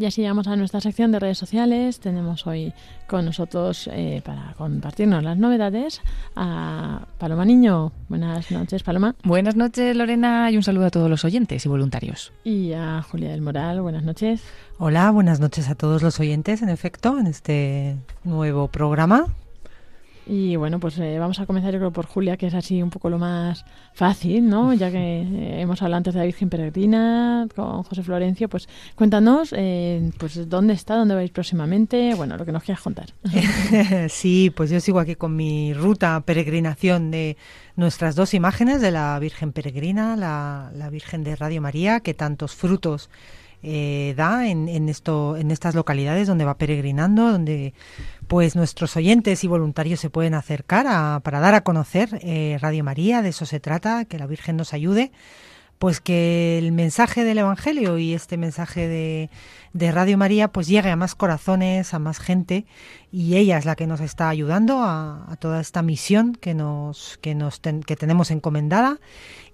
Y 0.00 0.06
así 0.06 0.22
llegamos 0.22 0.46
a 0.46 0.56
nuestra 0.56 0.80
sección 0.80 1.12
de 1.12 1.18
redes 1.18 1.36
sociales. 1.36 2.00
Tenemos 2.00 2.46
hoy 2.46 2.72
con 3.06 3.26
nosotros, 3.26 3.86
eh, 3.92 4.22
para 4.24 4.54
compartirnos 4.56 5.22
las 5.22 5.36
novedades, 5.36 6.00
a 6.34 7.02
Paloma 7.18 7.44
Niño. 7.44 7.92
Buenas 8.08 8.50
noches, 8.50 8.82
Paloma. 8.82 9.14
Buenas 9.24 9.56
noches, 9.56 9.94
Lorena, 9.94 10.50
y 10.50 10.56
un 10.56 10.62
saludo 10.62 10.86
a 10.86 10.90
todos 10.90 11.10
los 11.10 11.26
oyentes 11.26 11.66
y 11.66 11.68
voluntarios. 11.68 12.32
Y 12.44 12.72
a 12.72 13.02
Julia 13.02 13.28
del 13.28 13.42
Moral. 13.42 13.82
Buenas 13.82 14.02
noches. 14.02 14.42
Hola, 14.78 15.10
buenas 15.10 15.38
noches 15.38 15.68
a 15.68 15.74
todos 15.74 16.02
los 16.02 16.18
oyentes, 16.18 16.62
en 16.62 16.70
efecto, 16.70 17.18
en 17.18 17.26
este 17.26 17.96
nuevo 18.24 18.68
programa. 18.68 19.26
Y 20.32 20.54
bueno, 20.54 20.78
pues 20.78 20.96
eh, 21.00 21.18
vamos 21.18 21.40
a 21.40 21.46
comenzar 21.46 21.72
yo 21.72 21.80
creo 21.80 21.90
por 21.90 22.06
Julia, 22.06 22.36
que 22.36 22.46
es 22.46 22.54
así 22.54 22.80
un 22.80 22.90
poco 22.90 23.10
lo 23.10 23.18
más 23.18 23.64
fácil, 23.92 24.48
¿no? 24.48 24.72
Ya 24.74 24.88
que 24.88 25.22
eh, 25.22 25.60
hemos 25.60 25.82
hablado 25.82 25.96
antes 25.96 26.14
de 26.14 26.20
la 26.20 26.26
Virgen 26.26 26.48
Peregrina 26.48 27.48
con 27.56 27.82
José 27.82 28.04
Florencio, 28.04 28.48
pues 28.48 28.68
cuéntanos, 28.94 29.52
eh, 29.56 30.08
pues 30.18 30.48
dónde 30.48 30.74
está, 30.74 30.94
dónde 30.94 31.16
vais 31.16 31.32
próximamente, 31.32 32.14
bueno, 32.14 32.36
lo 32.36 32.46
que 32.46 32.52
nos 32.52 32.62
quieras 32.62 32.80
contar. 32.80 33.06
sí, 34.08 34.52
pues 34.54 34.70
yo 34.70 34.78
sigo 34.78 35.00
aquí 35.00 35.16
con 35.16 35.34
mi 35.34 35.74
ruta 35.74 36.20
peregrinación 36.20 37.10
de 37.10 37.36
nuestras 37.74 38.14
dos 38.14 38.32
imágenes 38.32 38.80
de 38.80 38.92
la 38.92 39.18
Virgen 39.18 39.50
Peregrina, 39.50 40.14
la, 40.14 40.70
la 40.76 40.90
Virgen 40.90 41.24
de 41.24 41.34
Radio 41.34 41.60
María, 41.60 41.98
que 41.98 42.14
tantos 42.14 42.54
frutos 42.54 43.10
eh, 43.62 44.14
da 44.16 44.48
en, 44.48 44.68
en, 44.68 44.88
esto, 44.88 45.36
en 45.36 45.50
estas 45.50 45.74
localidades 45.74 46.26
donde 46.26 46.46
va 46.46 46.56
peregrinando, 46.56 47.30
donde 47.30 47.74
pues 48.30 48.54
nuestros 48.54 48.96
oyentes 48.96 49.42
y 49.42 49.48
voluntarios 49.48 49.98
se 49.98 50.08
pueden 50.08 50.34
acercar 50.34 50.86
a, 50.88 51.18
para 51.24 51.40
dar 51.40 51.54
a 51.56 51.62
conocer 51.64 52.20
eh, 52.22 52.58
Radio 52.60 52.84
María, 52.84 53.22
de 53.22 53.30
eso 53.30 53.44
se 53.44 53.58
trata, 53.58 54.04
que 54.04 54.20
la 54.20 54.28
Virgen 54.28 54.56
nos 54.56 54.72
ayude, 54.72 55.10
pues 55.80 56.00
que 56.00 56.56
el 56.56 56.70
mensaje 56.70 57.24
del 57.24 57.38
Evangelio 57.38 57.98
y 57.98 58.14
este 58.14 58.36
mensaje 58.36 58.86
de, 58.86 59.30
de 59.72 59.90
Radio 59.90 60.16
María 60.16 60.46
pues 60.46 60.68
llegue 60.68 60.90
a 60.90 60.94
más 60.94 61.16
corazones, 61.16 61.92
a 61.92 61.98
más 61.98 62.20
gente 62.20 62.66
y 63.10 63.34
ella 63.36 63.58
es 63.58 63.64
la 63.64 63.74
que 63.74 63.88
nos 63.88 64.00
está 64.00 64.28
ayudando 64.28 64.78
a, 64.80 65.36
toda 65.40 65.60
esta 65.60 65.82
misión 65.82 66.36
que 66.36 66.54
nos 66.54 67.18
que 67.20 67.34
nos 67.34 67.60
ten- 67.60 67.82
que 67.82 67.96
tenemos 67.96 68.30
encomendada. 68.30 69.00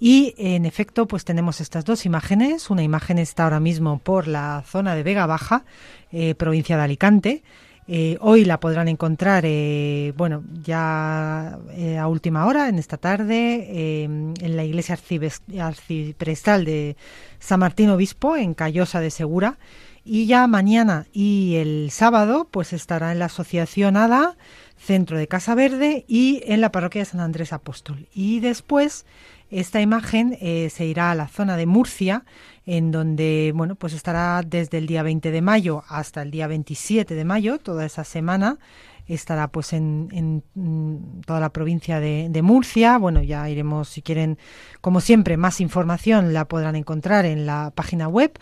Y 0.00 0.34
en 0.36 0.66
efecto 0.66 1.06
pues 1.06 1.24
tenemos 1.24 1.62
estas 1.62 1.86
dos 1.86 2.04
imágenes. 2.04 2.68
Una 2.68 2.82
imagen 2.82 3.18
está 3.18 3.44
ahora 3.44 3.60
mismo 3.60 4.00
por 4.00 4.28
la 4.28 4.62
zona 4.66 4.94
de 4.94 5.02
Vega 5.02 5.24
Baja 5.24 5.64
eh, 6.12 6.34
provincia 6.34 6.76
de 6.76 6.82
Alicante 6.82 7.42
eh, 7.89 8.18
hoy 8.20 8.45
la 8.45 8.59
podrán 8.59 8.89
encontrar, 8.89 9.45
eh, 9.47 10.12
bueno, 10.16 10.43
ya 10.62 11.59
eh, 11.70 11.99
a 11.99 12.09
última 12.09 12.47
hora, 12.47 12.68
en 12.68 12.78
esta 12.78 12.97
tarde, 12.97 14.05
en 14.05 14.57
la 14.57 14.64
iglesia 14.64 14.99
arciprestal 15.61 16.64
de 16.64 16.97
San 17.39 17.61
Martín 17.61 17.91
Obispo, 17.91 18.37
en 18.37 18.55
Callosa 18.55 19.01
de 19.01 19.11
Segura. 19.11 19.59
Y 20.05 20.26
ya 20.26 20.47
mañana 20.47 21.07
y 21.12 21.57
el 21.57 21.91
sábado, 21.91 22.49
pues 22.51 22.72
estará 22.72 23.11
en 23.11 23.18
la 23.18 23.24
Asociación 23.24 23.97
ADA, 23.97 24.37
Centro 24.76 25.18
de 25.18 25.26
Casa 25.26 25.57
Verde, 25.57 26.05
y 26.07 26.43
en 26.47 26.61
la 26.61 26.70
parroquia 26.70 27.01
de 27.01 27.07
San 27.07 27.20
Andrés 27.20 27.53
Apóstol. 27.53 28.09
Y 28.12 28.39
después, 28.39 29.05
esta 29.51 29.80
imagen 29.80 30.36
eh, 30.40 30.70
se 30.70 30.86
irá 30.86 31.11
a 31.11 31.14
la 31.14 31.28
zona 31.28 31.57
de 31.57 31.66
Murcia, 31.66 32.24
en 32.64 32.90
donde 32.90 33.53
bueno 33.55 33.76
pues 33.76 33.92
estará 33.92 34.42
desde 34.44 34.78
el 34.78 34.86
día 34.86 35.03
20 35.03 35.30
de 35.30 35.42
mayo 35.42 35.84
hasta 35.88 36.22
el 36.22 36.30
día 36.30 36.47
27 36.47 37.14
de 37.14 37.24
mayo 37.24 37.59
toda 37.59 37.86
esa 37.86 38.03
semana 38.03 38.59
estará 39.07 39.49
pues 39.49 39.72
en, 39.72 40.09
en, 40.12 40.42
mm, 40.55 41.20
toda 41.20 41.40
la 41.40 41.51
provincia 41.51 42.01
de, 42.01 42.42
Murcia. 42.42 42.99
Bueno 42.99 43.22
ya 43.22 43.49
iremos 43.49 43.88
si 43.88 44.03
quieren 44.03 44.38
como 44.80 45.01
siempre 45.01 45.36
más 45.36 45.61
información 45.61 46.32
la 46.32 46.47
podrán 46.47 46.76
encontrar 46.76 47.24
en 47.24 47.47
la 47.47 47.72
página 47.74 48.09
web 48.09 48.38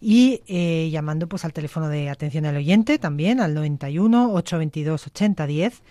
y 0.00 0.42
eh, 0.46 0.88
llamando 0.90 1.28
pues 1.28 1.44
al 1.44 1.52
teléfono 1.52 1.88
de 1.88 2.08
atención 2.08 2.46
al 2.46 2.56
oyente 2.56 2.98
también 2.98 3.40
al 3.40 3.54
91 3.54 4.32
822 4.32 5.06
8010 5.06 5.82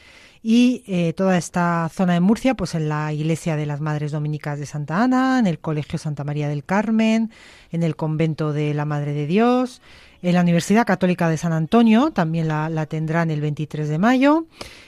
y 0.50 0.82
eh, 0.88 1.12
toda 1.12 1.38
esta 1.38 1.90
zona 1.94 2.14
de 2.14 2.22
Murcia, 2.22 2.54
pues 2.54 2.74
en 2.74 2.88
la 2.88 3.12
iglesia 3.12 3.58
de 3.58 3.66
las 3.66 3.82
Madres 3.82 4.14
Dominicas 4.14 4.58
de 4.58 4.66
Santa 4.66 5.04
Ana, 5.04 5.40
en 5.40 5.46
el 5.46 5.60
Colegio 5.60 6.00
Santa 6.00 6.24
María 6.24 6.48
del 6.48 6.64
Carmen, 6.64 7.32
en 7.70 7.84
el 7.84 7.98
convento 7.98 8.54
de 8.54 8.74
la 8.74 8.86
Madre 8.86 9.12
de 9.12 9.28
Dios, 9.28 9.82
en 10.22 10.36
la 10.36 10.44
Universidad 10.44 10.86
Católica 10.86 11.28
de 11.28 11.36
San 11.36 11.52
Antonio, 11.52 12.12
también 12.12 12.48
la, 12.48 12.70
la 12.70 12.86
tendrán 12.86 13.30
el 13.30 13.42
23 13.42 13.90
de 13.90 13.98
mayo, 13.98 14.46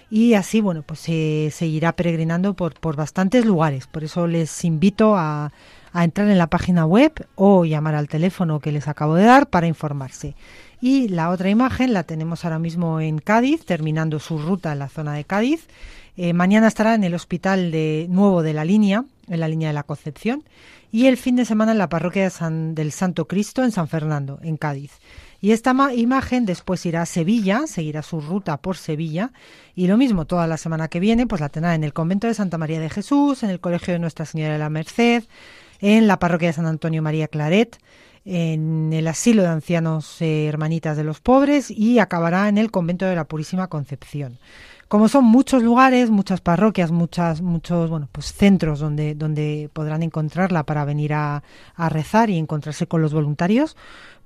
y 0.10 0.36
así, 0.36 0.62
bueno, 0.62 0.82
pues 0.82 1.02
se 1.02 1.50
seguirá 1.52 1.92
peregrinando 1.92 2.54
por, 2.54 2.80
por 2.80 2.96
bastantes 2.96 3.44
lugares. 3.44 3.86
Por 3.86 4.06
eso 4.06 4.28
les 4.28 4.64
invito 4.64 5.18
a, 5.18 5.52
a 5.92 6.04
entrar 6.06 6.30
en 6.30 6.38
la 6.38 6.48
página 6.48 6.86
web 6.86 7.28
o 7.36 7.66
llamar 7.66 7.96
al 7.96 8.08
teléfono 8.08 8.62
que 8.62 8.72
les 8.72 8.88
acabo 8.88 9.16
de 9.16 9.26
dar 9.26 9.50
para 9.50 9.68
informarse. 9.68 10.36
Y 10.82 11.10
la 11.10 11.30
otra 11.30 11.50
imagen 11.50 11.94
la 11.94 12.04
tenemos 12.04 12.46
ahora 12.46 12.60
mismo 12.60 13.02
en 13.02 13.20
Cádiz, 13.20 13.66
terminando 13.66 14.20
su 14.20 14.38
ruta 14.38 14.72
en 14.72 14.80
la 14.80 14.88
zona 14.90 15.14
de 15.14 15.26
Cádiz. 15.26 15.68
Eh, 16.16 16.34
mañana 16.34 16.68
estará 16.68 16.96
en 16.96 17.04
el 17.04 17.16
hospital 17.16 17.72
de 17.72 18.08
nuevo 18.10 18.44
de 18.44 18.54
la 18.54 18.66
línea, 18.66 19.04
en 19.28 19.40
la 19.40 19.48
línea 19.48 19.70
de 19.70 19.74
la 19.74 19.84
Concepción. 19.84 20.44
Y 20.92 21.06
el 21.06 21.18
fin 21.18 21.36
de 21.36 21.46
semana 21.46 21.74
en 21.74 21.78
la 21.78 21.90
parroquia 21.90 22.24
de 22.24 22.30
San- 22.30 22.76
del 22.76 22.92
Santo 22.92 23.26
Cristo 23.28 23.64
en 23.64 23.72
San 23.72 23.88
Fernando, 23.88 24.40
en 24.42 24.58
Cádiz. 24.58 24.92
Y 25.42 25.52
esta 25.52 25.74
ma- 25.74 25.94
imagen 25.94 26.46
después 26.46 26.86
irá 26.86 27.04
a 27.04 27.06
Sevilla, 27.06 27.68
seguirá 27.68 28.02
su 28.02 28.20
ruta 28.22 28.58
por 28.58 28.76
Sevilla. 28.76 29.32
Y 29.76 29.88
lo 29.88 29.98
mismo, 29.98 30.26
toda 30.26 30.48
la 30.48 30.58
semana 30.58 30.88
que 30.88 31.00
viene, 31.00 31.28
pues 31.28 31.42
la 31.42 31.50
tendrá 31.50 31.76
en 31.76 31.84
el 31.84 31.94
convento 31.94 32.28
de 32.28 32.34
Santa 32.34 32.58
María 32.58 32.80
de 32.80 32.90
Jesús, 32.90 33.44
en 33.44 33.50
el 33.50 33.60
colegio 33.60 33.94
de 33.94 34.00
Nuestra 34.00 34.26
Señora 34.26 34.54
de 34.54 34.60
la 34.60 34.70
Merced, 34.70 35.24
en 35.80 36.08
la 36.08 36.20
parroquia 36.20 36.50
de 36.50 36.54
San 36.54 36.66
Antonio 36.66 37.02
María 37.02 37.28
Claret, 37.28 37.78
en 38.32 38.94
el 38.94 39.08
asilo 39.08 39.42
de 39.42 39.50
ancianos 39.50 40.22
eh, 40.22 40.46
hermanitas 40.46 40.96
de 40.96 41.04
los 41.04 41.20
pobres 41.20 41.72
y 41.72 41.98
acabará 41.98 42.48
en 42.48 42.60
el 42.60 42.70
convento 42.70 43.06
de 43.06 43.16
la 43.16 43.24
Purísima 43.24 43.68
Concepción. 43.68 44.38
Como 44.88 45.08
son 45.08 45.24
muchos 45.24 45.64
lugares, 45.64 46.10
muchas 46.12 46.40
parroquias, 46.40 46.92
muchas, 46.92 47.42
muchos 47.42 47.90
bueno, 47.90 48.08
pues 48.12 48.34
centros 48.34 48.80
donde, 48.80 49.16
donde 49.16 49.70
podrán 49.74 50.04
encontrarla 50.04 50.64
para 50.64 50.86
venir 50.86 51.14
a, 51.14 51.44
a 51.76 51.90
rezar 51.90 52.30
y 52.30 52.38
encontrarse 52.38 52.88
con 52.88 53.02
los 53.02 53.14
voluntarios, 53.14 53.78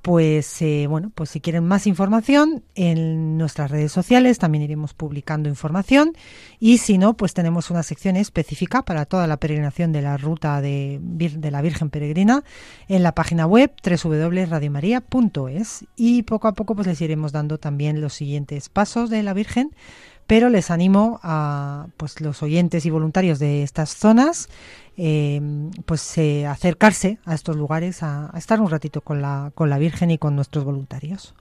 pues 0.03 0.61
eh, 0.61 0.85
bueno, 0.89 1.11
pues 1.15 1.29
si 1.29 1.39
quieren 1.39 1.65
más 1.65 1.87
información 1.87 2.65
en 2.75 3.37
nuestras 3.37 3.71
redes 3.71 3.93
sociales 3.93 4.37
también 4.37 4.65
iremos 4.65 4.93
publicando 4.93 5.47
información. 5.47 6.11
Y 6.59 6.79
si 6.79 6.97
no, 6.97 7.15
pues 7.15 7.33
tenemos 7.33 7.71
una 7.71 7.83
sección 7.83 8.17
específica 8.17 8.83
para 8.83 9.05
toda 9.05 9.27
la 9.27 9.37
peregrinación 9.37 9.93
de 9.93 10.01
la 10.01 10.17
ruta 10.17 10.59
de, 10.59 10.99
de 11.01 11.51
la 11.51 11.61
Virgen 11.61 11.89
Peregrina 11.89 12.43
en 12.89 13.01
la 13.01 13.15
página 13.15 13.47
web 13.47 13.71
www.radiomaria.es 13.81 15.85
y 15.95 16.23
poco 16.23 16.49
a 16.49 16.53
poco 16.53 16.75
pues 16.75 16.85
les 16.85 16.99
iremos 16.99 17.31
dando 17.31 17.57
también 17.57 18.01
los 18.01 18.13
siguientes 18.13 18.67
pasos 18.67 19.09
de 19.09 19.23
la 19.23 19.33
Virgen 19.33 19.71
pero 20.27 20.49
les 20.49 20.71
animo 20.71 21.19
a 21.23 21.87
pues 21.97 22.21
los 22.21 22.43
oyentes 22.43 22.85
y 22.85 22.89
voluntarios 22.89 23.39
de 23.39 23.63
estas 23.63 23.95
zonas 23.95 24.49
eh, 24.97 25.41
pues 25.85 26.17
eh, 26.17 26.45
acercarse 26.45 27.17
a 27.25 27.33
estos 27.33 27.55
lugares 27.55 28.03
a, 28.03 28.29
a 28.33 28.37
estar 28.37 28.61
un 28.61 28.69
ratito 28.69 29.01
con 29.01 29.21
la 29.21 29.51
con 29.55 29.69
la 29.69 29.77
Virgen 29.77 30.11
y 30.11 30.17
con 30.17 30.35
nuestros 30.35 30.63
voluntarios. 30.63 31.33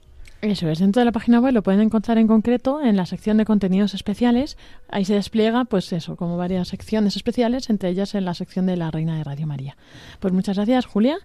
Eso 0.43 0.67
es, 0.67 0.79
dentro 0.79 0.99
de 0.99 1.05
la 1.05 1.13
página 1.13 1.39
web 1.39 1.53
lo 1.53 1.63
pueden 1.63 1.79
encontrar 1.79 2.17
en 2.17 2.27
concreto 2.27 2.81
en 2.81 2.97
la 2.97 3.05
sección 3.05 3.37
de 3.37 3.45
contenidos 3.45 3.93
especiales. 3.93 4.57
Ahí 4.89 5.05
se 5.05 5.13
despliega, 5.13 5.63
pues 5.63 5.93
eso, 5.93 6.17
como 6.17 6.35
varias 6.35 6.67
secciones 6.67 7.15
especiales, 7.15 7.69
entre 7.69 7.87
ellas 7.87 8.13
en 8.13 8.25
la 8.25 8.33
sección 8.33 8.65
de 8.65 8.75
la 8.75 8.91
Reina 8.91 9.17
de 9.17 9.23
Radio 9.23 9.47
María. 9.47 9.77
Pues 10.19 10.33
muchas 10.33 10.57
gracias, 10.57 10.85
Julia. 10.85 11.15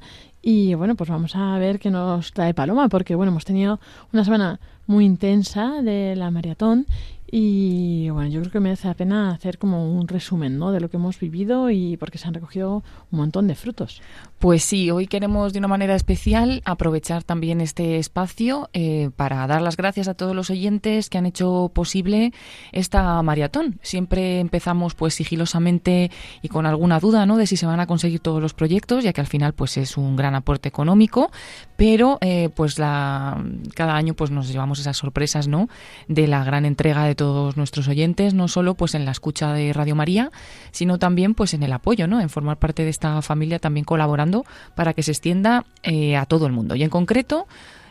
Y 0.40 0.74
bueno, 0.74 0.94
pues 0.94 1.11
vamos 1.11 1.34
a 1.34 1.59
ver 1.59 1.80
qué 1.80 1.90
nos 1.90 2.32
trae 2.32 2.54
Paloma, 2.54 2.88
porque 2.88 3.16
bueno, 3.16 3.32
hemos 3.32 3.44
tenido 3.44 3.80
una 4.12 4.22
semana 4.24 4.61
muy 4.86 5.04
intensa 5.04 5.82
de 5.82 6.14
la 6.14 6.30
maratón 6.30 6.86
y 7.31 8.09
bueno, 8.11 8.31
yo 8.31 8.41
creo 8.41 8.53
que 8.53 8.61
merece 8.61 8.89
la 8.89 8.95
pena 8.95 9.33
hacer 9.33 9.59
como 9.59 9.93
un 9.93 10.09
resumen 10.09 10.59
¿no? 10.59 10.72
de 10.72 10.81
lo 10.81 10.89
que 10.89 10.97
hemos 10.97 11.20
vivido 11.20 11.70
y 11.70 11.99
porque 11.99 12.16
se 12.16 12.26
han 12.26 12.33
recogido 12.33 12.83
un 13.11 13.18
montón 13.18 13.47
de 13.49 13.55
frutos. 13.55 14.01
Pues 14.39 14.62
sí, 14.62 14.91
hoy 14.91 15.07
queremos 15.09 15.53
de 15.53 15.59
una 15.59 15.68
manera 15.68 15.95
especial 15.95 16.62
aprovechar 16.64 17.24
también 17.24 17.61
este 17.61 17.99
espacio 17.99 18.70
eh, 18.72 19.11
para 19.16 19.47
dar 19.47 19.61
las 19.61 19.76
gracias 19.76 20.09
a 20.09 20.14
todos 20.14 20.35
los 20.35 20.49
oyentes 20.49 21.11
que 21.11 21.18
han 21.18 21.26
hecho 21.26 21.70
posible 21.74 22.33
esta 22.72 23.20
maratón. 23.22 23.79
Siempre 23.83 24.41
empezamos 24.41 24.95
pues 24.95 25.12
sigilosamente 25.14 26.11
y 26.41 26.49
con 26.49 26.64
alguna 26.64 26.99
duda 26.99 27.26
¿no? 27.26 27.37
de 27.37 27.47
si 27.47 27.59
se 27.59 27.66
van 27.66 27.81
a 27.81 27.87
conseguir 27.87 28.20
todos 28.20 28.41
los 28.41 28.55
proyectos, 28.55 29.05
ya 29.05 29.12
que 29.12 29.20
al 29.20 29.26
final 29.26 29.53
pues 29.53 29.76
es 29.76 29.99
un 29.99 30.16
gran 30.16 30.35
aporte 30.35 30.68
económico, 30.68 31.31
pero 31.76 32.16
eh, 32.22 32.49
pues 32.55 32.79
la, 32.79 33.45
cada 33.74 33.97
año 33.97 34.14
pues 34.14 34.31
nos 34.31 34.49
llevamos 34.49 34.79
esas 34.79 34.97
sorpresas 34.97 35.47
¿no? 35.47 35.68
de 36.07 36.26
la 36.26 36.43
gran 36.43 36.64
entrega 36.64 37.05
de 37.05 37.17
todos 37.18 37.58
nuestros 37.58 37.88
oyentes, 37.88 38.32
no 38.32 38.48
solo 38.48 38.74
pues 38.74 38.94
en 38.94 39.04
la 39.04 39.10
escucha 39.10 39.52
de 39.52 39.74
Radio 39.74 39.94
María, 39.94 40.30
sino 40.70 40.98
también 40.98 41.34
pues 41.34 41.52
en 41.52 41.62
el 41.62 41.72
apoyo, 41.74 42.06
¿no? 42.06 42.20
En 42.22 42.30
formar 42.30 42.56
parte 42.58 42.84
de 42.84 42.90
esta 42.90 43.20
familia 43.20 43.58
también 43.58 43.84
colaborando 43.84 44.46
para 44.74 44.94
que 44.94 45.02
se 45.02 45.10
extienda 45.10 45.66
eh, 45.82 46.16
a 46.16 46.24
todo 46.24 46.46
el 46.46 46.52
mundo. 46.52 46.76
Y 46.76 46.82
en 46.82 46.90
concreto 46.90 47.46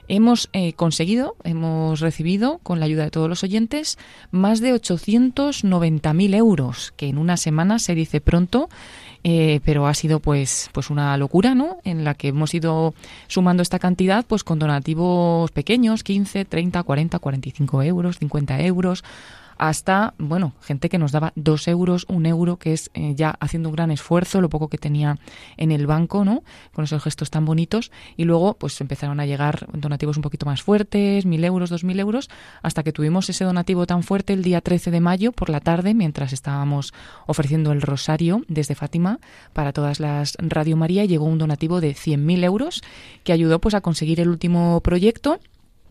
hemos 0.07 0.49
eh, 0.53 0.73
conseguido, 0.73 1.35
hemos 1.43 1.99
recibido 1.99 2.59
con 2.63 2.79
la 2.79 2.85
ayuda 2.85 3.03
de 3.03 3.11
todos 3.11 3.29
los 3.29 3.43
oyentes 3.43 3.97
más 4.31 4.61
de 4.61 4.73
890.000 4.73 6.35
euros, 6.35 6.93
que 6.95 7.09
en 7.09 7.17
una 7.17 7.37
semana 7.37 7.79
se 7.79 7.93
dice 7.93 8.21
pronto. 8.21 8.69
Eh, 9.23 9.59
pero 9.65 9.87
ha 9.87 9.93
sido 9.93 10.19
pues 10.19 10.69
pues 10.73 10.89
una 10.89 11.17
locura, 11.17 11.55
¿no? 11.55 11.77
En 11.83 12.03
la 12.03 12.13
que 12.13 12.29
hemos 12.29 12.53
ido 12.53 12.93
sumando 13.27 13.63
esta 13.63 13.79
cantidad 13.79 14.25
pues 14.25 14.43
con 14.43 14.59
donativos 14.59 15.51
pequeños, 15.51 16.03
15, 16.03 16.45
30, 16.45 16.83
40, 16.83 17.19
45 17.19 17.83
euros, 17.83 18.19
50 18.19 18.61
euros, 18.61 19.03
hasta, 19.57 20.13
bueno, 20.17 20.53
gente 20.61 20.89
que 20.89 20.97
nos 20.97 21.11
daba 21.11 21.33
dos 21.35 21.67
euros, 21.67 22.05
un 22.09 22.25
euro, 22.25 22.57
que 22.57 22.73
es 22.73 22.89
eh, 22.93 23.13
ya 23.15 23.35
haciendo 23.39 23.69
un 23.69 23.75
gran 23.75 23.91
esfuerzo, 23.91 24.41
lo 24.41 24.49
poco 24.49 24.67
que 24.67 24.77
tenía 24.77 25.17
en 25.57 25.71
el 25.71 25.87
banco, 25.87 26.25
¿no? 26.25 26.43
Con 26.73 26.85
esos 26.85 27.03
gestos 27.03 27.29
tan 27.29 27.45
bonitos. 27.45 27.91
Y 28.15 28.23
luego, 28.23 28.55
pues 28.55 28.79
empezaron 28.81 29.19
a 29.19 29.25
llegar 29.25 29.67
donativos 29.73 30.17
un 30.17 30.23
poquito 30.23 30.45
más 30.45 30.61
fuertes, 30.61 31.25
mil 31.25 31.43
euros, 31.43 31.69
dos 31.69 31.83
mil 31.83 31.99
euros, 31.99 32.29
hasta 32.61 32.83
que 32.83 32.91
tuvimos 32.91 33.29
ese 33.29 33.43
donativo 33.43 33.85
tan 33.85 34.03
fuerte 34.03 34.33
el 34.33 34.43
día 34.43 34.61
13 34.61 34.91
de 34.91 34.99
mayo 34.99 35.31
por 35.31 35.49
la 35.49 35.59
tarde, 35.59 35.93
mientras 35.93 36.33
estábamos 36.33 36.93
ofreciendo 37.25 37.71
el 37.71 37.81
rosario 37.81 38.43
desde 38.47 38.75
Fátima 38.75 39.19
para 39.53 39.73
todas 39.73 39.99
las 39.99 40.35
Radio 40.39 40.77
María, 40.77 41.05
llegó 41.05 41.25
un 41.25 41.37
donativo 41.37 41.81
de 41.81 41.93
100.000 41.93 42.43
euros 42.43 42.81
que 43.23 43.33
ayudó 43.33 43.59
pues 43.59 43.75
a 43.75 43.81
conseguir 43.81 44.19
el 44.19 44.29
último 44.29 44.81
proyecto 44.81 45.39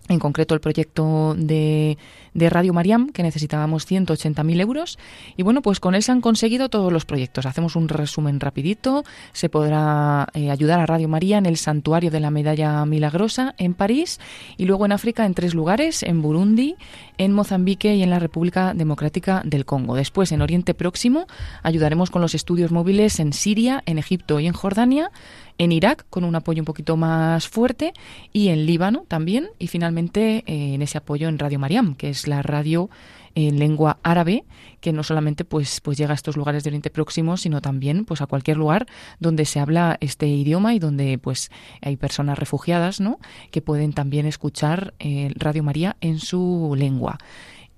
en 0.09 0.19
concreto 0.19 0.55
el 0.55 0.61
proyecto 0.61 1.35
de, 1.37 1.99
de 2.35 2.51
Radio 2.51 2.73
Mariam, 2.73 3.11
que 3.11 3.23
necesitábamos 3.23 3.91
180.000 3.91 4.61
euros. 4.61 4.99
Y 5.37 5.43
bueno, 5.43 5.63
pues 5.63 5.81
con 5.81 5.95
él 5.95 6.03
se 6.03 6.13
han 6.13 6.21
conseguido 6.21 6.69
todos 6.69 6.93
los 6.93 7.05
proyectos. 7.05 7.47
Hacemos 7.47 7.77
un 7.77 7.89
resumen 7.89 8.41
rapidito. 8.41 9.05
Se 9.33 9.49
podrá 9.49 10.29
eh, 10.35 10.51
ayudar 10.51 10.81
a 10.81 10.87
Radio 10.87 11.09
María 11.09 11.39
en 11.39 11.47
el 11.47 11.57
Santuario 11.57 12.11
de 12.11 12.21
la 12.21 12.31
Medalla 12.31 12.85
Milagrosa 12.85 13.55
en 13.59 13.75
París 13.75 14.21
y 14.57 14.67
luego 14.67 14.87
en 14.87 14.93
África 14.93 15.25
en 15.25 15.35
tres 15.35 15.55
lugares, 15.55 16.03
en 16.03 16.23
Burundi, 16.23 16.77
en 17.19 17.33
Mozambique 17.33 17.95
y 17.95 18.03
en 18.03 18.11
la 18.11 18.19
República 18.19 18.75
Democrática 18.75 19.43
del 19.45 19.65
Congo. 19.65 19.95
Después, 19.95 20.33
en 20.33 20.43
Oriente 20.43 20.75
Próximo, 20.75 21.27
ayudaremos 21.63 22.11
con 22.11 22.23
los 22.23 22.35
estudios 22.35 22.71
móviles 22.71 23.19
en 23.19 23.33
Siria, 23.33 23.83
en 23.87 23.99
Egipto 23.99 24.41
y 24.41 24.47
en 24.47 24.53
Jordania 24.53 25.11
en 25.59 25.73
Irak 25.73 26.07
con 26.11 26.25
un 26.25 26.35
apoyo 26.35 26.61
un 26.61 26.67
poquito 26.67 26.97
más 26.97 27.49
fuerte 27.49 27.93
y 28.33 28.49
en 28.49 28.67
Líbano 28.67 29.05
también 29.09 29.49
y 29.59 29.69
finalmente 29.69 30.45
eh, 30.47 30.75
en 30.75 30.83
ese 30.83 30.99
apoyo 30.99 31.29
en 31.29 31.39
Radio 31.39 31.59
Mariam, 31.59 31.95
que 31.95 32.11
es 32.11 32.29
la 32.29 32.43
radio 32.43 32.91
en 33.35 33.59
lengua 33.59 33.99
árabe 34.03 34.45
que 34.81 34.93
no 34.93 35.03
solamente 35.03 35.45
pues 35.45 35.81
pues 35.83 35.99
llega 35.99 36.13
a 36.13 36.15
estos 36.15 36.37
lugares 36.37 36.65
de 36.65 36.71
Oriente 36.71 36.91
Próximo 36.91 37.37
sino 37.37 37.61
también 37.61 38.05
pues 38.05 38.23
a 38.23 38.27
cualquier 38.27 38.57
lugar 38.57 38.87
donde 39.21 39.45
se 39.45 39.61
habla 39.61 39.99
este 40.01 40.27
idioma 40.27 40.75
y 40.75 40.79
donde 40.79 41.19
pues 41.19 41.51
hay 41.83 41.97
personas 41.97 42.39
refugiadas 42.39 42.99
no 42.99 43.19
que 43.51 43.61
pueden 43.61 43.93
también 43.93 44.27
escuchar 44.27 44.95
eh, 44.99 45.33
Radio 45.37 45.63
María 45.63 45.97
en 46.01 46.19
su 46.19 46.75
lengua 46.77 47.19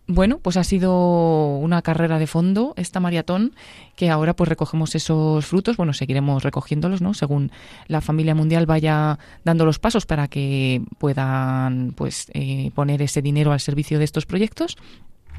bueno, 0.09 0.39
pues 0.39 0.57
ha 0.57 0.65
sido 0.65 1.59
una 1.59 1.83
carrera 1.83 2.19
de 2.19 2.27
fondo 2.27 2.73
esta 2.77 2.99
maratón 2.99 3.55
que 3.95 4.09
ahora 4.09 4.35
pues 4.35 4.49
recogemos 4.49 4.95
esos 4.95 5.45
frutos, 5.45 5.77
bueno, 5.77 5.93
seguiremos 5.93 6.43
recogiéndolos, 6.43 7.03
¿no? 7.03 7.13
Según 7.13 7.53
la 7.89 8.01
familia 8.01 8.35
mundial 8.35 8.65
vaya 8.65 9.19
dando 9.45 9.67
los 9.67 9.79
pasos 9.79 10.07
para 10.07 10.27
que 10.27 10.81
puedan 10.97 11.93
pues 11.95 12.31
eh, 12.33 12.71
poner 12.75 13.03
ese 13.03 13.21
dinero 13.21 13.53
al 13.53 13.61
servicio 13.61 13.99
de 13.99 14.05
estos 14.07 14.25
proyectos 14.25 14.79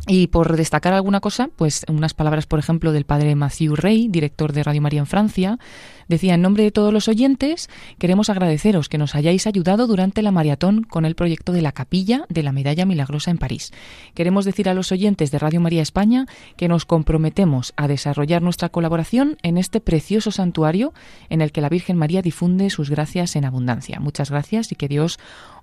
y 0.07 0.28
por 0.28 0.55
destacar 0.55 0.93
alguna 0.93 1.20
cosa, 1.20 1.49
pues 1.55 1.86
unas 1.88 2.13
palabras, 2.13 2.45
por 2.45 2.59
ejemplo, 2.59 2.91
del 2.91 3.05
padre 3.05 3.36
Mathieu 3.36 3.76
Rey, 3.76 4.07
director 4.07 4.53
de 4.53 4.63
Radio 4.63 4.82
María 4.82 4.99
en 4.99 5.07
Francia, 5.07 5.59
decía, 6.10 6.34
en 6.34 6.41
nombre 6.41 6.64
de 6.64 6.72
todos 6.72 6.91
los 6.91 7.07
oyentes, 7.07 7.70
queremos 7.97 8.30
agradeceros 8.30 8.89
que 8.89 8.97
nos 8.97 9.16
hayáis 9.16 9.47
ayudado 9.47 9.88
durante 9.88 10.22
la 10.22 10.32
maratón 10.32 10.84
con 10.84 11.05
el 11.05 11.16
proyecto 11.16 11.53
de 11.53 11.62
la 11.62 11.72
capilla 11.72 12.26
de 12.28 12.43
la 12.43 12.51
Medalla 12.51 12.86
Milagrosa 12.86 13.32
en 13.32 13.38
París. 13.38 13.72
Queremos 14.14 14.43
decir 14.43 14.68
a 14.68 14.74
los 14.74 14.91
oyentes 14.91 15.32
de 15.32 15.39
Radio 15.39 15.62
María 15.62 15.82
España 15.82 16.26
que 16.57 16.68
nos 16.68 16.84
comprometemos 16.86 17.74
a 17.78 17.88
desarrollar 17.88 18.41
nuestra 18.41 18.70
colaboración 18.70 19.38
en 19.43 19.57
este 19.57 19.80
precioso 19.80 20.32
santuario 20.32 20.93
en 21.30 21.41
el 21.41 21.51
que 21.51 21.62
la 21.62 21.70
Virgen 21.70 21.95
María 21.95 22.22
difunde 22.22 22.70
sus 22.70 22.89
gracias 22.89 23.36
en 23.36 23.45
abundancia. 23.45 23.99
Muchas 23.99 24.32
gracias 24.32 24.72
y 24.72 24.76
que 24.76 24.88
Dios 24.88 25.20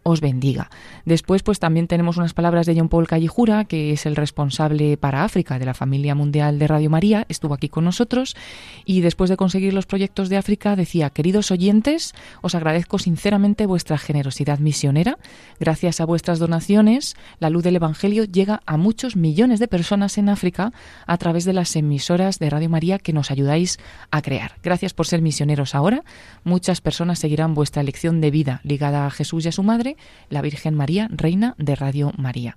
os 0.06 0.20
bendiga. 0.20 0.70
Después, 1.04 1.42
pues 1.42 1.58
también 1.58 1.88
tenemos 1.88 2.16
unas 2.16 2.32
palabras 2.32 2.64
de 2.66 2.76
John 2.76 2.88
Paul 2.88 3.08
Callijura, 3.08 3.64
que 3.64 3.90
es 3.90 4.06
el 4.06 4.14
responsable 4.14 4.96
para 4.96 5.24
África 5.24 5.58
de 5.58 5.66
la 5.66 5.74
familia 5.74 6.14
mundial 6.14 6.60
de 6.60 6.68
Radio 6.68 6.90
María, 6.90 7.26
estuvo 7.28 7.54
aquí 7.54 7.68
con 7.68 7.84
nosotros 7.84 8.36
y 8.84 9.00
después 9.00 9.30
de 9.30 9.36
conseguir 9.36 9.74
los 9.74 9.86
proyectos 9.86 10.28
de 10.28 10.35
África 10.36 10.76
decía, 10.76 11.10
queridos 11.10 11.50
oyentes, 11.50 12.14
os 12.42 12.54
agradezco 12.54 12.98
sinceramente 12.98 13.66
vuestra 13.66 13.98
generosidad 13.98 14.58
misionera. 14.58 15.18
Gracias 15.60 16.00
a 16.00 16.04
vuestras 16.04 16.38
donaciones, 16.38 17.16
la 17.38 17.50
luz 17.50 17.62
del 17.62 17.76
Evangelio 17.76 18.24
llega 18.24 18.62
a 18.66 18.76
muchos 18.76 19.16
millones 19.16 19.60
de 19.60 19.68
personas 19.68 20.18
en 20.18 20.28
África 20.28 20.72
a 21.06 21.18
través 21.18 21.44
de 21.44 21.52
las 21.52 21.74
emisoras 21.76 22.38
de 22.38 22.50
Radio 22.50 22.68
María 22.68 22.98
que 22.98 23.12
nos 23.12 23.30
ayudáis 23.30 23.78
a 24.10 24.22
crear. 24.22 24.52
Gracias 24.62 24.94
por 24.94 25.06
ser 25.06 25.22
misioneros 25.22 25.74
ahora. 25.74 26.04
Muchas 26.44 26.80
personas 26.80 27.18
seguirán 27.18 27.54
vuestra 27.54 27.82
elección 27.82 28.20
de 28.20 28.30
vida 28.30 28.60
ligada 28.62 29.06
a 29.06 29.10
Jesús 29.10 29.44
y 29.44 29.48
a 29.48 29.52
su 29.52 29.62
madre 29.62 29.96
la 30.28 30.42
Virgen 30.42 30.74
María, 30.74 31.08
Reina 31.10 31.54
de 31.58 31.74
Radio 31.74 32.12
María. 32.16 32.56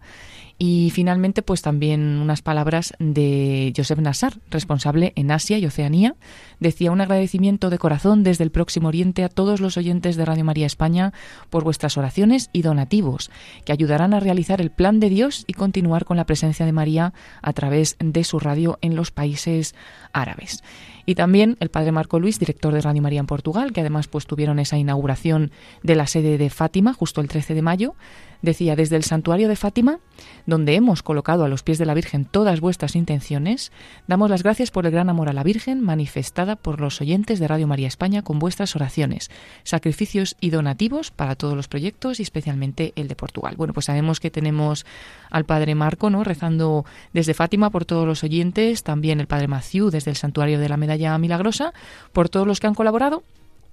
Y 0.62 0.90
finalmente, 0.90 1.42
pues 1.42 1.62
también 1.62 2.02
unas 2.20 2.42
palabras 2.42 2.94
de 3.00 3.72
Joseph 3.76 4.00
Nassar, 4.00 4.34
responsable 4.52 5.14
en 5.16 5.32
Asia 5.32 5.58
y 5.58 5.66
Oceanía. 5.66 6.16
Decía 6.60 6.92
un 6.92 7.00
agradecimiento 7.00 7.70
de 7.70 7.78
corazón 7.78 8.24
desde 8.24 8.44
el 8.44 8.52
Próximo 8.52 8.90
Oriente 8.90 9.24
a 9.24 9.30
todos 9.30 9.62
los 9.62 9.78
oyentes 9.78 10.18
de 10.18 10.26
Radio 10.26 10.44
María 10.44 10.66
España 10.66 11.14
por 11.50 11.64
vuestras 11.64 11.98
oraciones 11.98 12.50
y 12.52 12.62
donativos, 12.62 13.32
que 13.64 13.72
ayudarán 13.72 14.14
a 14.14 14.20
realizar 14.20 14.60
el 14.60 14.70
plan 14.70 15.00
de 15.00 15.10
Dios 15.10 15.46
y 15.48 15.54
continuar 15.54 16.04
con 16.04 16.18
la 16.18 16.26
presencia 16.26 16.66
de 16.66 16.74
María 16.74 17.14
a 17.42 17.54
través 17.54 17.96
de 18.00 18.26
su 18.26 18.38
radio 18.38 18.80
en 18.82 18.98
los 18.98 19.12
países 19.12 19.76
árabes. 20.12 20.62
Y 21.06 21.16
también 21.16 21.56
el 21.62 21.70
padre 21.70 21.94
Marco 21.94 22.20
Luis, 22.20 22.38
director 22.38 22.74
de 22.74 22.82
Radio 22.82 23.02
María 23.02 23.22
en 23.22 23.28
Portugal, 23.28 23.72
que 23.72 23.80
además 23.80 24.08
pues 24.08 24.28
tuvieron 24.28 24.60
esa 24.60 24.78
inauguración 24.78 25.52
de 25.84 25.96
la 25.96 26.06
sede 26.06 26.38
de 26.38 26.50
Fátima 26.50 26.94
justo 26.94 27.22
el 27.22 27.30
13 27.30 27.56
de 27.56 27.62
mayo, 27.62 27.96
decía, 28.42 28.76
desde 28.76 28.96
el 28.96 29.04
santuario 29.04 29.48
de 29.48 29.56
Fátima, 29.56 30.00
donde 30.46 30.76
hemos 30.76 31.04
colocado 31.04 31.44
a 31.44 31.48
los 31.48 31.64
pies 31.64 31.78
de 31.78 31.86
la 31.86 31.94
Virgen 31.94 32.26
todas 32.26 32.60
vuestras 32.60 32.96
intenciones, 32.96 33.72
damos 34.08 34.30
las 34.30 34.44
gracias 34.44 34.72
por 34.72 34.86
el 34.86 34.92
gran 34.92 35.10
amor 35.10 35.30
a 35.30 35.34
la 35.34 35.44
Virgen 35.44 35.82
manifestada 35.82 36.56
por 36.56 36.82
los 36.82 37.02
oyentes 37.02 37.40
de 37.40 37.48
Radio 37.48 37.68
María 37.68 37.88
España 37.88 38.22
con 38.22 38.40
vuestras 38.40 38.76
oraciones, 38.76 39.30
sacrificios 39.64 40.36
y 40.40 40.50
donativos 40.50 41.12
para 41.12 41.36
todos 41.36 41.56
los 41.56 41.68
proyectos 41.68 42.20
y 42.20 42.24
especialmente 42.24 42.94
el 42.96 43.08
de 43.08 43.16
Portugal. 43.16 43.56
Bueno, 43.58 43.74
pues 43.74 43.86
sabemos 43.86 44.20
que 44.20 44.32
tenemos 44.32 44.86
al 45.30 45.46
Padre 45.46 45.76
Marco, 45.76 46.10
¿no? 46.10 46.24
Rezando 46.24 46.86
desde 47.14 47.34
Fátima 47.34 47.70
por 47.70 47.86
todos 47.86 48.08
los 48.08 48.24
oyentes, 48.24 48.84
también 48.84 49.20
el 49.20 49.28
Padre 49.28 49.48
Maciú 49.48 49.90
desde 49.90 50.12
el 50.12 50.18
Santuario 50.18 50.60
de 50.60 50.70
la 50.70 50.78
Medalla 50.78 51.18
Milagrosa, 51.18 51.74
por 52.14 52.30
todos 52.30 52.48
los 52.48 52.60
que 52.60 52.68
han 52.68 52.76
colaborado 52.76 53.24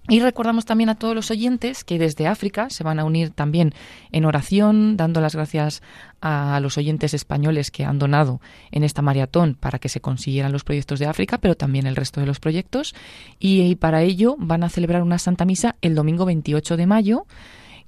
y 0.08 0.20
recordamos 0.20 0.64
también 0.64 0.88
a 0.88 0.94
todos 0.94 1.14
los 1.14 1.30
oyentes 1.30 1.82
que 1.82 1.98
desde 1.98 2.28
África 2.28 2.70
se 2.70 2.84
van 2.84 2.98
a 2.98 3.04
unir 3.04 3.30
también 3.30 3.74
en 4.12 4.24
oración, 4.24 4.96
dando 4.96 5.20
las 5.20 5.34
gracias 5.34 5.82
a 6.20 6.60
los 6.60 6.78
oyentes 6.78 7.12
españoles 7.12 7.70
que 7.70 7.84
han 7.84 7.98
donado 7.98 8.40
en 8.70 8.84
esta 8.84 9.02
maratón 9.02 9.56
para 9.58 9.78
que 9.78 9.88
se 9.88 10.00
consiguieran 10.00 10.52
los 10.52 10.64
proyectos 10.64 10.98
de 10.98 11.06
África, 11.06 11.38
pero 11.38 11.56
también 11.56 11.86
el 11.86 11.96
resto 11.96 12.20
de 12.20 12.26
los 12.26 12.40
proyectos. 12.40 12.94
Y, 13.38 13.74
para 13.76 14.02
ello 14.02 14.36
van 14.38 14.62
a 14.62 14.68
celebrar 14.68 15.02
una 15.02 15.18
Santa 15.18 15.44
Misa 15.44 15.76
el 15.82 15.94
domingo 15.94 16.24
28 16.24 16.76
de 16.76 16.86
mayo 16.86 17.26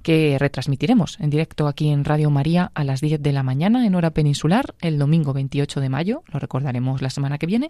que 0.03 0.37
retransmitiremos 0.39 1.19
en 1.19 1.29
directo 1.29 1.67
aquí 1.67 1.89
en 1.89 2.05
Radio 2.05 2.29
María 2.29 2.71
a 2.73 2.83
las 2.83 3.01
10 3.01 3.21
de 3.21 3.31
la 3.33 3.43
mañana 3.43 3.85
en 3.85 3.95
hora 3.95 4.11
peninsular 4.11 4.75
el 4.81 4.97
domingo 4.97 5.33
28 5.33 5.81
de 5.81 5.89
mayo, 5.89 6.23
lo 6.31 6.39
recordaremos 6.39 7.01
la 7.01 7.09
semana 7.09 7.37
que 7.37 7.45
viene, 7.45 7.69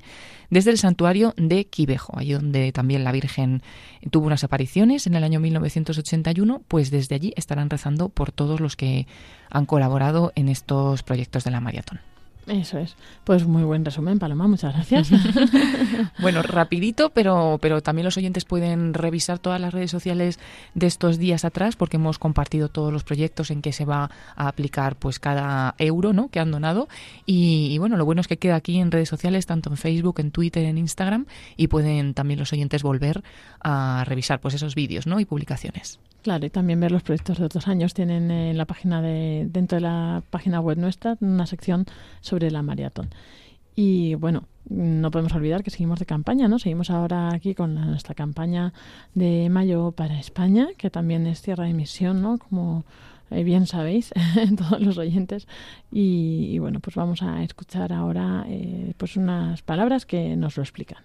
desde 0.49 0.71
el 0.71 0.77
santuario 0.77 1.33
de 1.37 1.65
Quivejo, 1.65 2.17
allí 2.17 2.33
donde 2.33 2.71
también 2.71 3.03
la 3.03 3.11
Virgen 3.11 3.61
tuvo 4.11 4.27
unas 4.27 4.43
apariciones 4.43 5.07
en 5.07 5.15
el 5.15 5.23
año 5.23 5.39
1981, 5.39 6.61
pues 6.67 6.91
desde 6.91 7.15
allí 7.15 7.33
estarán 7.35 7.69
rezando 7.69 8.09
por 8.09 8.31
todos 8.31 8.59
los 8.59 8.75
que 8.75 9.07
han 9.49 9.65
colaborado 9.65 10.31
en 10.35 10.49
estos 10.49 11.03
proyectos 11.03 11.43
de 11.43 11.51
la 11.51 11.61
maratón. 11.61 11.99
Eso 12.49 12.79
es. 12.79 12.95
Pues 13.23 13.45
muy 13.45 13.63
buen 13.63 13.85
resumen, 13.85 14.17
Paloma, 14.17 14.47
muchas 14.47 14.73
gracias. 14.73 15.11
bueno, 16.19 16.41
rapidito, 16.41 17.11
pero, 17.11 17.59
pero 17.61 17.81
también 17.81 18.05
los 18.05 18.17
oyentes 18.17 18.43
pueden 18.43 18.95
revisar 18.95 19.37
todas 19.37 19.61
las 19.61 19.71
redes 19.71 19.91
sociales 19.91 20.39
de 20.73 20.87
estos 20.87 21.19
días 21.19 21.45
atrás 21.45 21.75
porque 21.75 21.97
hemos 21.97 22.17
compartido 22.17 22.67
todos 22.69 22.91
los 22.91 23.03
proyectos 23.03 23.51
en 23.51 23.61
que 23.61 23.71
se 23.71 23.85
va 23.85 24.09
a 24.35 24.47
aplicar 24.47 24.95
pues 24.95 25.19
cada 25.19 25.75
euro 25.77 26.11
¿no? 26.11 26.29
que 26.29 26.39
han 26.39 26.49
donado. 26.49 26.89
Y, 27.27 27.67
y 27.71 27.77
bueno, 27.77 27.97
lo 27.97 28.05
bueno 28.05 28.21
es 28.21 28.27
que 28.27 28.37
queda 28.37 28.55
aquí 28.55 28.79
en 28.79 28.89
redes 28.91 29.09
sociales, 29.09 29.45
tanto 29.45 29.69
en 29.69 29.77
Facebook, 29.77 30.19
en 30.19 30.31
Twitter, 30.31 30.65
en 30.65 30.79
Instagram, 30.79 31.27
y 31.55 31.67
pueden 31.67 32.15
también 32.15 32.39
los 32.39 32.51
oyentes 32.51 32.81
volver 32.81 33.23
a 33.61 34.03
revisar 34.07 34.39
pues 34.39 34.55
esos 34.55 34.73
vídeos 34.73 35.05
¿no? 35.05 35.19
y 35.19 35.25
publicaciones. 35.25 35.99
Claro, 36.21 36.45
y 36.45 36.49
también 36.49 36.81
ver 36.81 36.91
los 36.91 37.01
proyectos 37.01 37.37
de 37.37 37.45
otros 37.45 37.67
años. 37.69 37.93
Tienen 37.93 38.29
en 38.29 38.57
la 38.57 38.65
página 38.65 39.01
de, 39.01 39.47
dentro 39.49 39.77
de 39.77 39.81
la 39.81 40.21
página 40.29 40.59
web 40.59 40.77
nuestra 40.77 41.17
una 41.21 41.45
sección 41.45 41.85
sobre 42.19 42.38
la 42.51 42.61
maratón. 42.61 43.09
Y 43.75 44.15
bueno, 44.15 44.43
no 44.69 45.09
podemos 45.09 45.33
olvidar 45.33 45.63
que 45.63 45.69
seguimos 45.69 45.99
de 45.99 46.05
campaña, 46.05 46.47
¿no? 46.47 46.59
Seguimos 46.59 46.89
ahora 46.89 47.33
aquí 47.33 47.55
con 47.55 47.75
nuestra 47.75 48.13
campaña 48.13 48.73
de 49.15 49.49
mayo 49.49 49.91
para 49.91 50.19
España, 50.19 50.67
que 50.77 50.89
también 50.89 51.25
es 51.27 51.41
tierra 51.41 51.65
de 51.65 51.73
misión, 51.73 52.21
¿no? 52.21 52.37
Como 52.37 52.83
eh, 53.31 53.43
bien 53.43 53.67
sabéis, 53.67 54.11
todos 54.57 54.81
los 54.81 54.97
oyentes. 54.97 55.47
Y, 55.91 56.59
bueno, 56.59 56.79
pues 56.79 56.95
vamos 56.95 57.21
a 57.21 57.43
escuchar 57.43 57.93
ahora 57.93 58.45
eh, 58.47 58.93
pues 58.97 59.15
unas 59.15 59.61
palabras 59.61 60.05
que 60.05 60.35
nos 60.35 60.57
lo 60.57 60.63
explican. 60.63 61.03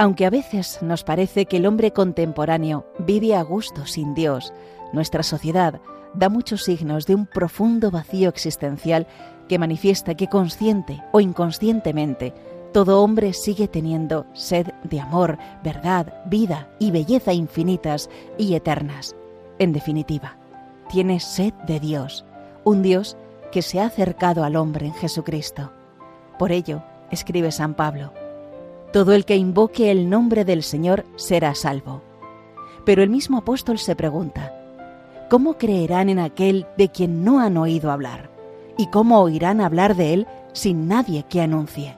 Aunque 0.00 0.26
a 0.26 0.30
veces 0.30 0.78
nos 0.80 1.02
parece 1.02 1.46
que 1.46 1.56
el 1.56 1.66
hombre 1.66 1.92
contemporáneo 1.92 2.86
vive 3.00 3.34
a 3.34 3.42
gusto 3.42 3.84
sin 3.84 4.14
Dios, 4.14 4.52
nuestra 4.92 5.22
sociedad 5.22 5.80
da 6.14 6.28
muchos 6.28 6.64
signos 6.64 7.06
de 7.06 7.14
un 7.14 7.26
profundo 7.26 7.90
vacío 7.90 8.28
existencial 8.28 9.06
que 9.48 9.58
manifiesta 9.58 10.14
que 10.14 10.28
consciente 10.28 11.02
o 11.12 11.20
inconscientemente 11.20 12.34
todo 12.72 13.02
hombre 13.02 13.32
sigue 13.32 13.66
teniendo 13.66 14.26
sed 14.34 14.68
de 14.84 15.00
amor, 15.00 15.38
verdad, 15.64 16.12
vida 16.26 16.68
y 16.78 16.90
belleza 16.90 17.32
infinitas 17.32 18.10
y 18.36 18.54
eternas. 18.54 19.16
En 19.58 19.72
definitiva, 19.72 20.36
tiene 20.90 21.18
sed 21.18 21.54
de 21.66 21.80
Dios, 21.80 22.24
un 22.64 22.82
Dios 22.82 23.16
que 23.50 23.62
se 23.62 23.80
ha 23.80 23.86
acercado 23.86 24.44
al 24.44 24.56
hombre 24.56 24.86
en 24.86 24.94
Jesucristo. 24.94 25.72
Por 26.38 26.52
ello, 26.52 26.82
escribe 27.10 27.52
San 27.52 27.74
Pablo, 27.74 28.12
todo 28.92 29.12
el 29.14 29.24
que 29.24 29.36
invoque 29.36 29.90
el 29.90 30.10
nombre 30.10 30.44
del 30.44 30.62
Señor 30.62 31.06
será 31.16 31.54
salvo. 31.54 32.02
Pero 32.84 33.02
el 33.02 33.10
mismo 33.10 33.38
apóstol 33.38 33.78
se 33.78 33.96
pregunta, 33.96 34.57
¿cómo 35.28 35.58
creerán 35.58 36.08
en 36.08 36.18
aquel 36.18 36.66
de 36.76 36.88
quien 36.88 37.24
no 37.24 37.40
han 37.40 37.56
oído 37.56 37.90
hablar? 37.90 38.30
¿Y 38.76 38.86
cómo 38.88 39.20
oirán 39.20 39.60
hablar 39.60 39.96
de 39.96 40.14
él 40.14 40.26
sin 40.52 40.88
nadie 40.88 41.24
que 41.28 41.40
anuncie? 41.40 41.96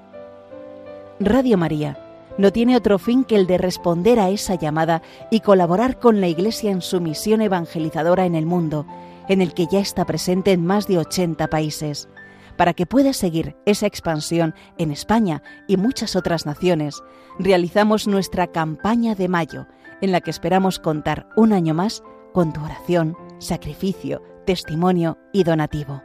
Radio 1.20 1.58
María 1.58 1.98
no 2.38 2.52
tiene 2.52 2.76
otro 2.76 2.98
fin 2.98 3.24
que 3.24 3.36
el 3.36 3.46
de 3.46 3.58
responder 3.58 4.18
a 4.18 4.30
esa 4.30 4.54
llamada 4.54 5.02
y 5.30 5.40
colaborar 5.40 5.98
con 5.98 6.20
la 6.20 6.28
Iglesia 6.28 6.70
en 6.70 6.80
su 6.80 7.00
misión 7.00 7.42
evangelizadora 7.42 8.24
en 8.24 8.34
el 8.34 8.46
mundo, 8.46 8.86
en 9.28 9.42
el 9.42 9.52
que 9.52 9.66
ya 9.66 9.80
está 9.80 10.06
presente 10.06 10.52
en 10.52 10.64
más 10.64 10.86
de 10.86 10.98
80 10.98 11.48
países. 11.48 12.08
Para 12.56 12.72
que 12.72 12.86
pueda 12.86 13.12
seguir 13.12 13.56
esa 13.66 13.86
expansión 13.86 14.54
en 14.78 14.90
España 14.90 15.42
y 15.68 15.76
muchas 15.76 16.16
otras 16.16 16.46
naciones, 16.46 17.02
realizamos 17.38 18.06
nuestra 18.06 18.46
campaña 18.46 19.14
de 19.14 19.28
mayo, 19.28 19.66
en 20.00 20.12
la 20.12 20.20
que 20.20 20.30
esperamos 20.30 20.78
contar 20.78 21.28
un 21.36 21.52
año 21.52 21.74
más 21.74 22.02
con 22.32 22.52
tu 22.52 22.62
oración, 22.62 23.16
sacrificio, 23.38 24.22
testimonio 24.46 25.18
y 25.32 25.44
donativo. 25.44 26.02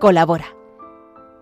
Colabora. 0.00 0.46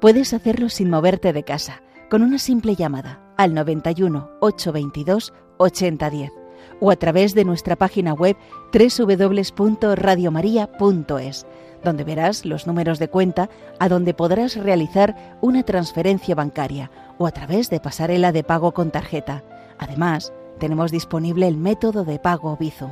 Puedes 0.01 0.33
hacerlo 0.33 0.69
sin 0.69 0.91
moverte 0.91 1.33
de 1.33 1.45
casa, 1.45 1.83
con 2.11 2.23
una 2.23 2.39
simple 2.39 2.75
llamada 2.75 3.21
al 3.37 3.55
91 3.55 4.31
822 4.41 5.33
8010 5.59 6.33
o 6.81 6.91
a 6.91 6.97
través 6.97 7.35
de 7.35 7.45
nuestra 7.45 7.77
página 7.77 8.15
web 8.15 8.37
www.radiomaria.es, 8.73 11.47
donde 11.85 12.05
verás 12.05 12.45
los 12.45 12.67
números 12.67 12.99
de 12.99 13.09
cuenta 13.09 13.49
a 13.79 13.89
donde 13.89 14.15
podrás 14.15 14.57
realizar 14.57 15.39
una 15.41 15.63
transferencia 15.63 16.35
bancaria 16.35 16.91
o 17.19 17.27
a 17.27 17.31
través 17.31 17.71
de 17.71 17.81
pasarela 17.81 18.33
de 18.33 18.45
pago 18.45 18.73
con 18.73 18.91
tarjeta. 18.91 19.43
Además, 19.79 20.33
tenemos 20.61 20.93
disponible 20.93 21.49
el 21.49 21.57
método 21.57 22.05
de 22.05 22.21
pago 22.21 22.57
Bizum. 22.57 22.91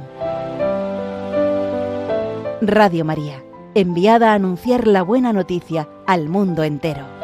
Radio 2.61 3.05
María, 3.05 3.45
enviada 3.77 4.33
a 4.33 4.35
anunciar 4.35 4.89
la 4.89 5.03
buena 5.03 5.33
noticia 5.33 5.89
al 6.09 6.29
mundo 6.29 6.64
entero. 6.64 7.18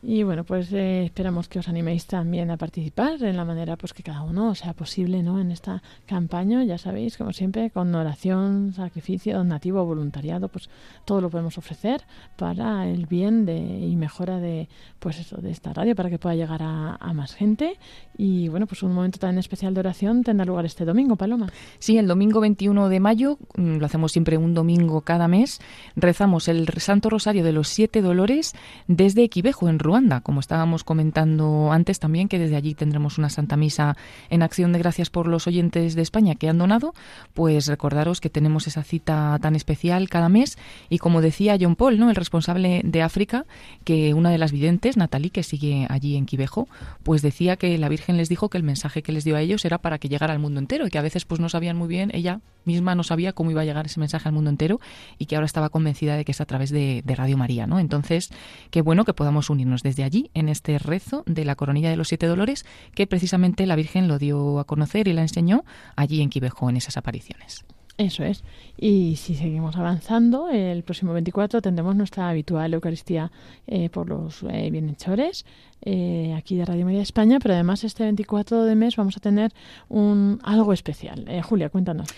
Y 0.00 0.22
bueno, 0.22 0.44
pues 0.44 0.72
eh, 0.72 1.06
esperamos 1.06 1.48
que 1.48 1.58
os 1.58 1.68
animéis 1.68 2.06
también 2.06 2.52
a 2.52 2.56
participar 2.56 3.20
en 3.20 3.36
la 3.36 3.44
manera 3.44 3.76
pues 3.76 3.92
que 3.92 4.04
cada 4.04 4.22
uno 4.22 4.54
sea 4.54 4.72
posible, 4.72 5.24
¿no? 5.24 5.40
En 5.40 5.50
esta 5.50 5.82
campaña, 6.06 6.62
ya 6.62 6.78
sabéis, 6.78 7.16
como 7.16 7.32
siempre, 7.32 7.70
con 7.70 7.92
oración, 7.92 8.72
sacrificio, 8.74 9.36
donativo, 9.36 9.84
voluntariado, 9.84 10.48
pues 10.48 10.70
todo 11.04 11.20
lo 11.20 11.30
podemos 11.30 11.58
ofrecer 11.58 12.02
para 12.36 12.88
el 12.88 13.06
bien 13.06 13.44
de, 13.44 13.58
y 13.58 13.96
mejora 13.96 14.38
de 14.38 14.68
pues 15.00 15.18
eso, 15.18 15.38
de 15.38 15.50
esta 15.50 15.72
radio, 15.72 15.96
para 15.96 16.10
que 16.10 16.18
pueda 16.18 16.36
llegar 16.36 16.62
a, 16.62 16.94
a 16.94 17.12
más 17.12 17.34
gente. 17.34 17.76
Y 18.16 18.48
bueno, 18.48 18.68
pues 18.68 18.84
un 18.84 18.92
momento 18.92 19.18
tan 19.18 19.36
especial 19.36 19.74
de 19.74 19.80
oración 19.80 20.22
tendrá 20.22 20.46
lugar 20.46 20.64
este 20.64 20.84
domingo, 20.84 21.16
Paloma. 21.16 21.50
Sí, 21.80 21.98
el 21.98 22.06
domingo 22.06 22.38
21 22.40 22.88
de 22.88 23.00
mayo, 23.00 23.38
mm, 23.56 23.78
lo 23.78 23.86
hacemos 23.86 24.12
siempre 24.12 24.38
un 24.38 24.54
domingo 24.54 25.00
cada 25.00 25.26
mes, 25.26 25.60
rezamos 25.96 26.46
el 26.46 26.68
Santo 26.78 27.10
Rosario 27.10 27.42
de 27.42 27.52
los 27.52 27.66
Siete 27.66 28.00
Dolores 28.00 28.54
desde 28.86 29.24
Equivejo, 29.24 29.68
en 29.68 29.80
Ruanda, 29.88 30.20
como 30.20 30.40
estábamos 30.40 30.84
comentando 30.84 31.72
antes 31.72 31.98
también, 31.98 32.28
que 32.28 32.38
desde 32.38 32.56
allí 32.56 32.74
tendremos 32.74 33.16
una 33.16 33.30
Santa 33.30 33.56
Misa 33.56 33.96
en 34.28 34.42
acción 34.42 34.70
de 34.74 34.78
gracias 34.78 35.08
por 35.08 35.26
los 35.26 35.46
oyentes 35.46 35.94
de 35.94 36.02
España 36.02 36.34
que 36.34 36.50
han 36.50 36.58
donado, 36.58 36.92
pues 37.32 37.68
recordaros 37.68 38.20
que 38.20 38.28
tenemos 38.28 38.66
esa 38.66 38.82
cita 38.82 39.38
tan 39.40 39.56
especial 39.56 40.10
cada 40.10 40.28
mes 40.28 40.58
y 40.90 40.98
como 40.98 41.22
decía 41.22 41.56
John 41.58 41.74
Paul, 41.74 41.98
¿no? 41.98 42.10
el 42.10 42.16
responsable 42.16 42.82
de 42.84 43.00
África, 43.00 43.46
que 43.84 44.12
una 44.12 44.30
de 44.30 44.36
las 44.36 44.52
videntes, 44.52 44.98
Natalie, 44.98 45.30
que 45.30 45.42
sigue 45.42 45.86
allí 45.88 46.16
en 46.16 46.26
Quivejo, 46.26 46.68
pues 47.02 47.22
decía 47.22 47.56
que 47.56 47.78
la 47.78 47.88
Virgen 47.88 48.18
les 48.18 48.28
dijo 48.28 48.50
que 48.50 48.58
el 48.58 48.64
mensaje 48.64 49.02
que 49.02 49.12
les 49.12 49.24
dio 49.24 49.36
a 49.36 49.40
ellos 49.40 49.64
era 49.64 49.78
para 49.78 49.96
que 49.96 50.10
llegara 50.10 50.34
al 50.34 50.38
mundo 50.38 50.60
entero 50.60 50.86
y 50.86 50.90
que 50.90 50.98
a 50.98 51.02
veces 51.02 51.24
pues 51.24 51.40
no 51.40 51.48
sabían 51.48 51.78
muy 51.78 51.88
bien, 51.88 52.10
ella 52.12 52.40
misma 52.64 52.94
no 52.94 53.02
sabía 53.02 53.32
cómo 53.32 53.50
iba 53.50 53.62
a 53.62 53.64
llegar 53.64 53.86
ese 53.86 53.98
mensaje 53.98 54.28
al 54.28 54.34
mundo 54.34 54.50
entero 54.50 54.78
y 55.16 55.26
que 55.26 55.36
ahora 55.36 55.46
estaba 55.46 55.70
convencida 55.70 56.16
de 56.16 56.26
que 56.26 56.32
es 56.32 56.40
a 56.42 56.44
través 56.44 56.70
de, 56.70 57.02
de 57.04 57.14
Radio 57.14 57.38
María, 57.38 57.66
¿no? 57.66 57.78
Entonces, 57.78 58.30
qué 58.70 58.82
bueno 58.82 59.04
que 59.04 59.14
podamos 59.14 59.48
unirnos 59.50 59.77
desde 59.82 60.04
allí 60.04 60.30
en 60.34 60.48
este 60.48 60.78
rezo 60.78 61.22
de 61.26 61.44
la 61.44 61.56
coronilla 61.56 61.90
de 61.90 61.96
los 61.96 62.08
siete 62.08 62.26
dolores 62.26 62.64
que 62.94 63.06
precisamente 63.06 63.66
la 63.66 63.76
Virgen 63.76 64.08
lo 64.08 64.18
dio 64.18 64.58
a 64.58 64.64
conocer 64.64 65.08
y 65.08 65.12
la 65.12 65.22
enseñó 65.22 65.64
allí 65.96 66.20
en 66.22 66.30
Quivejo 66.30 66.70
en 66.70 66.76
esas 66.76 66.96
apariciones. 66.96 67.64
Eso 67.98 68.22
es. 68.22 68.44
Y 68.76 69.16
si 69.16 69.34
seguimos 69.34 69.76
avanzando, 69.76 70.50
el 70.50 70.84
próximo 70.84 71.12
24 71.14 71.60
tendremos 71.60 71.96
nuestra 71.96 72.28
habitual 72.28 72.72
Eucaristía 72.72 73.32
eh, 73.66 73.90
por 73.90 74.08
los 74.08 74.44
eh, 74.44 74.70
bienhechores 74.70 75.44
eh, 75.82 76.34
aquí 76.36 76.56
de 76.56 76.64
Radio 76.64 76.84
María 76.84 77.02
España, 77.02 77.38
pero 77.40 77.54
además 77.54 77.82
este 77.82 78.04
24 78.04 78.64
de 78.64 78.74
mes 78.76 78.94
vamos 78.94 79.16
a 79.16 79.20
tener 79.20 79.52
un 79.88 80.40
algo 80.44 80.72
especial. 80.72 81.24
Eh, 81.28 81.42
Julia, 81.42 81.70
cuéntanos. 81.70 82.08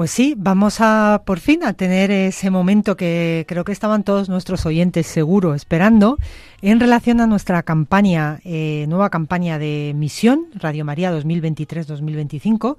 Pues 0.00 0.12
sí, 0.12 0.32
vamos 0.34 0.78
a 0.80 1.24
por 1.26 1.40
fin 1.40 1.62
a 1.62 1.74
tener 1.74 2.10
ese 2.10 2.48
momento 2.48 2.96
que 2.96 3.44
creo 3.46 3.64
que 3.64 3.72
estaban 3.72 4.02
todos 4.02 4.30
nuestros 4.30 4.64
oyentes 4.64 5.06
seguro 5.06 5.54
esperando 5.54 6.16
en 6.62 6.80
relación 6.80 7.20
a 7.20 7.26
nuestra 7.26 7.62
campaña, 7.64 8.40
eh, 8.44 8.86
nueva 8.88 9.10
campaña 9.10 9.58
de 9.58 9.92
misión 9.94 10.46
Radio 10.54 10.86
María 10.86 11.12
2023-2025, 11.12 12.78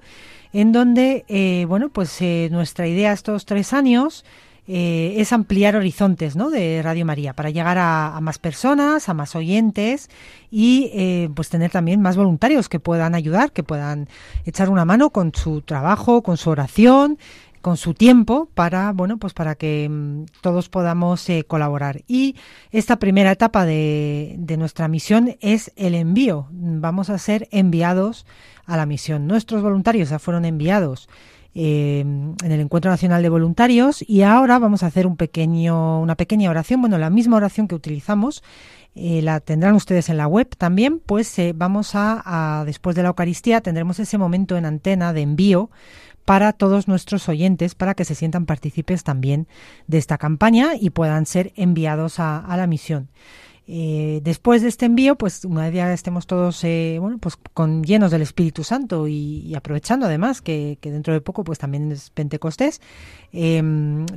en 0.52 0.72
donde, 0.72 1.24
eh, 1.28 1.64
bueno, 1.68 1.90
pues 1.90 2.20
eh, 2.22 2.48
nuestra 2.50 2.88
idea 2.88 3.12
estos 3.12 3.46
tres 3.46 3.72
años 3.72 4.24
eh, 4.68 5.14
es 5.16 5.32
ampliar 5.32 5.74
horizontes 5.74 6.36
¿no? 6.36 6.48
de 6.48 6.82
Radio 6.82 7.04
María 7.04 7.32
para 7.32 7.50
llegar 7.50 7.78
a, 7.78 8.18
más 8.22 8.38
personas, 8.38 9.08
a 9.08 9.14
más 9.14 9.34
oyentes 9.34 10.08
y 10.52 10.90
eh, 10.94 11.30
pues 11.34 11.48
tener 11.48 11.72
también 11.72 12.00
más 12.00 12.16
voluntarios 12.16 12.68
que 12.68 12.78
puedan 12.78 13.16
ayudar, 13.16 13.50
que 13.50 13.64
puedan 13.64 14.08
echar 14.44 14.70
una 14.70 14.84
mano 14.84 15.10
con 15.10 15.34
su 15.34 15.62
trabajo, 15.62 16.22
con 16.22 16.36
su 16.36 16.50
oración 16.50 17.18
con 17.60 17.76
su 17.76 17.94
tiempo 17.94 18.48
para 18.54 18.90
bueno 18.90 19.18
pues 19.18 19.34
para 19.34 19.54
que 19.54 19.88
mm, 19.88 20.24
todos 20.40 20.68
podamos 20.68 21.28
eh, 21.28 21.44
colaborar. 21.44 22.02
Y 22.06 22.36
esta 22.70 22.96
primera 22.96 23.32
etapa 23.32 23.64
de 23.64 24.56
nuestra 24.58 24.88
misión 24.88 25.36
es 25.40 25.72
el 25.76 25.94
envío. 25.94 26.48
Vamos 26.50 27.10
a 27.10 27.18
ser 27.18 27.48
enviados 27.50 28.26
a 28.66 28.76
la 28.76 28.86
misión. 28.86 29.26
Nuestros 29.26 29.62
voluntarios 29.62 30.10
ya 30.10 30.18
fueron 30.18 30.44
enviados 30.44 31.08
eh, 31.54 32.00
en 32.00 32.36
el 32.52 32.60
Encuentro 32.60 32.90
Nacional 32.90 33.22
de 33.22 33.28
Voluntarios. 33.28 34.04
Y 34.08 34.22
ahora 34.22 34.58
vamos 34.58 34.82
a 34.82 34.86
hacer 34.86 35.06
un 35.06 35.16
pequeño, 35.16 36.00
una 36.00 36.14
pequeña 36.14 36.50
oración, 36.50 36.80
bueno, 36.80 36.98
la 36.98 37.10
misma 37.10 37.36
oración 37.36 37.68
que 37.68 37.74
utilizamos, 37.74 38.42
eh, 38.94 39.22
la 39.22 39.40
tendrán 39.40 39.74
ustedes 39.74 40.08
en 40.08 40.18
la 40.18 40.26
web 40.26 40.48
también, 40.56 40.98
pues 40.98 41.38
eh, 41.38 41.52
vamos 41.54 41.92
a, 41.94 42.62
después 42.66 42.94
de 42.94 43.02
la 43.02 43.08
Eucaristía, 43.08 43.60
tendremos 43.60 43.98
ese 43.98 44.18
momento 44.18 44.56
en 44.56 44.66
antena 44.66 45.12
de 45.12 45.22
envío 45.22 45.70
para 46.24 46.52
todos 46.52 46.88
nuestros 46.88 47.28
oyentes, 47.28 47.74
para 47.74 47.94
que 47.94 48.04
se 48.04 48.14
sientan 48.14 48.46
partícipes 48.46 49.02
también 49.02 49.48
de 49.86 49.98
esta 49.98 50.18
campaña 50.18 50.72
y 50.78 50.90
puedan 50.90 51.26
ser 51.26 51.52
enviados 51.56 52.20
a 52.20 52.54
la 52.56 52.66
misión. 52.66 53.08
Eh, 53.68 54.20
después 54.24 54.60
de 54.62 54.68
este 54.68 54.86
envío, 54.86 55.16
pues 55.16 55.44
una 55.44 55.62
vez 55.62 55.74
ya 55.74 55.92
estemos 55.92 56.26
todos, 56.26 56.62
eh, 56.64 56.96
bueno, 57.00 57.18
pues 57.18 57.36
con 57.54 57.84
llenos 57.84 58.10
del 58.10 58.22
Espíritu 58.22 58.64
Santo 58.64 59.06
y, 59.06 59.54
aprovechando 59.54 60.06
además 60.06 60.42
que, 60.42 60.78
que, 60.80 60.90
dentro 60.90 61.14
de 61.14 61.20
poco, 61.20 61.44
pues 61.44 61.60
también 61.60 61.92
es 61.92 62.10
Pentecostés, 62.10 62.80
eh, 63.32 63.62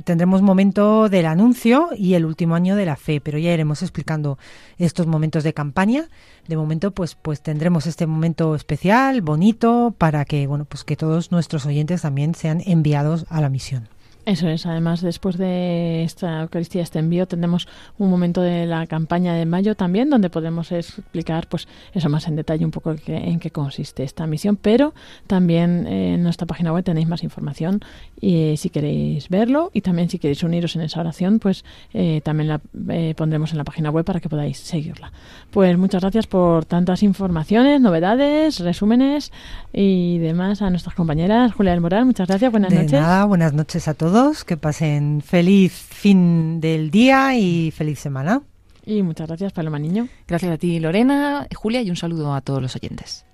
tendremos 0.04 0.42
momento 0.42 1.08
del 1.08 1.26
anuncio 1.26 1.90
y 1.96 2.14
el 2.14 2.24
último 2.24 2.56
año 2.56 2.74
de 2.74 2.86
la 2.86 2.96
fe, 2.96 3.20
pero 3.20 3.38
ya 3.38 3.52
iremos 3.52 3.82
explicando 3.82 4.36
estos 4.78 5.06
momentos 5.06 5.44
de 5.44 5.54
campaña. 5.54 6.08
De 6.48 6.56
momento, 6.56 6.90
pues, 6.90 7.14
pues 7.14 7.40
tendremos 7.40 7.86
este 7.86 8.06
momento 8.06 8.54
especial, 8.54 9.22
bonito, 9.22 9.94
para 9.96 10.24
que, 10.24 10.46
bueno, 10.46 10.64
pues 10.64 10.84
que 10.84 10.96
todos 10.96 11.30
nuestros 11.32 11.66
oyentes 11.66 12.02
también 12.02 12.34
sean 12.34 12.62
enviados 12.66 13.26
a 13.28 13.40
la 13.40 13.48
misión. 13.48 13.88
Eso 14.26 14.48
es, 14.48 14.66
además 14.66 15.02
después 15.02 15.38
de 15.38 16.02
esta 16.02 16.42
Eucaristía, 16.42 16.82
este 16.82 16.98
envío, 16.98 17.28
tendremos 17.28 17.68
un 17.96 18.10
momento 18.10 18.42
de 18.42 18.66
la 18.66 18.88
campaña 18.88 19.34
de 19.34 19.46
mayo 19.46 19.76
también, 19.76 20.10
donde 20.10 20.30
podemos 20.30 20.72
explicar, 20.72 21.46
pues 21.46 21.68
eso 21.94 22.08
más 22.08 22.26
en 22.26 22.34
detalle 22.34 22.64
un 22.64 22.72
poco 22.72 22.96
en 23.06 23.38
qué 23.38 23.52
consiste 23.52 24.02
esta 24.02 24.26
misión, 24.26 24.56
pero 24.56 24.94
también 25.28 25.86
eh, 25.86 26.14
en 26.14 26.24
nuestra 26.24 26.44
página 26.44 26.72
web 26.72 26.82
tenéis 26.82 27.06
más 27.06 27.22
información 27.22 27.82
y 28.20 28.54
eh, 28.54 28.56
si 28.56 28.68
queréis 28.68 29.28
verlo 29.28 29.70
y 29.72 29.82
también 29.82 30.10
si 30.10 30.18
queréis 30.18 30.42
uniros 30.42 30.74
en 30.74 30.82
esa 30.82 30.98
oración, 30.98 31.38
pues 31.38 31.64
eh, 31.94 32.20
también 32.24 32.48
la 32.48 32.60
eh, 32.88 33.14
pondremos 33.16 33.52
en 33.52 33.58
la 33.58 33.64
página 33.64 33.90
web 33.90 34.04
para 34.04 34.18
que 34.18 34.28
podáis 34.28 34.58
seguirla. 34.58 35.12
Pues 35.52 35.78
muchas 35.78 36.00
gracias 36.00 36.26
por 36.26 36.64
tantas 36.64 37.04
informaciones, 37.04 37.80
novedades, 37.80 38.58
resúmenes 38.58 39.30
y 39.72 40.18
demás 40.18 40.62
a 40.62 40.70
nuestras 40.70 40.96
compañeras. 40.96 41.52
Julia 41.54 41.70
del 41.70 41.80
Moral, 41.80 42.06
muchas 42.06 42.26
gracias, 42.26 42.50
buenas 42.50 42.70
de 42.70 42.76
noches. 42.78 43.00
Nada, 43.00 43.24
buenas 43.24 43.52
noches 43.52 43.86
a 43.86 43.94
todos 43.94 44.15
que 44.46 44.56
pasen 44.56 45.20
feliz 45.20 45.72
fin 45.72 46.60
del 46.60 46.90
día 46.90 47.36
y 47.36 47.70
feliz 47.70 47.98
semana. 47.98 48.42
Y 48.86 49.02
muchas 49.02 49.26
gracias, 49.26 49.52
Paloma 49.52 49.78
Niño. 49.78 50.08
Gracias 50.26 50.52
a 50.52 50.56
ti, 50.56 50.80
Lorena, 50.80 51.46
Julia, 51.54 51.82
y 51.82 51.90
un 51.90 51.96
saludo 51.96 52.32
a 52.34 52.40
todos 52.40 52.62
los 52.62 52.74
oyentes. 52.76 53.26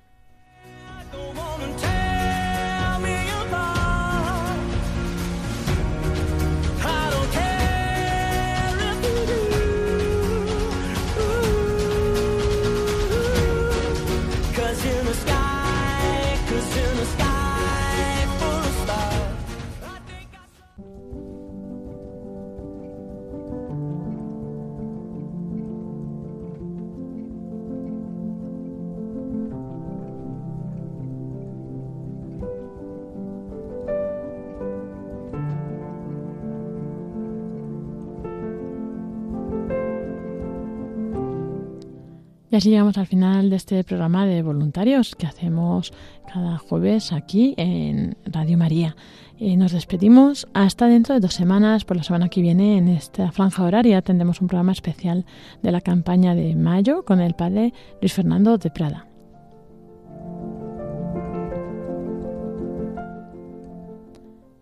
Y 42.53 42.57
así 42.57 42.69
llegamos 42.69 42.99
al 42.99 43.07
final 43.07 43.49
de 43.49 43.57
este 43.57 43.83
programa 43.83 44.27
de 44.27 44.43
voluntarios 44.43 45.17
que 45.17 45.27
hacemos 45.27 45.91
cada 46.31 46.59
jueves 46.59 47.11
aquí 47.11 47.55
en 47.57 48.19
Radio 48.27 48.59
María. 48.59 48.95
Eh, 49.39 49.57
nos 49.57 49.73
despedimos 49.73 50.47
hasta 50.53 50.87
dentro 50.87 51.15
de 51.15 51.21
dos 51.23 51.33
semanas. 51.33 51.87
Por 51.87 51.97
la 51.97 52.03
semana 52.03 52.29
que 52.29 52.43
viene, 52.43 52.77
en 52.77 52.89
esta 52.89 53.33
franja 53.33 53.65
horaria, 53.65 54.03
tendremos 54.03 54.43
un 54.43 54.49
programa 54.49 54.73
especial 54.73 55.25
de 55.63 55.73
la 55.73 55.81
campaña 55.81 56.35
de 56.35 56.55
mayo 56.55 57.07
con 57.07 57.23
el 57.23 57.33
padre 57.33 57.73
Luis 58.03 58.13
Fernando 58.13 58.59
de 58.59 58.71
Prada. 58.71 59.07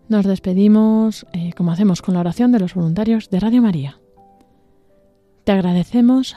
Nos 0.08 0.26
despedimos, 0.26 1.26
eh, 1.32 1.54
como 1.56 1.72
hacemos, 1.72 2.02
con 2.02 2.14
la 2.14 2.20
oración 2.20 2.52
de 2.52 2.60
los 2.60 2.72
voluntarios 2.74 3.30
de 3.30 3.40
Radio 3.40 3.62
María. 3.62 3.98
Te 5.42 5.50
agradecemos, 5.50 6.36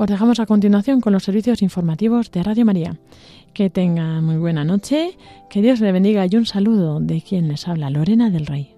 Os 0.00 0.06
dejamos 0.06 0.38
a 0.38 0.46
continuación 0.46 1.00
con 1.00 1.12
los 1.12 1.24
servicios 1.24 1.60
informativos 1.60 2.30
de 2.30 2.44
Radio 2.44 2.64
María. 2.64 2.94
Que 3.52 3.68
tenga 3.68 4.20
muy 4.20 4.36
buena 4.36 4.62
noche, 4.62 5.18
que 5.50 5.60
Dios 5.60 5.80
le 5.80 5.90
bendiga 5.90 6.24
y 6.24 6.36
un 6.36 6.46
saludo 6.46 7.00
de 7.00 7.20
quien 7.20 7.48
les 7.48 7.66
habla 7.66 7.90
Lorena 7.90 8.30
del 8.30 8.46
Rey. 8.46 8.77